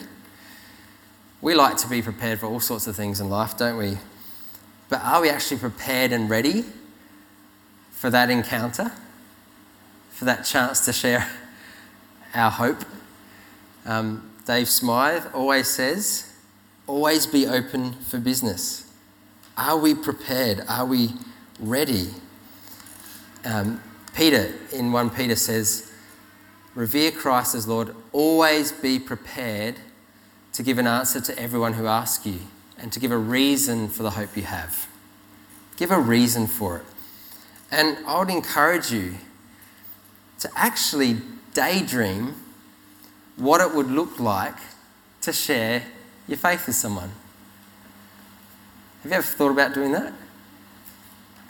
We 1.41 1.57
like 1.57 1.77
to 1.79 1.89
be 1.89 2.03
prepared 2.03 2.39
for 2.39 2.47
all 2.47 2.61
sorts 2.61 2.87
of 2.87 2.95
things 2.95 3.21
in 3.21 3.29
life, 3.29 3.57
don't 3.57 3.77
we? 3.77 3.99
But 4.89 5.03
are 5.03 5.21
we 5.23 5.29
actually 5.29 5.59
prepared 5.59 6.13
and 6.13 6.31
ready 6.31 6.65
for 7.91 8.11
that 8.11 8.31
encounter? 8.31 8.93
For 10.11 10.25
that 10.25 10.45
chance 10.45 10.85
to 10.85 10.93
share 10.93 11.29
our 12.35 12.53
hope? 12.53 12.85
Um, 13.85 14.31
Dave 14.47 14.69
Smythe 14.69 15.27
always 15.35 15.67
says, 15.67 16.32
always 16.87 17.27
be 17.27 17.47
open 17.47 17.93
for 17.95 18.19
business. 18.19 18.91
Are 19.57 19.77
we 19.77 19.95
prepared? 19.95 20.63
Are 20.69 20.87
we 20.87 21.11
ready? 21.61 22.09
Um, 23.45 23.83
Peter, 24.15 24.55
in 24.73 24.93
1 24.93 25.11
Peter, 25.11 25.37
says, 25.37 25.93
Revere 26.75 27.11
Christ 27.11 27.55
as 27.55 27.69
Lord, 27.69 27.95
always 28.13 28.73
be 28.73 28.99
prepared 28.99 29.77
to 30.55 30.63
give 30.63 30.79
an 30.79 30.87
answer 30.87 31.21
to 31.21 31.39
everyone 31.39 31.75
who 31.75 31.87
asks 31.87 32.27
you 32.27 32.41
and 32.79 32.93
to 32.93 33.01
give 33.01 33.11
a 33.11 33.19
reason 33.19 33.89
for 33.89 34.03
the 34.03 34.11
hope 34.11 34.37
you 34.37 34.43
have. 34.43 34.89
Give 35.77 35.91
a 35.91 36.01
reason 36.01 36.47
for 36.47 36.79
it. 36.79 36.85
And 37.71 37.99
I 38.07 38.19
would 38.19 38.31
encourage 38.31 38.91
you 38.91 39.15
to 40.41 40.51
actually 40.57 41.19
daydream 41.55 42.35
what 43.37 43.61
it 43.61 43.75
would 43.75 43.91
look 43.91 44.19
like 44.19 44.57
to 45.23 45.33
share 45.33 45.85
your 46.29 46.39
faith 46.39 46.67
with 46.67 46.77
someone. 46.77 47.11
Have 49.03 49.11
you 49.11 49.19
ever 49.19 49.27
thought 49.27 49.51
about 49.51 49.75
doing 49.75 49.93
that? 49.93 50.13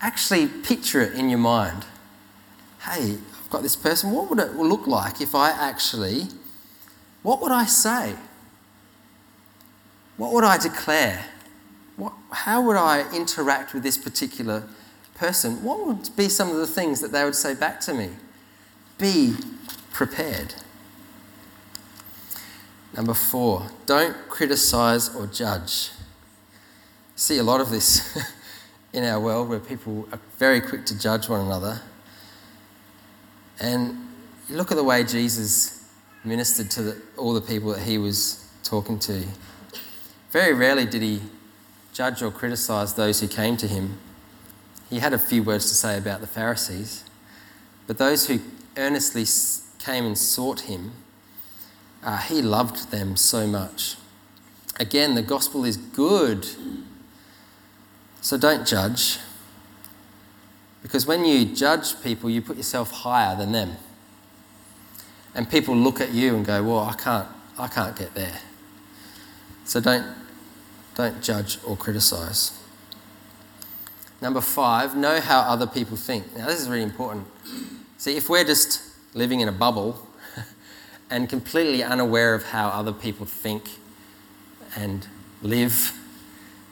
Actually, 0.01 0.49
picture 0.49 1.01
it 1.01 1.15
in 1.15 1.29
your 1.29 1.39
mind. 1.39 1.85
Hey, 2.81 3.19
I've 3.41 3.51
got 3.51 3.63
this 3.63 3.77
person. 3.77 4.11
What 4.11 4.31
would 4.31 4.39
it 4.39 4.57
look 4.57 4.87
like 4.87 5.21
if 5.21 5.35
I 5.35 5.51
actually, 5.51 6.29
what 7.23 7.41
would 7.41 7.53
I 7.53 7.67
say? 7.67 8.15
What 10.17 10.33
would 10.33 10.45
I 10.45 10.59
declare? 10.59 11.25
What, 11.97 12.15
how 12.31 12.63
would 12.63 12.77
I 12.77 13.05
interact 13.15 13.75
with 13.75 13.83
this 13.83 13.99
particular 13.99 14.65
person? 15.15 15.63
What 15.63 15.87
would 15.87 16.17
be 16.17 16.29
some 16.29 16.51
of 16.51 16.57
the 16.57 16.67
things 16.67 17.01
that 17.01 17.13
they 17.13 17.25
would 17.25 17.37
say 17.37 17.55
back 17.55 17.81
to 17.83 17.95
me? 17.95 18.11
Be 18.99 19.35
prepared. 19.93 20.55
Number 22.95 23.15
four, 23.15 23.69
don't 23.87 24.17
criticize 24.29 25.15
or 25.15 25.27
judge. 25.27 25.91
See 27.17 27.39
a 27.39 27.43
lot 27.43 27.61
of 27.61 27.71
this 27.71 28.19
in 28.93 29.05
our 29.05 29.19
world 29.19 29.49
where 29.49 29.61
people 29.61 30.07
are 30.13 30.21
very 30.39 30.61
quick 30.61 30.85
to 30.87 30.99
judge 30.99 31.29
one 31.29 31.41
another. 31.41 31.81
And 33.61 34.09
look 34.51 34.71
at 34.71 34.77
the 34.77 34.85
way 34.85 35.05
Jesus 35.05 35.89
ministered 36.25 36.71
to 36.73 36.83
the, 36.83 37.03
all 37.17 37.33
the 37.33 37.41
people 37.41 37.71
that 37.71 37.83
he 37.83 37.99
was 37.99 38.49
talking 38.63 38.99
to. 39.01 39.25
Very 40.31 40.53
rarely 40.53 40.87
did 40.87 41.03
he 41.03 41.21
judge 41.93 42.23
or 42.23 42.31
criticize 42.31 42.95
those 42.95 43.21
who 43.21 43.29
came 43.29 43.57
to 43.59 43.67
him. 43.67 43.99
He 44.89 44.99
had 44.99 45.13
a 45.13 45.19
few 45.19 45.43
words 45.43 45.69
to 45.69 45.75
say 45.75 45.97
about 45.97 46.21
the 46.21 46.27
Pharisees, 46.27 47.05
but 47.87 47.99
those 47.99 48.27
who 48.27 48.41
earnestly 48.77 49.25
came 49.79 50.05
and 50.05 50.17
sought 50.17 50.61
him, 50.63 50.93
uh, 52.03 52.19
he 52.19 52.43
loved 52.43 52.91
them 52.91 53.17
so 53.17 53.47
much. 53.47 53.97
Again, 54.81 55.15
the 55.15 55.23
gospel 55.23 55.65
is 55.65 55.77
good. 55.77 56.47
So 58.21 58.37
don't 58.39 58.67
judge. 58.67 59.19
Because 60.83 61.07
when 61.07 61.25
you 61.25 61.45
judge 61.45 62.01
people, 62.03 62.29
you 62.29 62.43
put 62.43 62.57
yourself 62.57 62.91
higher 62.91 63.37
than 63.37 63.53
them. 63.53 63.77
And 65.35 65.49
people 65.49 65.77
look 65.77 66.01
at 66.01 66.13
you 66.13 66.35
and 66.35 66.45
go, 66.45 66.63
Well, 66.63 66.81
I 66.81 66.95
can't, 66.95 67.29
I 67.59 67.69
can't 67.69 67.97
get 67.97 68.15
there. 68.15 68.41
So 69.65 69.81
don't 69.81 70.17
don't 70.95 71.23
judge 71.23 71.59
or 71.67 71.77
criticize. 71.77 72.59
Number 74.21 74.41
five, 74.41 74.97
know 74.97 75.21
how 75.21 75.41
other 75.41 75.67
people 75.67 75.97
think. 75.97 76.37
Now, 76.37 76.47
this 76.47 76.61
is 76.61 76.69
really 76.69 76.83
important. 76.83 77.27
See, 77.97 78.17
if 78.17 78.29
we're 78.29 78.45
just 78.45 78.83
living 79.15 79.41
in 79.41 79.49
a 79.49 79.53
bubble 79.53 80.07
and 81.13 81.29
completely 81.29 81.83
unaware 81.85 82.35
of 82.35 82.43
how 82.43 82.69
other 82.69 82.91
people 82.91 83.27
think 83.27 83.69
and 84.75 85.07
live, 85.43 85.93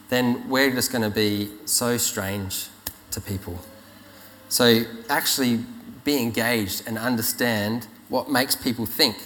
then 0.09 0.49
we're 0.49 0.71
just 0.71 0.91
going 0.91 1.03
to 1.03 1.15
be 1.15 1.51
so 1.67 1.99
strange 1.99 2.69
to 3.11 3.21
people. 3.21 3.61
So, 4.49 4.85
actually 5.11 5.61
be 6.05 6.17
engaged 6.23 6.85
and 6.87 6.97
understand 6.97 7.87
what 8.09 8.31
makes 8.31 8.57
people 8.57 8.87
think. 8.87 9.17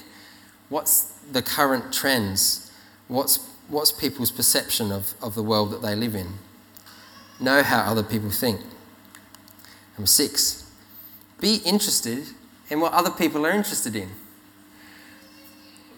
What's 0.69 1.05
the 1.31 1.43
current 1.43 1.93
trends? 1.93 2.73
What's 3.07 3.49
what's 3.69 3.93
people's 3.93 4.33
perception 4.33 4.91
of, 4.91 5.15
of 5.23 5.37
the 5.37 5.43
world 5.45 5.71
that 5.71 5.81
they 5.81 5.95
live 5.95 6.17
in? 6.17 6.35
Know 7.39 7.63
how 7.63 7.83
other 7.83 8.03
people 8.03 8.31
think. 8.31 8.61
Number 9.97 10.09
six, 10.09 10.71
be 11.41 11.61
interested 11.65 12.27
in 12.69 12.81
what 12.81 12.93
other 12.93 13.11
people 13.11 13.47
are 13.47 13.53
interested 13.53 13.95
in. 13.95 14.11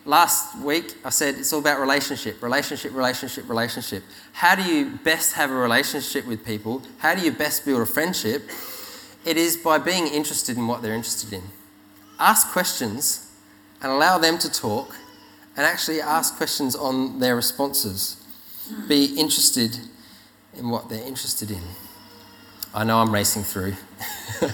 Last 0.06 0.56
week, 0.60 0.94
I 1.04 1.10
said 1.10 1.34
it's 1.34 1.52
all 1.52 1.58
about 1.58 1.80
relationship, 1.80 2.40
relationship, 2.40 2.94
relationship, 2.94 3.48
relationship. 3.48 4.04
How 4.32 4.54
do 4.54 4.62
you 4.62 4.92
best 5.02 5.32
have 5.32 5.50
a 5.50 5.54
relationship 5.54 6.24
with 6.28 6.46
people? 6.46 6.80
How 6.98 7.16
do 7.16 7.22
you 7.22 7.32
best 7.32 7.64
build 7.64 7.82
a 7.82 7.86
friendship? 7.86 8.48
It 9.24 9.36
is 9.36 9.56
by 9.56 9.78
being 9.78 10.06
interested 10.06 10.56
in 10.56 10.68
what 10.68 10.80
they're 10.80 10.94
interested 10.94 11.32
in. 11.32 11.42
Ask 12.20 12.52
questions 12.52 13.32
and 13.82 13.90
allow 13.90 14.16
them 14.16 14.38
to 14.38 14.48
talk 14.48 14.94
and 15.56 15.66
actually 15.66 16.00
ask 16.00 16.36
questions 16.36 16.76
on 16.76 17.18
their 17.18 17.34
responses. 17.34 18.24
Be 18.86 19.06
interested 19.18 19.76
in 20.56 20.70
what 20.70 20.88
they're 20.88 21.04
interested 21.04 21.50
in. 21.50 21.62
I 22.72 22.84
know 22.84 22.98
I'm 22.98 23.12
racing 23.12 23.42
through. 23.42 23.72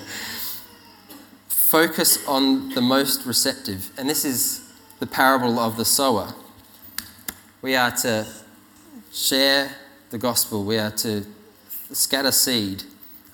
Focus 1.48 2.26
on 2.26 2.70
the 2.70 2.80
most 2.80 3.26
receptive. 3.26 3.90
And 3.98 4.08
this 4.08 4.24
is 4.24 4.61
the 5.02 5.06
parable 5.08 5.58
of 5.58 5.76
the 5.76 5.84
sower. 5.84 6.32
We 7.60 7.74
are 7.74 7.90
to 8.02 8.24
share 9.12 9.74
the 10.10 10.18
gospel, 10.18 10.62
we 10.62 10.78
are 10.78 10.92
to 10.92 11.26
scatter 11.90 12.30
seed 12.30 12.84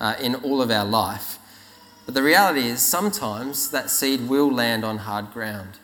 uh, 0.01 0.15
in 0.19 0.33
all 0.33 0.63
of 0.63 0.71
our 0.71 0.83
life. 0.83 1.37
But 2.07 2.15
the 2.15 2.23
reality 2.23 2.61
is, 2.61 2.81
sometimes 2.81 3.69
that 3.69 3.91
seed 3.91 4.27
will 4.27 4.51
land 4.51 4.83
on 4.83 4.97
hard 4.97 5.31
ground. 5.31 5.77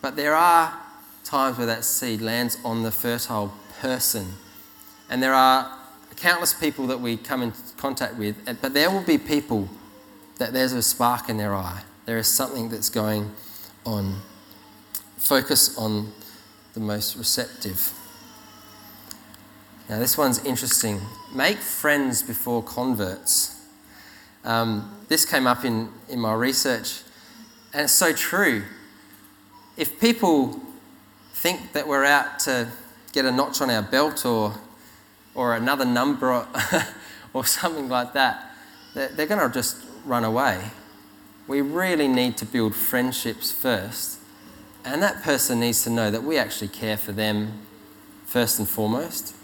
But 0.00 0.14
there 0.14 0.36
are 0.36 0.78
times 1.24 1.58
where 1.58 1.66
that 1.66 1.82
seed 1.82 2.20
lands 2.20 2.56
on 2.64 2.84
the 2.84 2.92
fertile 2.92 3.52
person. 3.80 4.34
And 5.10 5.20
there 5.20 5.34
are 5.34 5.80
countless 6.14 6.54
people 6.54 6.86
that 6.86 7.00
we 7.00 7.16
come 7.16 7.42
in 7.42 7.52
contact 7.76 8.14
with, 8.14 8.36
but 8.62 8.72
there 8.72 8.88
will 8.88 9.02
be 9.02 9.18
people 9.18 9.68
that 10.38 10.52
there's 10.52 10.72
a 10.72 10.82
spark 10.82 11.28
in 11.28 11.38
their 11.38 11.56
eye. 11.56 11.82
There 12.06 12.18
is 12.18 12.28
something 12.28 12.68
that's 12.68 12.88
going 12.88 13.32
on. 13.84 14.20
Focus 15.22 15.78
on 15.78 16.12
the 16.74 16.80
most 16.80 17.16
receptive. 17.16 17.92
Now, 19.88 20.00
this 20.00 20.18
one's 20.18 20.44
interesting. 20.44 21.00
Make 21.32 21.58
friends 21.58 22.24
before 22.24 22.60
converts. 22.64 23.64
Um, 24.44 24.96
this 25.06 25.24
came 25.24 25.46
up 25.46 25.64
in, 25.64 25.90
in 26.08 26.18
my 26.18 26.34
research, 26.34 27.02
and 27.72 27.82
it's 27.82 27.92
so 27.92 28.12
true. 28.12 28.64
If 29.76 30.00
people 30.00 30.60
think 31.34 31.72
that 31.72 31.86
we're 31.86 32.04
out 32.04 32.40
to 32.40 32.68
get 33.12 33.24
a 33.24 33.30
notch 33.30 33.60
on 33.60 33.70
our 33.70 33.82
belt 33.82 34.26
or, 34.26 34.54
or 35.36 35.54
another 35.54 35.84
number 35.84 36.32
or, 36.32 36.48
or 37.32 37.44
something 37.44 37.88
like 37.88 38.12
that, 38.14 38.50
they're, 38.94 39.08
they're 39.08 39.26
going 39.26 39.48
to 39.48 39.54
just 39.54 39.76
run 40.04 40.24
away. 40.24 40.60
We 41.46 41.60
really 41.60 42.08
need 42.08 42.36
to 42.38 42.44
build 42.44 42.74
friendships 42.74 43.52
first. 43.52 44.18
And 44.84 45.02
that 45.02 45.22
person 45.22 45.60
needs 45.60 45.84
to 45.84 45.90
know 45.90 46.10
that 46.10 46.22
we 46.22 46.36
actually 46.36 46.68
care 46.68 46.96
for 46.96 47.12
them 47.12 47.60
first 48.24 48.58
and 48.58 48.68
foremost. 48.68 49.34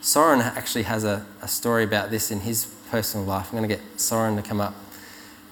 Soren 0.00 0.40
actually 0.40 0.82
has 0.82 1.04
a, 1.04 1.24
a 1.40 1.48
story 1.48 1.84
about 1.84 2.10
this 2.10 2.30
in 2.30 2.40
his 2.40 2.66
personal 2.90 3.24
life. 3.24 3.46
I'm 3.52 3.58
going 3.58 3.68
to 3.68 3.76
get 3.76 4.00
Soren 4.00 4.36
to 4.36 4.42
come 4.42 4.60
up 4.60 4.74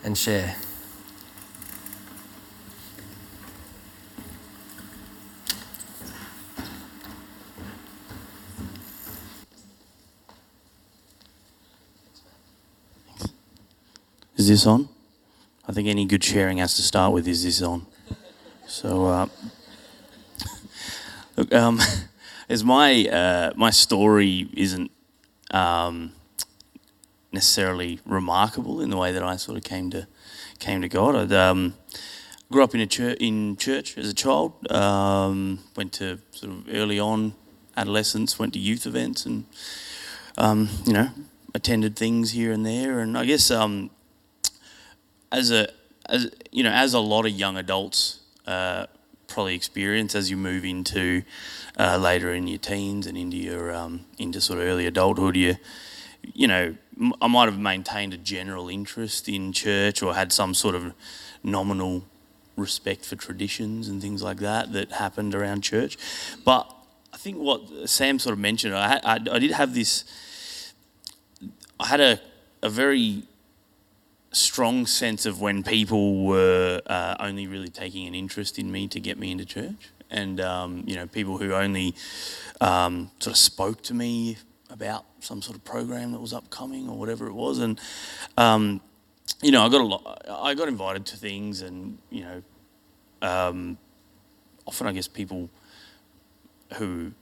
and 0.03 0.18
share. 0.18 0.57
Is 14.37 14.48
this 14.48 14.66
on? 14.66 14.88
I 15.68 15.72
think 15.72 15.87
any 15.87 16.07
good 16.07 16.24
sharing 16.24 16.59
has 16.59 16.74
to 16.76 16.83
start 16.83 17.12
with 17.12 17.29
is 17.29 17.44
this 17.44 17.62
on? 17.62 17.87
So, 18.70 19.06
uh, 19.06 19.26
look, 21.37 21.52
um, 21.52 21.80
as 22.48 22.62
my 22.62 23.04
uh, 23.04 23.52
my 23.56 23.70
story 23.70 24.48
isn't 24.54 24.92
um, 25.50 26.12
necessarily 27.33 27.98
remarkable 28.06 28.80
in 28.80 28.88
the 28.90 28.96
way 28.96 29.11
that 29.11 29.24
I 29.24 29.35
sort 29.35 29.59
of 29.59 29.64
came 29.64 29.90
to 29.90 30.06
came 30.61 30.83
to 30.83 30.88
God. 30.88 31.33
I 31.33 31.48
um, 31.48 31.74
grew 32.52 32.62
up 32.62 32.72
in 32.72 32.80
a 32.80 32.87
church 32.87 33.18
in 33.18 33.56
church 33.56 33.98
as 33.98 34.09
a 34.09 34.14
child. 34.14 34.70
Um, 34.70 35.59
went 35.74 35.92
to 35.94 36.20
sort 36.30 36.52
of 36.52 36.68
early 36.72 37.00
on 37.00 37.35
adolescence. 37.76 38.38
Went 38.38 38.52
to 38.52 38.61
youth 38.61 38.87
events 38.87 39.26
and 39.26 39.46
um, 40.38 40.68
you 40.87 40.92
know 40.92 41.09
attended 41.54 41.96
things 41.96 42.30
here 42.30 42.52
and 42.52 42.64
there. 42.64 43.00
And 43.00 43.18
I 43.18 43.24
guess 43.24 43.50
um, 43.50 43.90
as 45.33 45.50
a 45.50 45.70
as 46.09 46.30
you 46.52 46.62
know, 46.62 46.70
as 46.70 46.94
a 46.94 47.00
lot 47.00 47.26
of 47.26 47.33
young 47.33 47.56
adults 47.56 48.19
uh, 48.51 48.87
probably 49.29 49.55
experience 49.55 50.15
as 50.15 50.31
you 50.31 50.37
move 50.37 50.65
into 50.65 51.23
uh, 51.79 51.97
later 51.97 52.35
in 52.35 52.47
your 52.47 52.59
teens 52.59 53.07
and 53.07 53.17
into 53.17 53.37
your 53.37 53.73
um, 53.73 54.05
into 54.19 54.41
sort 54.41 54.59
of 54.59 54.65
early 54.67 54.87
adulthood, 54.87 55.37
you 55.37 55.57
you 56.35 56.47
know, 56.47 56.77
I 57.23 57.29
might 57.29 57.47
have 57.47 57.59
maintained 57.59 58.13
a 58.13 58.19
general 58.19 58.69
interest 58.69 59.29
in 59.29 59.53
church 59.53 60.03
or 60.03 60.15
had 60.15 60.33
some 60.33 60.53
sort 60.53 60.75
of 60.75 60.93
nominal 61.43 62.05
respect 62.57 63.05
for 63.07 63.17
traditions 63.17 63.89
and 63.89 64.03
things 64.03 64.23
like 64.23 64.39
that 64.39 64.73
that 64.73 64.93
happened 64.93 65.35
around 65.35 65.63
church, 65.63 65.97
but 66.45 66.71
I 67.13 67.17
think 67.17 67.39
what 67.39 67.89
Sam 67.89 68.19
sort 68.19 68.35
of 68.35 68.39
mentioned, 68.39 68.75
I, 68.75 69.01
I, 69.03 69.15
I 69.15 69.39
did 69.39 69.53
have 69.53 69.75
this. 69.75 70.05
I 71.79 71.87
had 71.87 72.01
a, 72.01 72.21
a 72.63 72.69
very 72.69 73.25
strong 74.33 74.87
sense 74.87 75.27
of 75.27 75.40
when 75.40 75.62
people 75.62 76.25
were 76.25 76.81
uh, 76.87 77.16
only 77.21 77.47
really 77.47 77.69
taking 77.69 78.07
an 78.07 78.14
interest 78.14 78.59
in 78.59 78.71
me 78.71 78.88
to 78.88 79.01
get 79.01 79.19
me 79.19 79.31
into 79.33 79.45
church, 79.45 79.90
and 80.11 80.40
um, 80.40 80.85
you 80.87 80.97
know, 80.97 81.07
people 81.07 81.38
who 81.38 81.53
only 81.53 81.95
um, 82.61 83.11
sort 83.21 83.33
of 83.33 83.38
spoke 83.38 83.83
to 83.83 83.95
me 83.95 84.37
about 84.71 85.05
some 85.21 85.43
sort 85.43 85.57
of 85.57 85.64
program 85.64 86.12
that 86.12 86.21
was 86.21 86.33
upcoming 86.33 86.88
or 86.88 86.97
whatever 86.97 87.27
it 87.27 87.35
was, 87.35 87.59
and 87.59 87.81
um, 88.37 88.81
you 89.43 89.51
know, 89.51 89.64
I 89.64 89.69
got 89.69 89.81
a 89.81 89.85
lot. 89.85 90.27
I 90.29 90.55
got 90.55 90.69
invited 90.69 91.07
to 91.07 91.16
things, 91.16 91.62
and 91.62 91.99
you 92.11 92.23
know, 92.23 92.43
um, 93.23 93.79
often 94.66 94.87
I 94.87 94.93
guess 94.93 95.09
people 95.09 95.51
who 96.75 97.12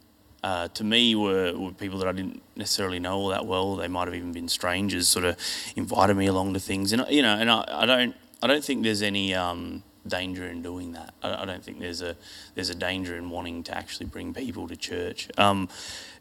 uh, 0.43 0.69
to 0.69 0.85
me 0.85 1.15
were, 1.15 1.53
were 1.59 1.73
people 1.73 1.99
that 1.99 2.09
I 2.09 2.13
didn't 2.13 2.43
necessarily 2.57 3.01
know 3.01 3.15
all 3.15 3.29
that 3.29 3.47
well. 3.47 3.77
They 3.77 3.89
might 3.89 4.07
have 4.07 4.15
even 4.15 4.33
been 4.33 4.49
strangers, 4.49 5.09
sort 5.09 5.25
of 5.25 5.37
invited 5.77 6.17
me 6.17 6.27
along 6.27 6.55
to 6.55 6.61
things, 6.61 6.93
and 6.93 7.05
you 7.11 7.23
know, 7.23 7.37
and 7.37 7.51
I, 7.51 7.65
I 7.69 7.87
don't, 7.87 8.15
I 8.43 8.47
don't 8.47 8.65
think 8.65 8.83
there's 8.85 9.03
any 9.03 9.35
um, 9.35 9.83
danger 10.07 10.47
in 10.47 10.63
doing 10.63 10.93
that. 10.93 11.13
I, 11.23 11.43
I, 11.43 11.45
don't 11.45 11.63
think 11.63 11.81
there's 11.81 12.03
a 12.03 12.17
there's 12.55 12.71
a 12.71 12.75
danger 12.75 13.17
in 13.17 13.31
wanting 13.31 13.65
to 13.65 13.77
actually 13.77 14.07
bring 14.07 14.33
people 14.33 14.69
to 14.69 14.77
church. 14.77 15.29
Um, 15.39 15.69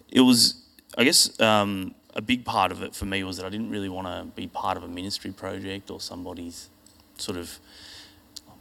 it 0.09 0.21
was, 0.21 0.63
I 0.97 1.03
guess, 1.03 1.39
um, 1.39 1.93
a 2.15 2.21
big 2.21 2.43
part 2.43 2.71
of 2.71 2.81
it 2.81 2.95
for 2.95 3.05
me 3.05 3.23
was 3.23 3.37
that 3.37 3.45
I 3.45 3.49
didn't 3.49 3.69
really 3.69 3.89
want 3.89 4.07
to 4.07 4.25
be 4.35 4.47
part 4.47 4.77
of 4.77 4.83
a 4.83 4.87
ministry 4.87 5.31
project 5.31 5.91
or 5.91 5.99
somebody's 6.01 6.69
sort 7.17 7.37
of 7.37 7.59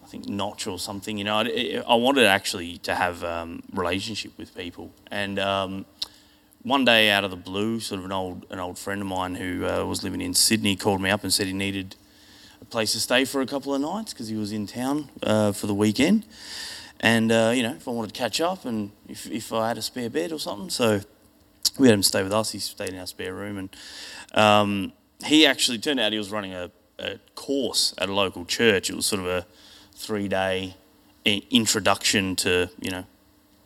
I 0.07 0.09
think 0.09 0.29
notch 0.29 0.69
or 0.69 0.79
something. 0.79 1.19
You 1.19 1.25
know, 1.25 1.39
I, 1.39 1.83
I 1.85 1.97
wanted 1.97 2.27
actually 2.27 2.79
to 2.79 2.95
have 2.95 3.25
um, 3.25 3.65
relationship 3.73 4.39
with 4.39 4.55
people. 4.55 4.93
And 5.11 5.37
um, 5.41 5.85
one 6.63 6.85
day, 6.85 7.11
out 7.11 7.25
of 7.25 7.33
the 7.33 7.37
blue, 7.37 7.81
sort 7.81 7.99
of 7.99 8.05
an 8.05 8.13
old 8.13 8.47
an 8.51 8.61
old 8.61 8.79
friend 8.79 9.01
of 9.01 9.09
mine 9.09 9.35
who 9.35 9.67
uh, 9.67 9.85
was 9.85 10.05
living 10.05 10.21
in 10.21 10.33
Sydney 10.33 10.77
called 10.77 11.01
me 11.01 11.11
up 11.11 11.25
and 11.25 11.35
said 11.35 11.49
he 11.49 11.53
needed 11.53 11.97
a 12.63 12.65
place 12.65 12.93
to 12.93 13.01
stay 13.01 13.25
for 13.25 13.41
a 13.41 13.47
couple 13.47 13.75
of 13.75 13.81
nights 13.81 14.13
because 14.13 14.29
he 14.29 14.37
was 14.37 14.53
in 14.53 14.69
town 14.69 15.09
uh, 15.25 15.51
for 15.51 15.67
the 15.67 15.75
weekend. 15.75 16.25
And 17.01 17.33
uh, 17.33 17.53
you 17.53 17.65
know, 17.65 17.75
if 17.75 17.89
I 17.89 17.91
wanted 17.91 18.15
to 18.15 18.19
catch 18.19 18.41
up 18.41 18.65
and 18.65 18.93
if 19.09 19.27
if 19.27 19.53
I 19.53 19.67
had 19.67 19.77
a 19.77 19.83
spare 19.83 20.09
bed 20.09 20.31
or 20.31 20.39
something, 20.39 20.71
so 20.71 21.01
we 21.81 21.89
had 21.89 21.95
him 21.95 22.05
stay 22.05 22.23
with 22.23 22.33
us. 22.33 22.53
He 22.53 22.61
stayed 22.61 22.91
in 22.91 23.01
our 23.01 23.09
spare 23.09 23.35
room, 23.35 23.59
and 23.59 23.77
um, 24.41 24.93
he 25.25 25.47
actually 25.47 25.79
turned 25.79 25.99
out 25.99 26.13
he 26.13 26.19
was 26.19 26.31
running 26.31 26.55
a, 26.55 26.71
a 27.01 27.19
course 27.35 27.93
at 27.99 28.09
a 28.09 28.15
local 28.15 28.45
church. 28.45 28.89
It 28.89 28.95
was 28.95 29.07
sort 29.07 29.23
of 29.23 29.27
a 29.27 29.47
three 29.97 30.29
day 30.29 30.77
introduction 31.25 32.37
to, 32.37 32.71
you 32.81 32.91
know, 32.91 33.05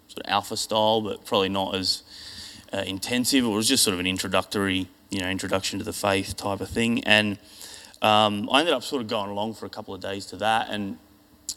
sort 0.09 0.25
of 0.25 0.31
alpha 0.31 0.57
style, 0.57 1.03
but 1.03 1.27
probably 1.27 1.51
not 1.51 1.75
as 1.75 2.03
uh, 2.73 2.79
intensive. 2.87 3.45
It 3.45 3.49
was 3.49 3.69
just 3.69 3.85
sort 3.85 3.95
of 3.95 4.01
an 4.01 4.07
introductory, 4.07 4.89
you 5.11 5.21
know, 5.21 5.29
introduction 5.29 5.79
to 5.79 5.85
the 5.85 5.93
faith 5.93 6.37
type 6.37 6.61
of 6.61 6.71
thing. 6.71 7.05
And 7.05 7.39
um, 8.01 8.49
I 8.51 8.61
ended 8.61 8.73
up 8.73 8.83
sort 8.83 9.03
of 9.03 9.09
going 9.09 9.31
along 9.31 9.55
for 9.55 9.67
a 9.67 9.69
couple 9.69 9.93
of 9.93 10.01
days 10.01 10.25
to 10.27 10.37
that. 10.37 10.69
And 10.71 10.99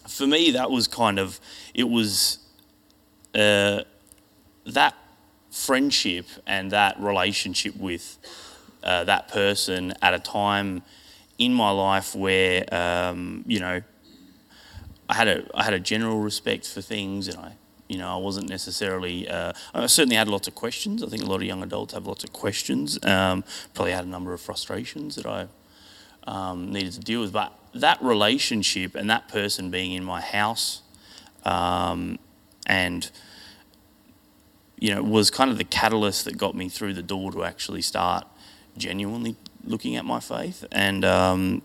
for 0.09 0.27
me, 0.27 0.51
that 0.51 0.69
was 0.69 0.87
kind 0.87 1.19
of, 1.19 1.39
it 1.73 1.89
was 1.89 2.39
uh, 3.33 3.83
that 4.65 4.95
friendship 5.51 6.25
and 6.45 6.71
that 6.71 6.99
relationship 6.99 7.77
with 7.77 8.17
uh, 8.83 9.05
that 9.05 9.29
person 9.29 9.93
at 10.01 10.13
a 10.13 10.19
time 10.19 10.81
in 11.37 11.53
my 11.53 11.69
life 11.69 12.15
where, 12.15 12.65
um, 12.73 13.45
you 13.47 13.59
know, 13.59 13.81
I 15.09 15.15
had 15.15 15.27
a 15.27 15.45
I 15.53 15.63
had 15.63 15.73
a 15.73 15.79
general 15.79 16.19
respect 16.19 16.67
for 16.67 16.81
things, 16.81 17.27
and 17.27 17.37
I 17.37 17.53
you 17.87 17.97
know 17.97 18.13
I 18.13 18.17
wasn't 18.17 18.49
necessarily 18.49 19.27
uh, 19.27 19.53
I 19.73 19.85
certainly 19.87 20.15
had 20.15 20.27
lots 20.27 20.47
of 20.47 20.55
questions. 20.55 21.03
I 21.03 21.07
think 21.07 21.23
a 21.23 21.25
lot 21.25 21.37
of 21.37 21.43
young 21.43 21.63
adults 21.63 21.93
have 21.93 22.07
lots 22.07 22.23
of 22.23 22.33
questions. 22.33 22.97
Um, 23.03 23.43
probably 23.73 23.91
had 23.91 24.05
a 24.05 24.09
number 24.09 24.33
of 24.33 24.41
frustrations 24.41 25.15
that 25.15 25.25
I 25.25 25.47
um, 26.25 26.71
needed 26.71 26.93
to 26.93 26.99
deal 26.99 27.21
with, 27.21 27.33
but 27.33 27.53
that 27.73 28.01
relationship 28.01 28.95
and 28.95 29.09
that 29.09 29.27
person 29.27 29.69
being 29.69 29.91
in 29.91 30.03
my 30.03 30.21
house, 30.21 30.81
um, 31.43 32.19
and 32.65 33.11
you 34.79 34.93
know 34.93 35.03
was 35.03 35.29
kind 35.29 35.51
of 35.51 35.57
the 35.57 35.63
catalyst 35.63 36.25
that 36.25 36.37
got 36.37 36.55
me 36.55 36.69
through 36.69 36.93
the 36.93 37.03
door 37.03 37.31
to 37.31 37.43
actually 37.43 37.81
start 37.81 38.25
genuinely 38.77 39.35
looking 39.65 39.95
at 39.95 40.03
my 40.03 40.19
faith 40.19 40.65
and 40.71 41.05
um, 41.05 41.61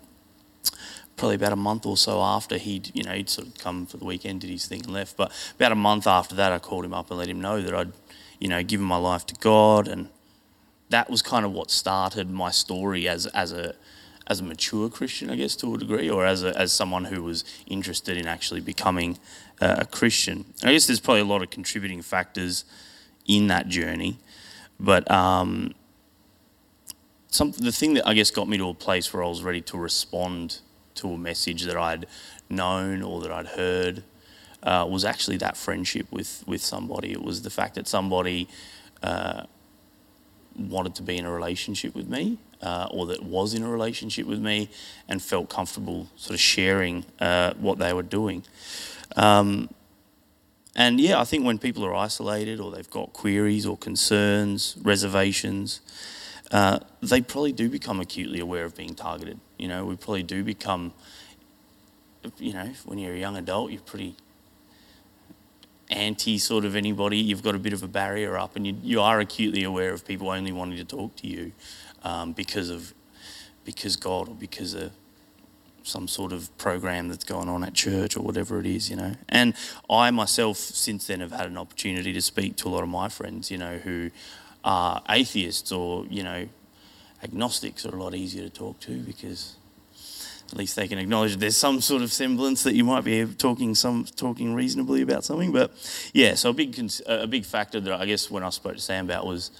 probably 1.18 1.34
about 1.34 1.52
a 1.52 1.56
month 1.56 1.84
or 1.84 1.96
so 1.96 2.20
after 2.22 2.56
he'd, 2.56 2.94
you 2.94 3.02
know, 3.02 3.12
he'd 3.12 3.28
sort 3.28 3.48
of 3.48 3.58
come 3.58 3.86
for 3.86 3.96
the 3.96 4.04
weekend, 4.04 4.40
did 4.40 4.50
his 4.50 4.66
thing 4.66 4.82
and 4.84 4.92
left. 4.92 5.16
But 5.16 5.32
about 5.56 5.72
a 5.72 5.76
month 5.76 6.06
after 6.06 6.34
that, 6.36 6.52
I 6.52 6.58
called 6.58 6.84
him 6.84 6.94
up 6.94 7.10
and 7.10 7.18
let 7.18 7.28
him 7.28 7.40
know 7.40 7.60
that 7.60 7.74
I'd, 7.74 7.92
you 8.38 8.48
know, 8.48 8.62
given 8.62 8.86
my 8.86 8.96
life 8.96 9.26
to 9.26 9.34
God, 9.34 9.88
and 9.88 10.08
that 10.90 11.10
was 11.10 11.20
kind 11.22 11.44
of 11.44 11.52
what 11.52 11.70
started 11.70 12.30
my 12.30 12.50
story 12.50 13.08
as 13.08 13.26
as 13.26 13.52
a 13.52 13.74
as 14.26 14.40
a 14.40 14.44
mature 14.44 14.90
Christian, 14.90 15.30
I 15.30 15.36
guess, 15.36 15.56
to 15.56 15.74
a 15.74 15.78
degree, 15.78 16.08
or 16.08 16.26
as 16.26 16.44
a, 16.44 16.56
as 16.56 16.70
someone 16.70 17.06
who 17.06 17.22
was 17.22 17.44
interested 17.66 18.16
in 18.16 18.26
actually 18.26 18.60
becoming 18.60 19.18
uh, 19.60 19.76
a 19.78 19.86
Christian. 19.86 20.44
And 20.60 20.70
I 20.70 20.72
guess 20.72 20.86
there's 20.86 21.00
probably 21.00 21.22
a 21.22 21.24
lot 21.24 21.42
of 21.42 21.50
contributing 21.50 22.02
factors 22.02 22.64
in 23.26 23.48
that 23.48 23.68
journey, 23.68 24.18
but 24.78 25.10
um, 25.10 25.74
some 27.28 27.52
the 27.52 27.72
thing 27.72 27.94
that 27.94 28.06
I 28.06 28.14
guess 28.14 28.30
got 28.30 28.48
me 28.48 28.56
to 28.58 28.68
a 28.68 28.74
place 28.74 29.12
where 29.12 29.22
I 29.24 29.28
was 29.28 29.42
ready 29.42 29.60
to 29.62 29.78
respond 29.78 30.60
to 30.98 31.12
a 31.12 31.18
message 31.18 31.62
that 31.64 31.76
I'd 31.76 32.06
known 32.48 33.02
or 33.02 33.20
that 33.22 33.32
I'd 33.32 33.46
heard 33.46 34.02
uh, 34.62 34.86
was 34.88 35.04
actually 35.04 35.36
that 35.38 35.56
friendship 35.56 36.06
with 36.10 36.44
with 36.46 36.60
somebody. 36.60 37.12
It 37.12 37.22
was 37.22 37.42
the 37.42 37.50
fact 37.50 37.74
that 37.76 37.86
somebody 37.88 38.48
uh, 39.02 39.44
wanted 40.58 40.94
to 40.96 41.02
be 41.02 41.16
in 41.16 41.24
a 41.24 41.32
relationship 41.32 41.94
with 41.94 42.08
me, 42.08 42.38
uh, 42.62 42.88
or 42.90 43.06
that 43.06 43.22
was 43.22 43.54
in 43.54 43.62
a 43.62 43.68
relationship 43.68 44.26
with 44.26 44.40
me, 44.40 44.68
and 45.08 45.22
felt 45.22 45.48
comfortable 45.48 46.08
sort 46.16 46.34
of 46.34 46.40
sharing 46.40 47.04
uh, 47.20 47.54
what 47.54 47.78
they 47.78 47.92
were 47.92 48.02
doing. 48.02 48.42
Um, 49.16 49.68
and 50.74 51.00
yeah, 51.00 51.20
I 51.20 51.24
think 51.24 51.44
when 51.44 51.58
people 51.58 51.84
are 51.84 51.94
isolated 51.94 52.60
or 52.60 52.70
they've 52.70 52.90
got 52.90 53.12
queries 53.12 53.66
or 53.66 53.76
concerns, 53.76 54.76
reservations, 54.82 55.80
uh, 56.50 56.78
they 57.02 57.20
probably 57.20 57.52
do 57.52 57.68
become 57.68 58.00
acutely 58.00 58.40
aware 58.40 58.64
of 58.64 58.74
being 58.74 58.94
targeted. 58.94 59.38
You 59.58 59.68
know, 59.68 59.84
we 59.84 59.96
probably 59.96 60.22
do 60.22 60.42
become, 60.42 60.92
you 62.38 62.52
know, 62.52 62.72
when 62.84 62.98
you're 62.98 63.14
a 63.14 63.18
young 63.18 63.36
adult, 63.36 63.70
you're 63.70 63.82
pretty 63.82 64.16
anti 65.90 66.38
sort 66.38 66.64
of 66.64 66.74
anybody. 66.74 67.18
You've 67.18 67.42
got 67.42 67.54
a 67.54 67.58
bit 67.58 67.72
of 67.72 67.82
a 67.82 67.88
barrier 67.88 68.38
up, 68.38 68.56
and 68.56 68.66
you, 68.66 68.76
you 68.82 69.00
are 69.00 69.20
acutely 69.20 69.62
aware 69.62 69.92
of 69.92 70.06
people 70.06 70.30
only 70.30 70.52
wanting 70.52 70.78
to 70.78 70.84
talk 70.84 71.16
to 71.16 71.26
you 71.26 71.52
um, 72.02 72.32
because 72.32 72.70
of 72.70 72.94
because 73.64 73.96
God 73.96 74.28
or 74.28 74.34
because 74.34 74.72
of 74.74 74.92
some 75.82 76.08
sort 76.08 76.32
of 76.32 76.56
program 76.58 77.08
that's 77.08 77.24
going 77.24 77.48
on 77.48 77.64
at 77.64 77.74
church 77.74 78.16
or 78.16 78.20
whatever 78.20 78.60
it 78.60 78.66
is, 78.66 78.90
you 78.90 78.96
know. 78.96 79.14
And 79.28 79.54
I 79.88 80.10
myself, 80.10 80.56
since 80.58 81.06
then, 81.06 81.20
have 81.20 81.32
had 81.32 81.46
an 81.46 81.56
opportunity 81.56 82.12
to 82.12 82.22
speak 82.22 82.56
to 82.56 82.68
a 82.68 82.70
lot 82.70 82.82
of 82.82 82.88
my 82.88 83.08
friends, 83.08 83.50
you 83.50 83.58
know, 83.58 83.78
who 83.78 84.10
atheists 84.64 85.72
or, 85.72 86.06
you 86.06 86.22
know, 86.22 86.48
agnostics 87.22 87.84
are 87.84 87.94
a 87.94 88.02
lot 88.02 88.14
easier 88.14 88.42
to 88.42 88.50
talk 88.50 88.78
to 88.80 88.98
because 88.98 89.56
at 90.52 90.56
least 90.56 90.76
they 90.76 90.88
can 90.88 90.98
acknowledge 90.98 91.36
there's 91.36 91.56
some 91.56 91.80
sort 91.80 92.02
of 92.02 92.12
semblance 92.12 92.62
that 92.62 92.74
you 92.74 92.84
might 92.84 93.04
be 93.04 93.26
talking 93.26 93.74
some 93.74 94.04
talking 94.16 94.54
reasonably 94.54 95.02
about 95.02 95.24
something. 95.24 95.52
But 95.52 95.72
yeah, 96.14 96.34
so 96.34 96.50
a 96.50 96.52
big 96.52 96.78
a 97.06 97.26
big 97.26 97.44
factor 97.44 97.80
that 97.80 97.92
I 98.00 98.06
guess 98.06 98.30
when 98.30 98.42
I 98.42 98.50
spoke 98.50 98.74
to 98.74 98.80
Sam 98.80 99.04
about 99.04 99.26
was 99.26 99.50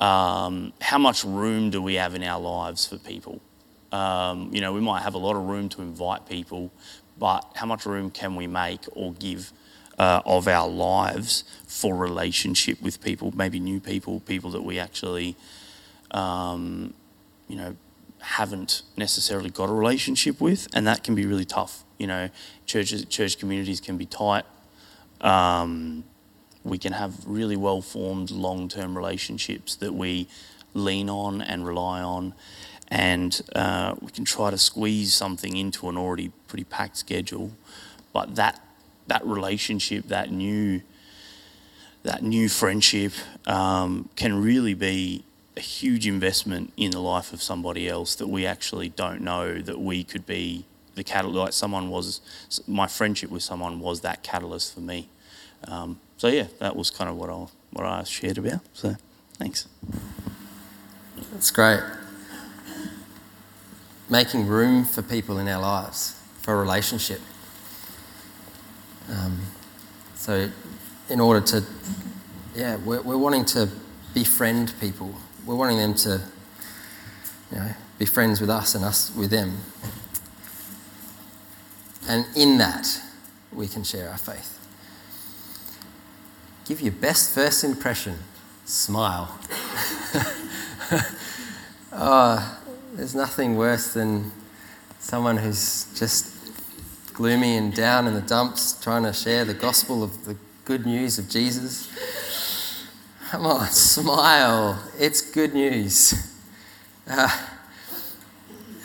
um, 0.00 0.72
how 0.80 0.98
much 0.98 1.24
room 1.24 1.70
do 1.70 1.80
we 1.80 1.94
have 1.94 2.14
in 2.14 2.24
our 2.24 2.40
lives 2.40 2.86
for 2.86 2.98
people? 2.98 3.40
Um, 3.92 4.50
you 4.52 4.60
know, 4.60 4.72
we 4.72 4.80
might 4.80 5.02
have 5.02 5.14
a 5.14 5.18
lot 5.18 5.36
of 5.36 5.44
room 5.44 5.68
to 5.70 5.82
invite 5.82 6.26
people, 6.26 6.72
but 7.16 7.52
how 7.54 7.66
much 7.66 7.86
room 7.86 8.10
can 8.10 8.34
we 8.34 8.48
make 8.48 8.80
or 8.92 9.12
give 9.12 9.52
uh, 9.98 10.22
of 10.24 10.48
our 10.48 10.68
lives 10.68 11.44
for 11.66 11.94
relationship 11.94 12.80
with 12.82 13.02
people, 13.02 13.32
maybe 13.36 13.60
new 13.60 13.80
people, 13.80 14.20
people 14.20 14.50
that 14.50 14.62
we 14.62 14.78
actually, 14.78 15.36
um, 16.10 16.94
you 17.48 17.56
know, 17.56 17.76
haven't 18.20 18.82
necessarily 18.96 19.50
got 19.50 19.68
a 19.68 19.72
relationship 19.72 20.40
with, 20.40 20.68
and 20.74 20.86
that 20.86 21.04
can 21.04 21.14
be 21.14 21.26
really 21.26 21.44
tough. 21.44 21.84
You 21.98 22.06
know, 22.06 22.30
churches, 22.66 23.04
church 23.04 23.38
communities 23.38 23.80
can 23.80 23.96
be 23.96 24.06
tight. 24.06 24.44
Um, 25.20 26.04
we 26.64 26.78
can 26.78 26.92
have 26.92 27.14
really 27.26 27.56
well 27.56 27.82
formed 27.82 28.30
long 28.30 28.68
term 28.68 28.96
relationships 28.96 29.76
that 29.76 29.94
we 29.94 30.28
lean 30.72 31.08
on 31.08 31.40
and 31.40 31.66
rely 31.66 32.00
on 32.00 32.34
and 32.88 33.42
uh, 33.54 33.94
we 34.00 34.10
can 34.10 34.24
try 34.24 34.50
to 34.50 34.58
squeeze 34.58 35.14
something 35.14 35.56
into 35.56 35.88
an 35.88 35.96
already 35.96 36.30
pretty 36.48 36.64
packed 36.64 36.96
schedule. 36.96 37.50
But 38.12 38.36
that 38.36 38.60
that 39.06 39.24
relationship, 39.26 40.08
that 40.08 40.30
new 40.30 40.82
that 42.02 42.22
new 42.22 42.50
friendship, 42.50 43.12
um, 43.46 44.10
can 44.14 44.42
really 44.42 44.74
be 44.74 45.24
a 45.56 45.60
huge 45.60 46.06
investment 46.06 46.70
in 46.76 46.90
the 46.90 47.00
life 47.00 47.32
of 47.32 47.42
somebody 47.42 47.88
else 47.88 48.14
that 48.16 48.26
we 48.26 48.44
actually 48.44 48.90
don't 48.90 49.22
know 49.22 49.58
that 49.62 49.78
we 49.78 50.04
could 50.04 50.26
be 50.26 50.66
the 50.96 51.02
catalyst. 51.02 51.38
Like 51.38 51.52
someone 51.54 51.88
was, 51.88 52.20
my 52.66 52.86
friendship 52.86 53.30
with 53.30 53.42
someone 53.42 53.80
was 53.80 54.02
that 54.02 54.22
catalyst 54.22 54.74
for 54.74 54.80
me. 54.80 55.08
Um, 55.66 55.98
so 56.18 56.28
yeah, 56.28 56.48
that 56.58 56.76
was 56.76 56.90
kind 56.90 57.08
of 57.08 57.16
what 57.16 57.30
I 57.30 57.46
what 57.72 57.86
I 57.86 58.04
shared 58.04 58.36
about. 58.36 58.60
So 58.74 58.96
thanks. 59.38 59.66
That's 61.32 61.50
great 61.50 61.80
making 64.08 64.46
room 64.46 64.84
for 64.84 65.02
people 65.02 65.38
in 65.38 65.48
our 65.48 65.60
lives, 65.60 66.18
for 66.40 66.54
a 66.54 66.56
relationship. 66.56 67.20
Um, 69.10 69.40
so, 70.14 70.50
in 71.10 71.20
order 71.20 71.40
to, 71.46 71.64
yeah, 72.54 72.76
we're, 72.76 73.02
we're 73.02 73.18
wanting 73.18 73.44
to 73.46 73.68
befriend 74.14 74.72
people. 74.80 75.14
We're 75.44 75.56
wanting 75.56 75.78
them 75.78 75.94
to, 75.94 76.22
you 77.50 77.58
know, 77.58 77.70
be 77.98 78.06
friends 78.06 78.40
with 78.40 78.50
us 78.50 78.74
and 78.74 78.84
us 78.84 79.14
with 79.14 79.30
them. 79.30 79.58
And 82.08 82.26
in 82.36 82.58
that, 82.58 83.00
we 83.52 83.68
can 83.68 83.82
share 83.84 84.08
our 84.08 84.18
faith. 84.18 84.58
Give 86.66 86.80
your 86.80 86.92
best 86.92 87.34
first 87.34 87.64
impression. 87.64 88.18
Smile. 88.64 89.38
oh, 91.92 92.58
there's 92.94 93.14
nothing 93.14 93.56
worse 93.56 93.92
than 93.92 94.32
someone 94.98 95.36
who's 95.36 95.86
just 95.98 96.33
gloomy 97.14 97.56
and 97.56 97.72
down 97.72 98.08
in 98.08 98.14
the 98.14 98.20
dumps 98.20 98.78
trying 98.82 99.04
to 99.04 99.12
share 99.12 99.44
the 99.44 99.54
gospel 99.54 100.02
of 100.02 100.24
the 100.24 100.36
good 100.64 100.84
news 100.84 101.16
of 101.16 101.28
Jesus. 101.28 101.88
Come 103.30 103.46
on, 103.46 103.68
smile. 103.68 104.82
It's 104.98 105.20
good 105.20 105.54
news. 105.54 106.32
Uh, 107.06 107.28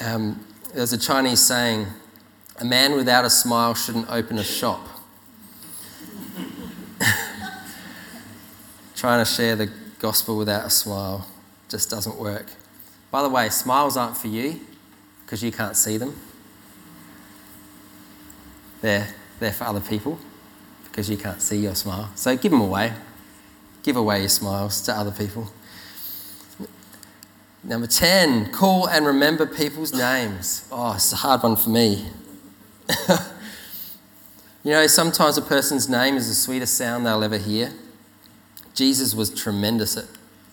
um, 0.06 0.46
there's 0.74 0.94
a 0.94 0.98
Chinese 0.98 1.40
saying 1.40 1.88
a 2.60 2.66
man 2.66 2.94
without 2.94 3.26
a 3.26 3.30
smile 3.32 3.74
shouldn't 3.74 4.10
open 4.12 4.38
a 4.38 4.44
shop. 4.44 4.88
Trying 8.96 9.26
to 9.26 9.32
share 9.32 9.56
the 9.56 9.72
gospel 9.98 10.38
without 10.38 10.68
a 10.68 10.70
smile 10.70 11.28
just 11.68 11.90
doesn't 11.90 12.18
work. 12.18 12.46
By 13.10 13.24
the 13.24 13.30
way, 13.30 13.50
smiles 13.50 13.98
aren't 13.98 14.18
for 14.18 14.28
you 14.28 14.60
because 15.26 15.42
you 15.42 15.52
can't 15.52 15.76
see 15.76 15.98
them. 15.98 16.16
They're, 18.82 19.08
they're 19.40 19.52
for 19.52 19.66
other 19.66 19.82
people 19.82 20.20
because 20.86 21.10
you 21.10 21.18
can't 21.18 21.42
see 21.42 21.58
your 21.58 21.76
smile. 21.76 22.12
So 22.16 22.36
give 22.36 22.52
them 22.52 22.62
away. 22.62 22.94
Give 23.84 23.96
away 23.96 24.22
your 24.22 24.30
smiles 24.30 24.82
to 24.82 24.94
other 24.94 25.12
people. 25.12 25.52
Number 27.64 27.88
10, 27.88 28.52
call 28.52 28.88
and 28.88 29.06
remember 29.06 29.46
people's 29.46 29.94
names. 29.94 30.68
Oh, 30.72 30.94
it's 30.94 31.12
a 31.12 31.18
hard 31.18 31.44
one 31.44 31.58
for 31.58 31.70
me. 31.70 32.08
you 34.64 34.72
know, 34.72 34.88
sometimes 34.88 35.38
a 35.38 35.42
person's 35.42 35.90
name 35.90 36.16
is 36.16 36.30
the 36.30 36.36
sweetest 36.36 36.76
sound 36.76 37.06
they'll 37.06 37.24
ever 37.24 37.38
hear. 37.38 37.72
Jesus 38.74 39.14
was 39.14 39.30
tremendous 39.30 39.98
at, 39.98 40.06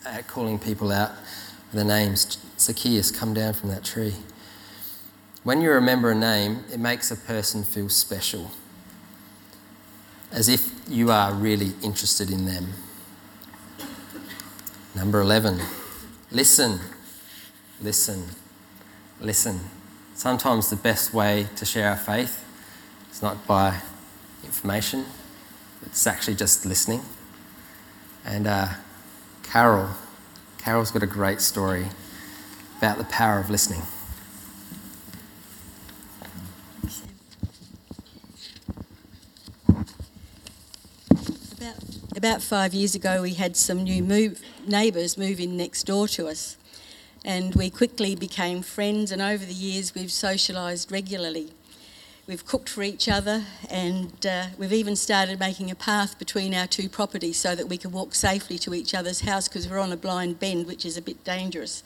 at 0.04 0.26
calling 0.26 0.58
people 0.58 0.90
out 0.90 1.12
the 1.72 1.84
names. 1.84 2.38
Zacchaeus, 2.58 3.12
come 3.12 3.34
down 3.34 3.54
from 3.54 3.68
that 3.68 3.84
tree. 3.84 4.14
When 5.46 5.60
you 5.60 5.70
remember 5.70 6.10
a 6.10 6.14
name, 6.16 6.64
it 6.72 6.80
makes 6.80 7.12
a 7.12 7.16
person 7.16 7.62
feel 7.62 7.88
special, 7.88 8.50
as 10.32 10.48
if 10.48 10.72
you 10.88 11.12
are 11.12 11.32
really 11.32 11.72
interested 11.84 12.32
in 12.32 12.46
them. 12.46 12.72
Number 14.96 15.20
11, 15.20 15.60
listen, 16.32 16.80
listen, 17.80 18.24
listen. 19.20 19.60
Sometimes 20.16 20.68
the 20.68 20.74
best 20.74 21.14
way 21.14 21.46
to 21.54 21.64
share 21.64 21.90
our 21.90 21.96
faith 21.96 22.44
is 23.12 23.22
not 23.22 23.46
by 23.46 23.82
information, 24.42 25.04
it's 25.82 26.08
actually 26.08 26.34
just 26.34 26.66
listening. 26.66 27.02
And 28.24 28.48
uh, 28.48 28.66
Carol, 29.44 29.90
Carol's 30.58 30.90
got 30.90 31.04
a 31.04 31.06
great 31.06 31.40
story 31.40 31.86
about 32.78 32.98
the 32.98 33.04
power 33.04 33.38
of 33.38 33.48
listening. 33.48 33.82
About, 42.16 42.40
five 42.40 42.72
years 42.72 42.94
ago, 42.94 43.20
we 43.20 43.34
had 43.34 43.58
some 43.58 43.84
new 43.84 44.02
move, 44.02 44.40
neighbours 44.66 45.18
move 45.18 45.38
in 45.38 45.54
next 45.54 45.82
door 45.82 46.08
to 46.08 46.28
us, 46.28 46.56
and 47.26 47.54
we 47.54 47.68
quickly 47.68 48.14
became 48.14 48.62
friends. 48.62 49.12
And 49.12 49.20
over 49.20 49.44
the 49.44 49.52
years, 49.52 49.94
we've 49.94 50.08
socialised 50.08 50.90
regularly. 50.90 51.52
We've 52.26 52.46
cooked 52.46 52.70
for 52.70 52.82
each 52.82 53.06
other, 53.06 53.44
and 53.68 54.24
uh, 54.24 54.46
we've 54.56 54.72
even 54.72 54.96
started 54.96 55.38
making 55.38 55.70
a 55.70 55.74
path 55.74 56.18
between 56.18 56.54
our 56.54 56.66
two 56.66 56.88
properties 56.88 57.36
so 57.38 57.54
that 57.54 57.68
we 57.68 57.76
can 57.76 57.92
walk 57.92 58.14
safely 58.14 58.56
to 58.60 58.72
each 58.72 58.94
other's 58.94 59.20
house 59.20 59.46
because 59.46 59.68
we're 59.68 59.78
on 59.78 59.92
a 59.92 59.96
blind 59.98 60.40
bend, 60.40 60.66
which 60.66 60.86
is 60.86 60.96
a 60.96 61.02
bit 61.02 61.22
dangerous. 61.22 61.82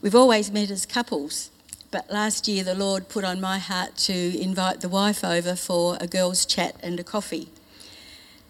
We've 0.00 0.14
always 0.14 0.50
met 0.50 0.70
as 0.70 0.86
couples, 0.86 1.50
but 1.90 2.10
last 2.10 2.48
year 2.48 2.64
the 2.64 2.74
Lord 2.74 3.10
put 3.10 3.22
on 3.22 3.42
my 3.42 3.58
heart 3.58 3.96
to 3.96 4.40
invite 4.40 4.80
the 4.80 4.88
wife 4.88 5.22
over 5.22 5.54
for 5.54 5.98
a 6.00 6.06
girls' 6.06 6.46
chat 6.46 6.76
and 6.82 6.98
a 6.98 7.04
coffee. 7.04 7.50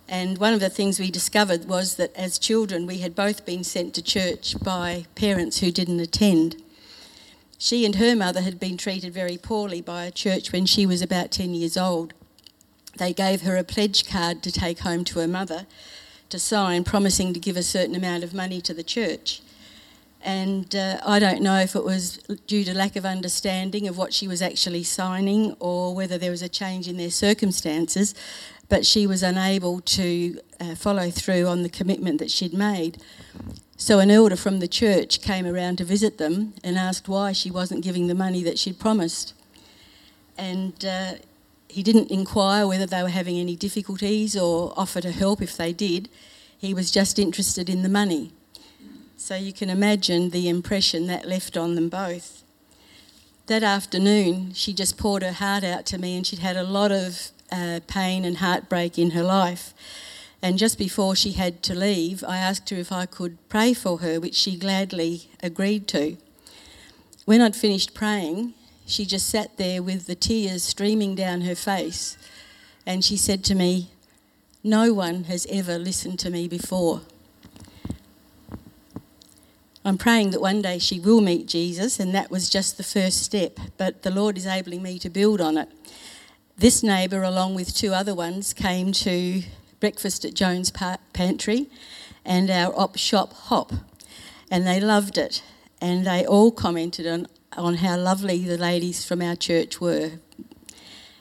And 0.09 0.39
one 0.39 0.55
of 0.55 0.61
the 0.61 0.71
things 0.71 1.01
we 1.01 1.11
discovered 1.11 1.65
was 1.65 1.97
that 1.97 2.15
as 2.15 2.39
children, 2.39 2.87
we 2.87 2.99
had 2.99 3.15
both 3.15 3.45
been 3.45 3.65
sent 3.65 3.95
to 3.95 4.03
church 4.03 4.59
by 4.63 5.07
parents 5.15 5.59
who 5.59 5.73
didn't 5.73 6.01
attend. 6.01 6.63
She 7.59 7.85
and 7.85 7.97
her 7.97 8.15
mother 8.15 8.43
had 8.43 8.61
been 8.61 8.77
treated 8.77 9.13
very 9.13 9.37
poorly 9.37 9.81
by 9.81 10.05
a 10.05 10.11
church 10.11 10.53
when 10.53 10.67
she 10.67 10.87
was 10.87 11.03
about 11.03 11.31
10 11.31 11.55
years 11.55 11.77
old. 11.77 12.13
they 12.99 13.13
gave 13.13 13.43
her 13.43 13.59
a 13.59 13.65
pledge 13.65 14.09
card 14.09 14.43
to 14.43 14.51
take 14.51 14.79
home 14.79 15.05
to 15.05 15.19
her 15.19 15.29
mother 15.29 15.67
to 16.31 16.39
sign, 16.39 16.83
promising 16.83 17.33
to 17.35 17.41
give 17.41 17.57
a 17.57 17.63
certain 17.63 17.95
amount 17.95 18.25
of 18.25 18.33
money 18.33 18.61
to 18.61 18.73
the 18.73 18.83
church. 18.83 19.43
And 20.23 20.75
uh, 20.75 20.99
I 21.07 21.19
don't 21.21 21.41
know 21.41 21.59
if 21.59 21.77
it 21.77 21.85
was 21.85 22.17
due 22.47 22.65
to 22.65 22.75
lack 22.75 22.97
of 22.97 23.05
understanding 23.05 23.87
of 23.87 23.97
what 23.97 24.13
she 24.13 24.27
was 24.27 24.43
actually 24.43 24.83
signing 24.83 25.55
or 25.61 25.95
whether 25.95 26.19
there 26.19 26.33
was 26.33 26.43
a 26.43 26.49
change 26.49 26.89
in 26.89 26.97
their 26.97 27.11
circumstances, 27.11 28.15
but 28.69 28.85
she 28.85 29.07
was 29.07 29.23
unable 29.23 29.81
to 29.81 30.41
uh, 30.61 30.75
follow 30.75 31.11
through 31.11 31.47
on 31.47 31.63
the 31.63 31.69
commitment 31.69 32.19
that 32.19 32.31
she'd 32.31 32.55
made. 32.55 33.03
So 33.77 33.99
an 33.99 34.11
elder 34.11 34.37
from 34.37 34.59
the 34.59 34.69
church 34.69 35.21
came 35.21 35.47
around 35.47 35.77
to 35.79 35.85
visit 35.85 36.19
them 36.19 36.55
and 36.65 36.79
asked 36.79 37.09
why 37.09 37.33
she 37.33 37.51
wasn't 37.51 37.85
giving 37.85 38.07
the 38.07 38.15
money 38.15 38.43
that 38.43 38.59
she'd 38.59 38.79
promised. 38.79 39.35
And 40.39 40.85
uh, 40.85 41.15
he 41.69 41.83
didn't 41.83 42.11
inquire 42.11 42.67
whether 42.67 42.87
they 42.87 43.03
were 43.03 43.11
having 43.11 43.39
any 43.39 43.55
difficulties 43.55 44.37
or 44.37 44.73
offer 44.77 45.01
to 45.03 45.13
help 45.13 45.43
if 45.43 45.57
they 45.57 45.73
did. 45.73 46.09
He 46.57 46.73
was 46.73 46.91
just 46.91 47.19
interested 47.19 47.69
in 47.69 47.83
the 47.83 47.89
money. 47.89 48.33
So 49.19 49.35
you 49.35 49.53
can 49.53 49.71
imagine 49.71 50.31
the 50.31 50.49
impression 50.49 51.07
that 51.07 51.29
left 51.29 51.57
on 51.57 51.75
them 51.75 51.89
both. 51.89 52.45
That 53.47 53.63
afternoon, 53.63 54.55
she 54.55 54.73
just 54.73 54.99
poured 54.99 55.23
her 55.23 55.33
heart 55.33 55.65
out 55.65 55.87
to 55.87 55.99
me, 55.99 56.17
and 56.17 56.27
she'd 56.27 56.41
had 56.41 56.57
a 56.57 56.65
lot 56.65 56.93
of 56.93 57.31
uh, 57.51 57.81
pain 57.87 58.25
and 58.25 58.39
heartbreak 58.39 58.99
in 58.99 59.11
her 59.11 59.23
life. 59.23 59.75
And 60.43 60.59
just 60.59 60.79
before 60.79 61.17
she 61.17 61.33
had 61.33 61.63
to 61.65 61.75
leave, 61.75 62.23
I 62.23 62.39
asked 62.39 62.71
her 62.71 62.77
if 62.77 62.93
I 62.93 63.07
could 63.07 63.37
pray 63.49 63.73
for 63.75 63.99
her, 63.99 64.21
which 64.21 64.35
she 64.35 64.57
gladly 64.57 65.29
agreed 65.43 65.89
to. 65.89 66.17
When 67.25 67.41
I'd 67.41 67.57
finished 67.57 67.95
praying, 67.95 68.55
she 68.87 69.05
just 69.05 69.29
sat 69.29 69.57
there 69.57 69.83
with 69.83 70.07
the 70.07 70.15
tears 70.15 70.63
streaming 70.63 71.15
down 71.15 71.41
her 71.41 71.57
face, 71.57 72.17
and 72.87 73.05
she 73.05 73.17
said 73.17 73.43
to 73.45 73.55
me, 73.55 73.91
No 74.63 74.93
one 74.93 75.25
has 75.25 75.47
ever 75.51 75.79
listened 75.79 76.21
to 76.21 76.31
me 76.31 76.47
before. 76.47 77.01
I'm 79.85 79.99
praying 79.99 80.31
that 80.31 80.41
one 80.41 80.63
day 80.63 80.79
she 80.79 80.99
will 80.99 81.21
meet 81.21 81.47
Jesus, 81.47 81.99
and 81.99 82.15
that 82.15 82.31
was 82.31 82.51
just 82.51 82.77
the 82.77 82.83
first 82.83 83.23
step, 83.23 83.59
but 83.77 84.03
the 84.03 84.11
Lord 84.11 84.37
is 84.37 84.45
enabling 84.45 84.83
me 84.83 84.99
to 84.99 85.09
build 85.09 85.41
on 85.41 85.57
it. 85.59 85.69
This 86.59 86.83
neighbour, 86.83 87.23
along 87.23 87.55
with 87.55 87.75
two 87.75 87.93
other 87.93 88.15
ones, 88.15 88.55
came 88.55 88.91
to 88.93 89.43
breakfast 89.79 90.25
at 90.25 90.33
Jones 90.33 90.73
Pantry 91.13 91.69
and 92.25 92.51
our 92.51 92.73
op 92.75 92.97
shop 92.97 93.35
hop, 93.35 93.75
and 94.51 94.67
they 94.67 94.81
loved 94.81 95.19
it. 95.19 95.43
And 95.83 96.07
they 96.07 96.25
all 96.25 96.51
commented 96.51 97.07
on, 97.07 97.27
on 97.59 97.75
how 97.75 97.99
lovely 97.99 98.43
the 98.43 98.57
ladies 98.57 99.05
from 99.05 99.21
our 99.21 99.37
church 99.37 99.83
were. 99.83 100.13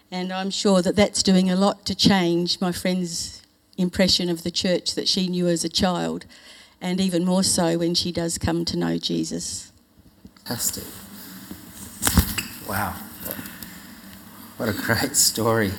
And 0.10 0.32
I'm 0.32 0.50
sure 0.52 0.82
that 0.82 0.96
that's 0.96 1.22
doing 1.22 1.52
a 1.52 1.58
lot 1.58 1.86
to 1.88 1.96
change 1.96 2.62
my 2.62 2.72
friend's 2.72 3.42
impression 3.78 4.30
of 4.30 4.44
the 4.44 4.52
church 4.52 4.96
that 4.96 5.10
she 5.10 5.28
knew 5.28 5.50
as 5.50 5.66
a 5.66 5.70
child, 5.70 6.26
and 6.80 7.02
even 7.02 7.26
more 7.26 7.44
so 7.44 7.78
when 7.78 7.94
she 7.94 8.14
does 8.14 8.38
come 8.38 8.64
to 8.64 8.78
know 8.78 8.98
Jesus. 8.98 9.74
Fantastic. 10.46 10.86
Wow. 12.70 12.96
What 14.58 14.70
a 14.70 14.74
great 14.74 15.18
story. 15.18 15.72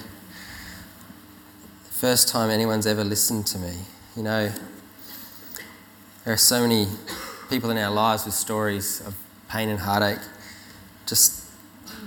First 1.89 2.29
time 2.29 2.51
anyone's 2.51 2.87
ever 2.87 3.05
listened 3.05 3.47
to 3.47 3.59
me. 3.59 3.73
You 4.15 4.23
know, 4.23 4.53
there 6.25 6.35
are 6.35 6.37
so 6.37 6.61
many 6.61 6.87
people 7.49 7.71
in 7.71 7.79
our 7.79 7.91
lives 7.91 8.27
with 8.27 8.35
stories 8.35 9.01
of 9.07 9.17
pain 9.49 9.71
and 9.71 9.81
heartache, 9.81 10.19
just 11.07 11.51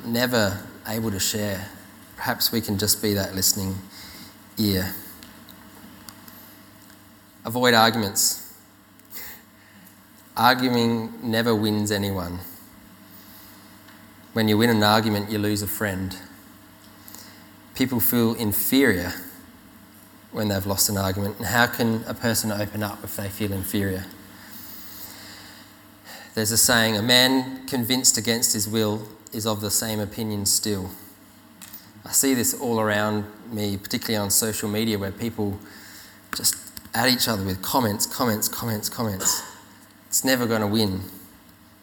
never 0.05 0.59
able 0.87 1.09
to 1.09 1.19
share. 1.19 1.69
Perhaps 2.17 2.51
we 2.51 2.61
can 2.61 2.77
just 2.77 3.01
be 3.01 3.15
that 3.15 3.33
listening 3.33 3.79
ear. 4.59 4.93
Avoid 7.45 7.73
arguments. 7.73 8.53
Arguing 10.37 11.13
never 11.23 11.55
wins 11.55 11.91
anyone. 11.91 12.41
When 14.33 14.47
you 14.47 14.59
win 14.59 14.69
an 14.69 14.83
argument, 14.83 15.31
you 15.31 15.39
lose 15.39 15.63
a 15.63 15.67
friend 15.67 16.15
people 17.79 18.01
feel 18.01 18.33
inferior 18.33 19.13
when 20.33 20.49
they've 20.49 20.65
lost 20.65 20.89
an 20.89 20.97
argument. 20.97 21.37
And 21.37 21.47
how 21.47 21.65
can 21.65 22.03
a 22.07 22.13
person 22.13 22.51
open 22.51 22.83
up 22.83 23.01
if 23.05 23.15
they 23.15 23.29
feel 23.29 23.53
inferior? 23.53 24.05
There's 26.35 26.51
a 26.51 26.57
saying 26.57 26.97
a 26.97 27.01
man 27.01 27.65
convinced 27.67 28.17
against 28.17 28.51
his 28.51 28.67
will 28.67 29.07
is 29.31 29.47
of 29.47 29.61
the 29.61 29.71
same 29.71 30.01
opinion 30.01 30.45
still. 30.45 30.89
I 32.03 32.11
see 32.11 32.33
this 32.33 32.53
all 32.53 32.81
around 32.81 33.23
me, 33.49 33.77
particularly 33.77 34.17
on 34.17 34.29
social 34.29 34.67
media, 34.67 34.99
where 34.99 35.13
people 35.13 35.57
just 36.35 36.55
at 36.93 37.07
each 37.07 37.29
other 37.29 37.45
with 37.45 37.61
comments, 37.61 38.05
comments, 38.05 38.49
comments, 38.49 38.89
comments. 38.89 39.41
It's 40.09 40.25
never 40.25 40.45
going 40.47 40.61
to 40.61 40.67
win. 40.67 41.03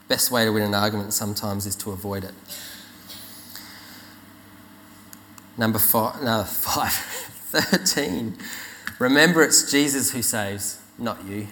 Best 0.08 0.30
way 0.30 0.44
to 0.44 0.52
win 0.52 0.62
an 0.62 0.74
argument 0.74 1.14
sometimes 1.14 1.64
is 1.64 1.74
to 1.76 1.92
avoid 1.92 2.22
it. 2.22 2.34
Number 5.58 5.78
five, 5.78 6.22
no, 6.22 6.44
five, 6.48 6.92
13. 6.92 8.36
Remember, 8.98 9.42
it's 9.42 9.70
Jesus 9.70 10.10
who 10.12 10.22
saves, 10.22 10.80
not 10.98 11.24
you. 11.24 11.48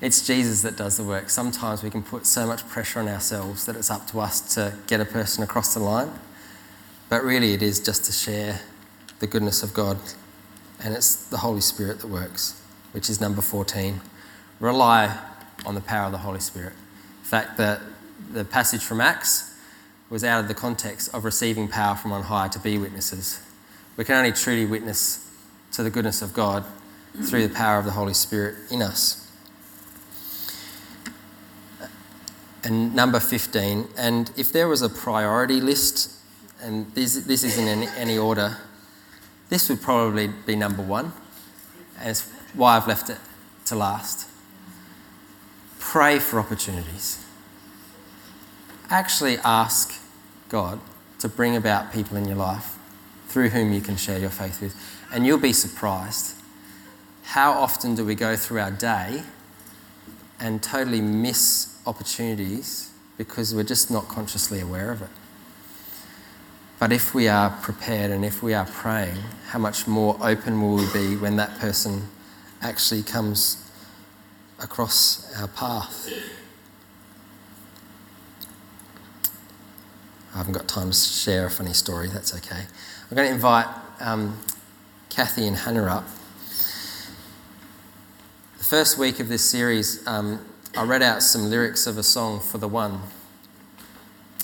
It's 0.00 0.26
Jesus 0.26 0.62
that 0.62 0.76
does 0.76 0.96
the 0.96 1.04
work. 1.04 1.30
Sometimes 1.30 1.82
we 1.82 1.90
can 1.90 2.02
put 2.02 2.26
so 2.26 2.46
much 2.46 2.66
pressure 2.68 3.00
on 3.00 3.08
ourselves 3.08 3.64
that 3.66 3.76
it's 3.76 3.90
up 3.90 4.06
to 4.08 4.20
us 4.20 4.54
to 4.54 4.74
get 4.86 5.00
a 5.00 5.04
person 5.04 5.42
across 5.42 5.72
the 5.72 5.80
line. 5.80 6.10
But 7.08 7.24
really, 7.24 7.54
it 7.54 7.62
is 7.62 7.80
just 7.80 8.04
to 8.06 8.12
share 8.12 8.60
the 9.20 9.26
goodness 9.26 9.62
of 9.62 9.72
God. 9.72 9.98
And 10.82 10.94
it's 10.94 11.14
the 11.14 11.38
Holy 11.38 11.60
Spirit 11.60 12.00
that 12.00 12.08
works, 12.08 12.60
which 12.92 13.08
is 13.08 13.20
number 13.20 13.40
14. 13.40 14.00
Rely 14.60 15.16
on 15.64 15.74
the 15.74 15.80
power 15.80 16.06
of 16.06 16.12
the 16.12 16.18
Holy 16.18 16.40
Spirit. 16.40 16.72
In 16.72 17.24
fact, 17.24 17.56
the, 17.56 17.80
the 18.32 18.44
passage 18.44 18.82
from 18.82 19.00
Acts 19.00 19.53
was 20.14 20.22
out 20.22 20.38
of 20.38 20.46
the 20.46 20.54
context 20.54 21.12
of 21.12 21.24
receiving 21.24 21.66
power 21.66 21.96
from 21.96 22.12
on 22.12 22.22
high 22.22 22.46
to 22.46 22.60
be 22.60 22.78
witnesses. 22.78 23.40
We 23.96 24.04
can 24.04 24.14
only 24.14 24.30
truly 24.30 24.64
witness 24.64 25.28
to 25.72 25.82
the 25.82 25.90
goodness 25.90 26.22
of 26.22 26.32
God 26.32 26.64
through 27.24 27.48
the 27.48 27.52
power 27.52 27.80
of 27.80 27.84
the 27.84 27.90
Holy 27.90 28.14
Spirit 28.14 28.54
in 28.70 28.80
us. 28.80 29.28
And 32.62 32.94
number 32.94 33.18
15, 33.18 33.88
and 33.96 34.30
if 34.36 34.52
there 34.52 34.68
was 34.68 34.82
a 34.82 34.88
priority 34.88 35.60
list, 35.60 36.12
and 36.62 36.94
this, 36.94 37.16
this 37.24 37.42
isn't 37.42 37.66
in 37.66 37.82
any 37.96 38.16
order, 38.16 38.58
this 39.48 39.68
would 39.68 39.82
probably 39.82 40.28
be 40.28 40.54
number 40.54 40.82
one, 40.82 41.12
and 41.98 42.10
it's 42.10 42.30
why 42.52 42.76
I've 42.76 42.86
left 42.86 43.10
it 43.10 43.18
to 43.64 43.74
last. 43.74 44.28
Pray 45.80 46.20
for 46.20 46.38
opportunities. 46.38 47.26
Actually 48.90 49.38
ask 49.38 50.02
God 50.54 50.78
to 51.18 51.28
bring 51.28 51.56
about 51.56 51.92
people 51.92 52.16
in 52.16 52.26
your 52.26 52.36
life 52.36 52.78
through 53.26 53.48
whom 53.48 53.72
you 53.72 53.80
can 53.80 53.96
share 53.96 54.20
your 54.20 54.30
faith 54.30 54.60
with. 54.62 54.76
And 55.12 55.26
you'll 55.26 55.36
be 55.36 55.52
surprised 55.52 56.36
how 57.24 57.50
often 57.54 57.96
do 57.96 58.04
we 58.04 58.14
go 58.14 58.36
through 58.36 58.60
our 58.60 58.70
day 58.70 59.24
and 60.38 60.62
totally 60.62 61.00
miss 61.00 61.76
opportunities 61.88 62.92
because 63.18 63.52
we're 63.52 63.64
just 63.64 63.90
not 63.90 64.06
consciously 64.06 64.60
aware 64.60 64.92
of 64.92 65.02
it. 65.02 65.08
But 66.78 66.92
if 66.92 67.16
we 67.16 67.26
are 67.26 67.50
prepared 67.50 68.12
and 68.12 68.24
if 68.24 68.40
we 68.40 68.54
are 68.54 68.66
praying, 68.66 69.18
how 69.48 69.58
much 69.58 69.88
more 69.88 70.16
open 70.20 70.62
will 70.62 70.76
we 70.76 70.86
be 70.92 71.16
when 71.16 71.34
that 71.34 71.58
person 71.58 72.06
actually 72.62 73.02
comes 73.02 73.68
across 74.60 75.34
our 75.36 75.48
path? 75.48 76.08
I 80.34 80.38
haven't 80.38 80.54
got 80.54 80.66
time 80.66 80.90
to 80.90 80.96
share 80.96 81.46
a 81.46 81.50
funny 81.50 81.72
story, 81.72 82.08
that's 82.08 82.34
okay. 82.34 82.62
I'm 83.08 83.16
going 83.16 83.28
to 83.28 83.34
invite 83.34 83.68
um, 84.00 84.36
Kathy 85.08 85.46
and 85.46 85.56
Hannah 85.56 85.84
up. 85.84 86.04
The 88.58 88.64
first 88.64 88.98
week 88.98 89.20
of 89.20 89.28
this 89.28 89.48
series, 89.48 90.04
um, 90.08 90.44
I 90.76 90.82
read 90.82 91.02
out 91.02 91.22
some 91.22 91.50
lyrics 91.50 91.86
of 91.86 91.98
a 91.98 92.02
song 92.02 92.40
for 92.40 92.58
the 92.58 92.66
one. 92.66 93.00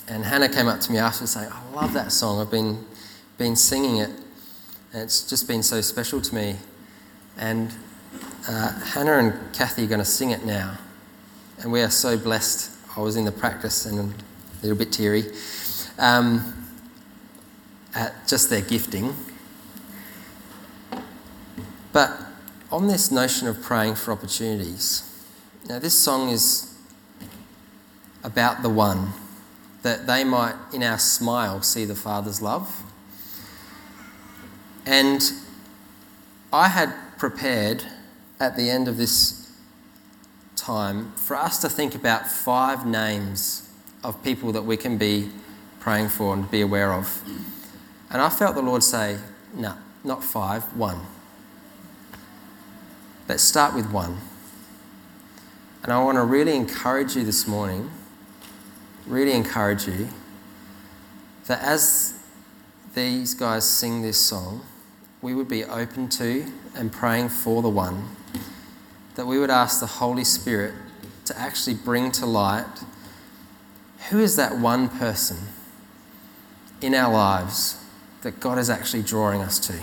And 0.07 0.23
Hannah 0.23 0.47
came 0.47 0.69
up 0.69 0.79
to 0.79 0.91
me 0.93 0.97
after 0.97 1.27
saying, 1.27 1.51
I 1.51 1.73
love 1.73 1.91
that 1.91 2.13
song. 2.13 2.39
I've 2.39 2.51
been, 2.51 2.85
been 3.37 3.57
singing 3.57 3.97
it, 3.97 4.11
and 4.93 5.01
it's 5.03 5.29
just 5.29 5.45
been 5.45 5.61
so 5.61 5.81
special 5.81 6.21
to 6.21 6.33
me. 6.33 6.55
And 7.37 7.73
uh, 8.47 8.79
Hannah 8.79 9.17
and 9.17 9.53
Kathy 9.53 9.83
are 9.83 9.87
going 9.87 9.99
to 9.99 10.05
sing 10.05 10.29
it 10.29 10.45
now. 10.45 10.77
And 11.59 11.69
we 11.69 11.81
are 11.81 11.89
so 11.89 12.17
blessed. 12.17 12.71
I 12.95 13.01
was 13.01 13.17
in 13.17 13.25
the 13.25 13.31
practice 13.33 13.85
and 13.85 13.99
a 13.99 14.61
little 14.61 14.77
bit 14.77 14.93
teary 14.93 15.25
um, 16.01 16.67
at 17.95 18.27
just 18.27 18.49
their 18.49 18.61
gifting. 18.61 19.15
But 21.93 22.19
on 22.71 22.87
this 22.87 23.11
notion 23.11 23.47
of 23.47 23.61
praying 23.61 23.95
for 23.95 24.11
opportunities, 24.11 25.07
now 25.69 25.79
this 25.79 25.97
song 25.97 26.29
is 26.29 26.75
about 28.23 28.63
the 28.63 28.69
one 28.69 29.13
that 29.83 30.07
they 30.07 30.23
might, 30.23 30.55
in 30.73 30.83
our 30.83 30.99
smile, 30.99 31.61
see 31.61 31.85
the 31.85 31.95
Father's 31.95 32.41
love. 32.41 32.83
And 34.85 35.21
I 36.51 36.67
had 36.67 36.93
prepared 37.17 37.83
at 38.39 38.55
the 38.55 38.69
end 38.69 38.87
of 38.87 38.97
this 38.97 39.51
time 40.55 41.11
for 41.13 41.35
us 41.35 41.59
to 41.61 41.69
think 41.69 41.93
about 41.93 42.27
five 42.27 42.85
names 42.85 43.69
of 44.03 44.23
people 44.23 44.51
that 44.51 44.63
we 44.63 44.77
can 44.77 44.97
be 44.97 45.29
praying 45.81 46.07
for 46.07 46.33
and 46.33 46.49
be 46.49 46.61
aware 46.61 46.93
of. 46.93 47.21
And 48.09 48.21
I 48.21 48.29
felt 48.29 48.55
the 48.55 48.61
Lord 48.61 48.83
say, 48.83 49.17
no, 49.53 49.73
not 50.03 50.23
five, 50.23 50.63
one. 50.77 51.01
Let's 53.27 53.43
start 53.43 53.75
with 53.75 53.91
one. 53.91 54.17
And 55.83 55.91
I 55.91 56.01
want 56.03 56.17
to 56.17 56.23
really 56.23 56.55
encourage 56.55 57.15
you 57.15 57.23
this 57.25 57.47
morning, 57.47 57.89
really 59.07 59.33
encourage 59.33 59.87
you, 59.87 60.07
that 61.47 61.61
as 61.61 62.19
these 62.93 63.33
guys 63.33 63.67
sing 63.67 64.01
this 64.01 64.19
song, 64.19 64.61
we 65.21 65.33
would 65.33 65.47
be 65.47 65.63
open 65.65 66.07
to 66.09 66.45
and 66.75 66.91
praying 66.91 67.29
for 67.29 67.61
the 67.61 67.69
one, 67.69 68.15
that 69.15 69.25
we 69.25 69.39
would 69.39 69.49
ask 69.49 69.79
the 69.79 69.87
Holy 69.87 70.23
Spirit 70.23 70.73
to 71.25 71.37
actually 71.39 71.73
bring 71.75 72.11
to 72.11 72.25
light 72.25 72.65
who 74.09 74.19
is 74.19 74.35
that 74.35 74.57
one 74.57 74.89
person 74.89 75.37
in 76.81 76.95
our 76.95 77.11
lives 77.11 77.83
that 78.21 78.39
God 78.39 78.57
is 78.57 78.69
actually 78.69 79.03
drawing 79.03 79.41
us 79.41 79.59
to. 79.59 79.79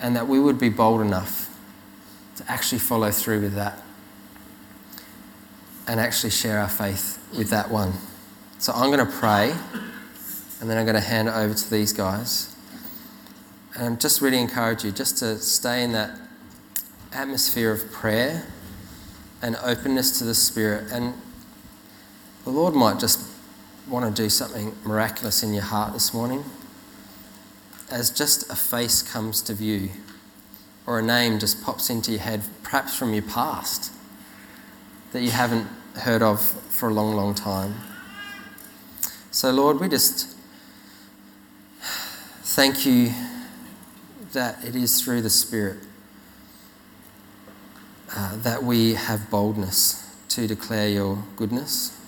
And 0.00 0.16
that 0.16 0.26
we 0.26 0.40
would 0.40 0.58
be 0.58 0.68
bold 0.68 1.00
enough 1.00 1.48
to 2.36 2.50
actually 2.50 2.78
follow 2.78 3.10
through 3.10 3.42
with 3.42 3.54
that 3.54 3.80
and 5.86 6.00
actually 6.00 6.30
share 6.30 6.58
our 6.58 6.68
faith 6.68 7.18
with 7.36 7.50
that 7.50 7.70
one. 7.70 7.92
So 8.58 8.72
I'm 8.72 8.90
going 8.90 9.04
to 9.04 9.12
pray 9.12 9.54
and 10.60 10.70
then 10.70 10.78
I'm 10.78 10.84
going 10.84 10.94
to 10.94 11.00
hand 11.00 11.28
it 11.28 11.34
over 11.34 11.54
to 11.54 11.70
these 11.70 11.92
guys. 11.92 12.54
And 13.74 13.94
I 13.94 13.96
just 13.96 14.20
really 14.20 14.38
encourage 14.38 14.84
you 14.84 14.92
just 14.92 15.18
to 15.18 15.38
stay 15.38 15.82
in 15.82 15.92
that 15.92 16.18
atmosphere 17.12 17.72
of 17.72 17.90
prayer 17.90 18.44
and 19.40 19.56
openness 19.56 20.18
to 20.18 20.24
the 20.24 20.34
Spirit. 20.34 20.92
And 20.92 21.14
the 22.44 22.50
Lord 22.50 22.74
might 22.74 23.00
just 23.00 23.31
want 23.88 24.14
to 24.14 24.22
do 24.22 24.28
something 24.28 24.74
miraculous 24.84 25.42
in 25.42 25.52
your 25.52 25.64
heart 25.64 25.92
this 25.92 26.14
morning 26.14 26.44
as 27.90 28.10
just 28.10 28.50
a 28.50 28.56
face 28.56 29.02
comes 29.02 29.42
to 29.42 29.54
view 29.54 29.90
or 30.86 30.98
a 30.98 31.02
name 31.02 31.38
just 31.38 31.62
pops 31.62 31.90
into 31.90 32.10
your 32.10 32.20
head, 32.20 32.42
perhaps 32.62 32.96
from 32.96 33.12
your 33.12 33.22
past 33.22 33.92
that 35.12 35.22
you 35.22 35.30
haven't 35.30 35.68
heard 36.00 36.22
of 36.22 36.40
for 36.40 36.88
a 36.88 36.94
long, 36.94 37.14
long 37.14 37.34
time. 37.34 37.74
So, 39.30 39.50
Lord, 39.50 39.78
we 39.78 39.88
just 39.88 40.36
thank 41.80 42.86
you 42.86 43.12
that 44.32 44.64
it 44.64 44.74
is 44.74 45.02
through 45.02 45.22
the 45.22 45.30
Spirit 45.30 45.78
uh, 48.16 48.36
that 48.36 48.62
we 48.62 48.94
have 48.94 49.30
boldness 49.30 50.16
to 50.28 50.46
declare 50.46 50.88
your 50.88 51.24
goodness. 51.36 51.98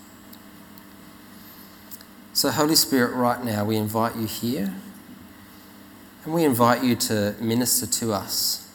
So, 2.45 2.51
Holy 2.51 2.77
Spirit, 2.77 3.15
right 3.15 3.43
now 3.43 3.65
we 3.65 3.77
invite 3.77 4.17
you 4.17 4.27
here 4.27 4.75
and 6.27 6.35
we 6.35 6.45
invite 6.45 6.85
you 6.85 6.95
to 6.95 7.35
minister 7.41 7.87
to 7.87 8.13
us 8.13 8.71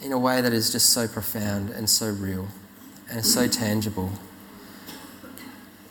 in 0.00 0.12
a 0.12 0.18
way 0.20 0.40
that 0.40 0.52
is 0.52 0.70
just 0.70 0.90
so 0.90 1.08
profound 1.08 1.70
and 1.70 1.90
so 1.90 2.08
real 2.08 2.46
and 3.10 3.26
so 3.26 3.48
tangible. 3.48 4.12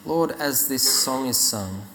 Lord, 0.05 0.31
as 0.39 0.69
this 0.69 0.83
song 0.83 1.27
is 1.27 1.35
sung, 1.35 1.87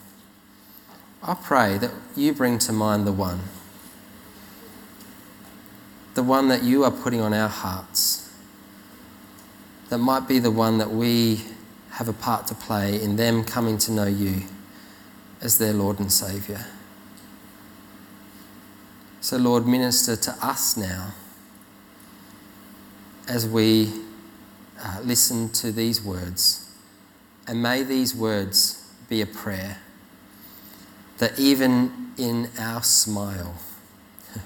I 1.22 1.32
pray 1.32 1.78
that 1.78 1.92
you 2.14 2.34
bring 2.34 2.58
to 2.58 2.72
mind 2.74 3.06
the 3.06 3.12
one, 3.12 3.40
the 6.12 6.22
one 6.22 6.48
that 6.48 6.62
you 6.62 6.84
are 6.84 6.90
putting 6.90 7.22
on 7.22 7.32
our 7.32 7.48
hearts, 7.48 8.30
that 9.88 9.96
might 9.96 10.28
be 10.28 10.38
the 10.38 10.50
one 10.50 10.76
that 10.76 10.90
we 10.90 11.44
have 12.01 12.09
a 12.09 12.14
part 12.14 12.46
to 12.46 12.55
play 12.55 12.98
in 13.03 13.16
them 13.16 13.44
coming 13.44 13.76
to 13.76 13.92
know 13.92 14.07
you 14.07 14.42
as 15.42 15.59
their 15.59 15.74
Lord 15.74 16.01
and 16.01 16.11
Saviour. 16.11 16.64
So, 19.20 19.36
Lord, 19.36 19.66
minister 19.66 20.16
to 20.16 20.34
us 20.40 20.78
now 20.78 21.12
as 23.28 23.46
we 23.46 23.92
uh, 24.82 25.01
listen 25.05 25.51
to 25.51 25.70
these 25.70 26.03
words. 26.03 26.74
And 27.46 27.62
may 27.62 27.82
these 27.82 28.14
words 28.14 28.90
be 29.11 29.20
a 29.20 29.26
prayer 29.26 29.76
that 31.18 31.38
even 31.38 32.12
in 32.16 32.48
our 32.59 32.82
smile, 32.82 33.57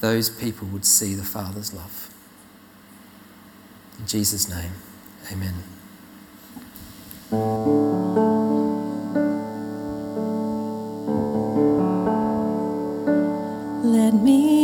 those 0.00 0.30
people 0.30 0.66
would 0.68 0.86
see 0.86 1.12
the 1.12 1.24
Father's 1.24 1.74
love. 1.74 2.08
In 3.98 4.06
Jesus' 4.06 4.48
name, 4.48 4.72
amen. 5.30 5.79
Let 7.32 7.38
me 14.14 14.59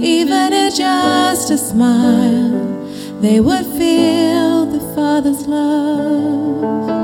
Even 0.00 0.52
in 0.52 0.70
just 0.72 1.50
a 1.50 1.58
smile, 1.58 3.20
they 3.20 3.40
would 3.40 3.66
feel 3.66 4.64
the 4.66 4.78
Father's 4.94 5.48
love. 5.48 6.97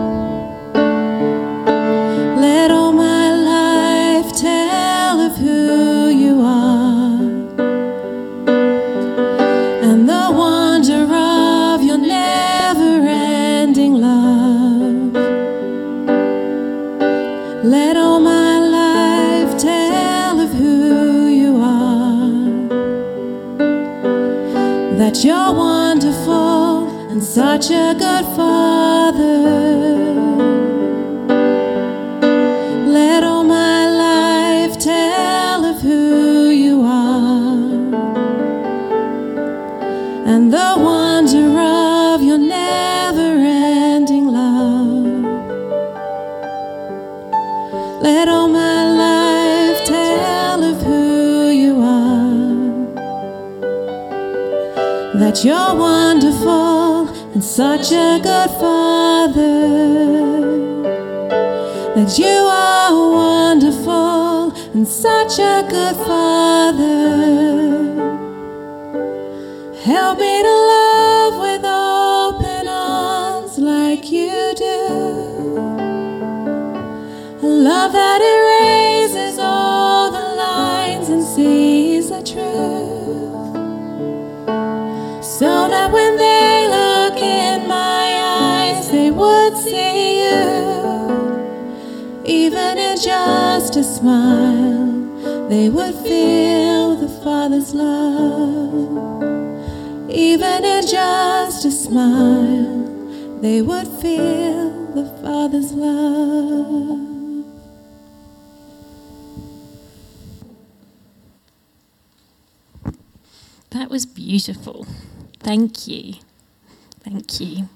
Such 27.65 27.77
a 27.77 27.95
good 27.99 28.27
father. 28.37 29.39
Let 32.87 33.25
all 33.25 33.45
my 33.45 33.89
life 33.89 34.79
tell 34.79 35.65
of 35.65 35.81
who 35.81 36.49
you 36.51 36.83
are 36.83 37.63
and 40.27 40.53
the 40.53 40.75
wonder 40.79 41.59
of 41.59 42.23
your 42.23 42.39
never 42.39 43.31
ending 43.47 44.27
love. 44.27 45.25
Let 48.03 48.29
all 48.29 48.49
my 48.49 48.85
life 49.05 49.85
tell 49.87 50.63
of 50.63 50.83
who 50.83 51.49
you 51.49 51.81
are. 51.81 52.75
That 55.19 55.45
you're 55.45 55.75
wonderful 55.75 56.34
such 57.45 57.93
a 57.93 58.19
good 58.23 58.51
father. 58.59 59.45
That 61.95 62.19
you 62.19 62.27
are 62.27 62.93
wonderful 63.13 64.53
and 64.73 64.89
such 64.89 65.39
a 65.39 65.63
good 65.69 65.95
father. 65.95 67.05
Help 69.85 70.19
me 70.19 70.43
to 70.43 70.55
love 70.73 71.35
with 71.47 71.65
open 71.65 72.67
arms 72.67 73.59
like 73.59 74.11
you 74.11 74.55
do. 74.57 75.57
A 77.43 77.47
love 77.47 77.93
that 77.93 78.23
erases 78.23 79.39
all 79.39 80.11
the 80.11 80.35
lines 80.35 81.11
and 81.11 81.23
sees 81.23 82.09
the 82.09 82.23
truth. 82.23 82.74
Even 92.35 92.79
in 92.79 92.97
just 92.97 93.77
a 93.77 93.85
smile, 93.85 95.49
they 95.49 95.69
would 95.69 95.95
feel 95.95 96.97
the 96.97 97.09
Father's 97.23 97.73
love. 97.73 99.23
Even 100.11 100.65
in 100.65 100.83
just 100.85 101.65
a 101.65 101.71
smile, 101.71 103.39
they 103.41 103.63
would 103.63 103.87
feel 103.87 104.71
the 104.97 105.07
Father's 105.23 105.73
love. 105.73 107.05
That 113.71 113.91
was 113.91 114.07
beautiful. 114.07 114.87
Thank 115.39 115.87
you. 115.87 116.15
Thank 117.05 117.39
you. 117.39 117.69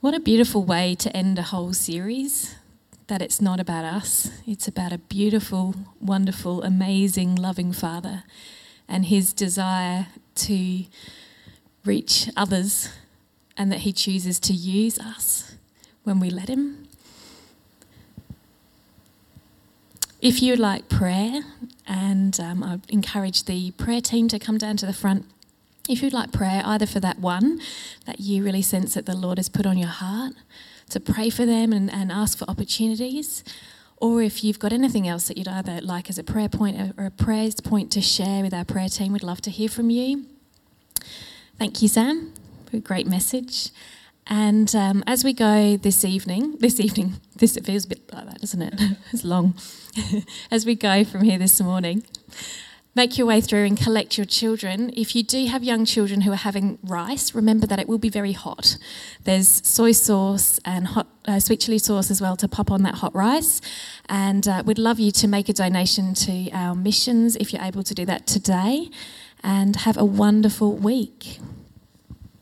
What 0.00 0.14
a 0.14 0.20
beautiful 0.20 0.64
way 0.64 0.94
to 0.94 1.16
end 1.16 1.36
a 1.40 1.42
whole 1.42 1.72
series. 1.72 2.54
That 3.12 3.20
it's 3.20 3.42
not 3.42 3.60
about 3.60 3.84
us, 3.84 4.30
it's 4.46 4.66
about 4.66 4.90
a 4.90 4.96
beautiful, 4.96 5.74
wonderful, 6.00 6.62
amazing, 6.62 7.34
loving 7.34 7.70
Father 7.70 8.24
and 8.88 9.04
his 9.04 9.34
desire 9.34 10.06
to 10.36 10.84
reach 11.84 12.30
others 12.38 12.88
and 13.54 13.70
that 13.70 13.80
he 13.80 13.92
chooses 13.92 14.40
to 14.40 14.54
use 14.54 14.98
us 14.98 15.56
when 16.04 16.20
we 16.20 16.30
let 16.30 16.48
him. 16.48 16.88
If 20.22 20.40
you'd 20.40 20.58
like 20.58 20.88
prayer, 20.88 21.42
and 21.86 22.40
um, 22.40 22.62
I 22.62 22.80
encourage 22.88 23.44
the 23.44 23.72
prayer 23.72 24.00
team 24.00 24.26
to 24.28 24.38
come 24.38 24.56
down 24.56 24.78
to 24.78 24.86
the 24.86 24.94
front. 24.94 25.26
If 25.86 26.02
you'd 26.02 26.14
like 26.14 26.32
prayer, 26.32 26.62
either 26.64 26.86
for 26.86 27.00
that 27.00 27.18
one 27.18 27.60
that 28.06 28.20
you 28.20 28.42
really 28.42 28.62
sense 28.62 28.94
that 28.94 29.04
the 29.04 29.14
Lord 29.14 29.36
has 29.36 29.50
put 29.50 29.66
on 29.66 29.76
your 29.76 29.88
heart, 29.88 30.32
to 30.92 31.00
pray 31.00 31.30
for 31.30 31.44
them 31.44 31.72
and, 31.72 31.90
and 31.90 32.12
ask 32.12 32.38
for 32.38 32.48
opportunities, 32.48 33.44
or 33.96 34.22
if 34.22 34.42
you've 34.42 34.58
got 34.58 34.72
anything 34.72 35.06
else 35.06 35.28
that 35.28 35.36
you'd 35.36 35.48
either 35.48 35.80
like 35.80 36.08
as 36.08 36.18
a 36.18 36.24
prayer 36.24 36.48
point 36.48 36.94
or 36.98 37.06
a 37.06 37.10
prayers 37.10 37.60
point 37.60 37.92
to 37.92 38.00
share 38.00 38.42
with 38.42 38.54
our 38.54 38.64
prayer 38.64 38.88
team, 38.88 39.12
we'd 39.12 39.22
love 39.22 39.40
to 39.42 39.50
hear 39.50 39.68
from 39.68 39.90
you. 39.90 40.26
Thank 41.58 41.82
you, 41.82 41.88
Sam, 41.88 42.32
for 42.68 42.78
a 42.78 42.80
great 42.80 43.06
message. 43.06 43.70
And 44.26 44.74
um, 44.74 45.02
as 45.06 45.24
we 45.24 45.32
go 45.32 45.76
this 45.76 46.04
evening, 46.04 46.56
this 46.58 46.80
evening, 46.80 47.14
this 47.36 47.56
it 47.56 47.64
feels 47.64 47.84
a 47.84 47.88
bit 47.88 48.12
like 48.12 48.26
that, 48.26 48.40
doesn't 48.40 48.62
it? 48.62 48.74
it's 49.12 49.24
long. 49.24 49.54
as 50.50 50.64
we 50.64 50.74
go 50.74 51.04
from 51.04 51.22
here 51.22 51.38
this 51.38 51.60
morning, 51.60 52.04
make 52.94 53.16
your 53.16 53.26
way 53.26 53.40
through 53.40 53.64
and 53.64 53.78
collect 53.78 54.18
your 54.18 54.26
children. 54.26 54.92
If 54.96 55.16
you 55.16 55.22
do 55.22 55.46
have 55.46 55.64
young 55.64 55.84
children 55.84 56.22
who 56.22 56.32
are 56.32 56.36
having 56.36 56.78
rice, 56.82 57.34
remember 57.34 57.66
that 57.66 57.78
it 57.78 57.88
will 57.88 57.98
be 57.98 58.10
very 58.10 58.32
hot. 58.32 58.76
There's 59.24 59.66
soy 59.66 59.92
sauce 59.92 60.60
and 60.64 60.88
hot 60.88 61.08
uh, 61.24 61.40
sweet 61.40 61.60
chili 61.60 61.78
sauce 61.78 62.10
as 62.10 62.20
well 62.20 62.36
to 62.36 62.48
pop 62.48 62.70
on 62.70 62.82
that 62.82 62.96
hot 62.96 63.14
rice. 63.14 63.60
And 64.08 64.46
uh, 64.46 64.62
we'd 64.66 64.78
love 64.78 64.98
you 64.98 65.10
to 65.12 65.28
make 65.28 65.48
a 65.48 65.52
donation 65.52 66.14
to 66.14 66.50
our 66.50 66.74
missions 66.74 67.36
if 67.36 67.52
you're 67.52 67.62
able 67.62 67.82
to 67.84 67.94
do 67.94 68.04
that 68.06 68.26
today. 68.26 68.90
And 69.44 69.74
have 69.76 69.96
a 69.96 70.04
wonderful 70.04 70.76
week. 70.76 71.40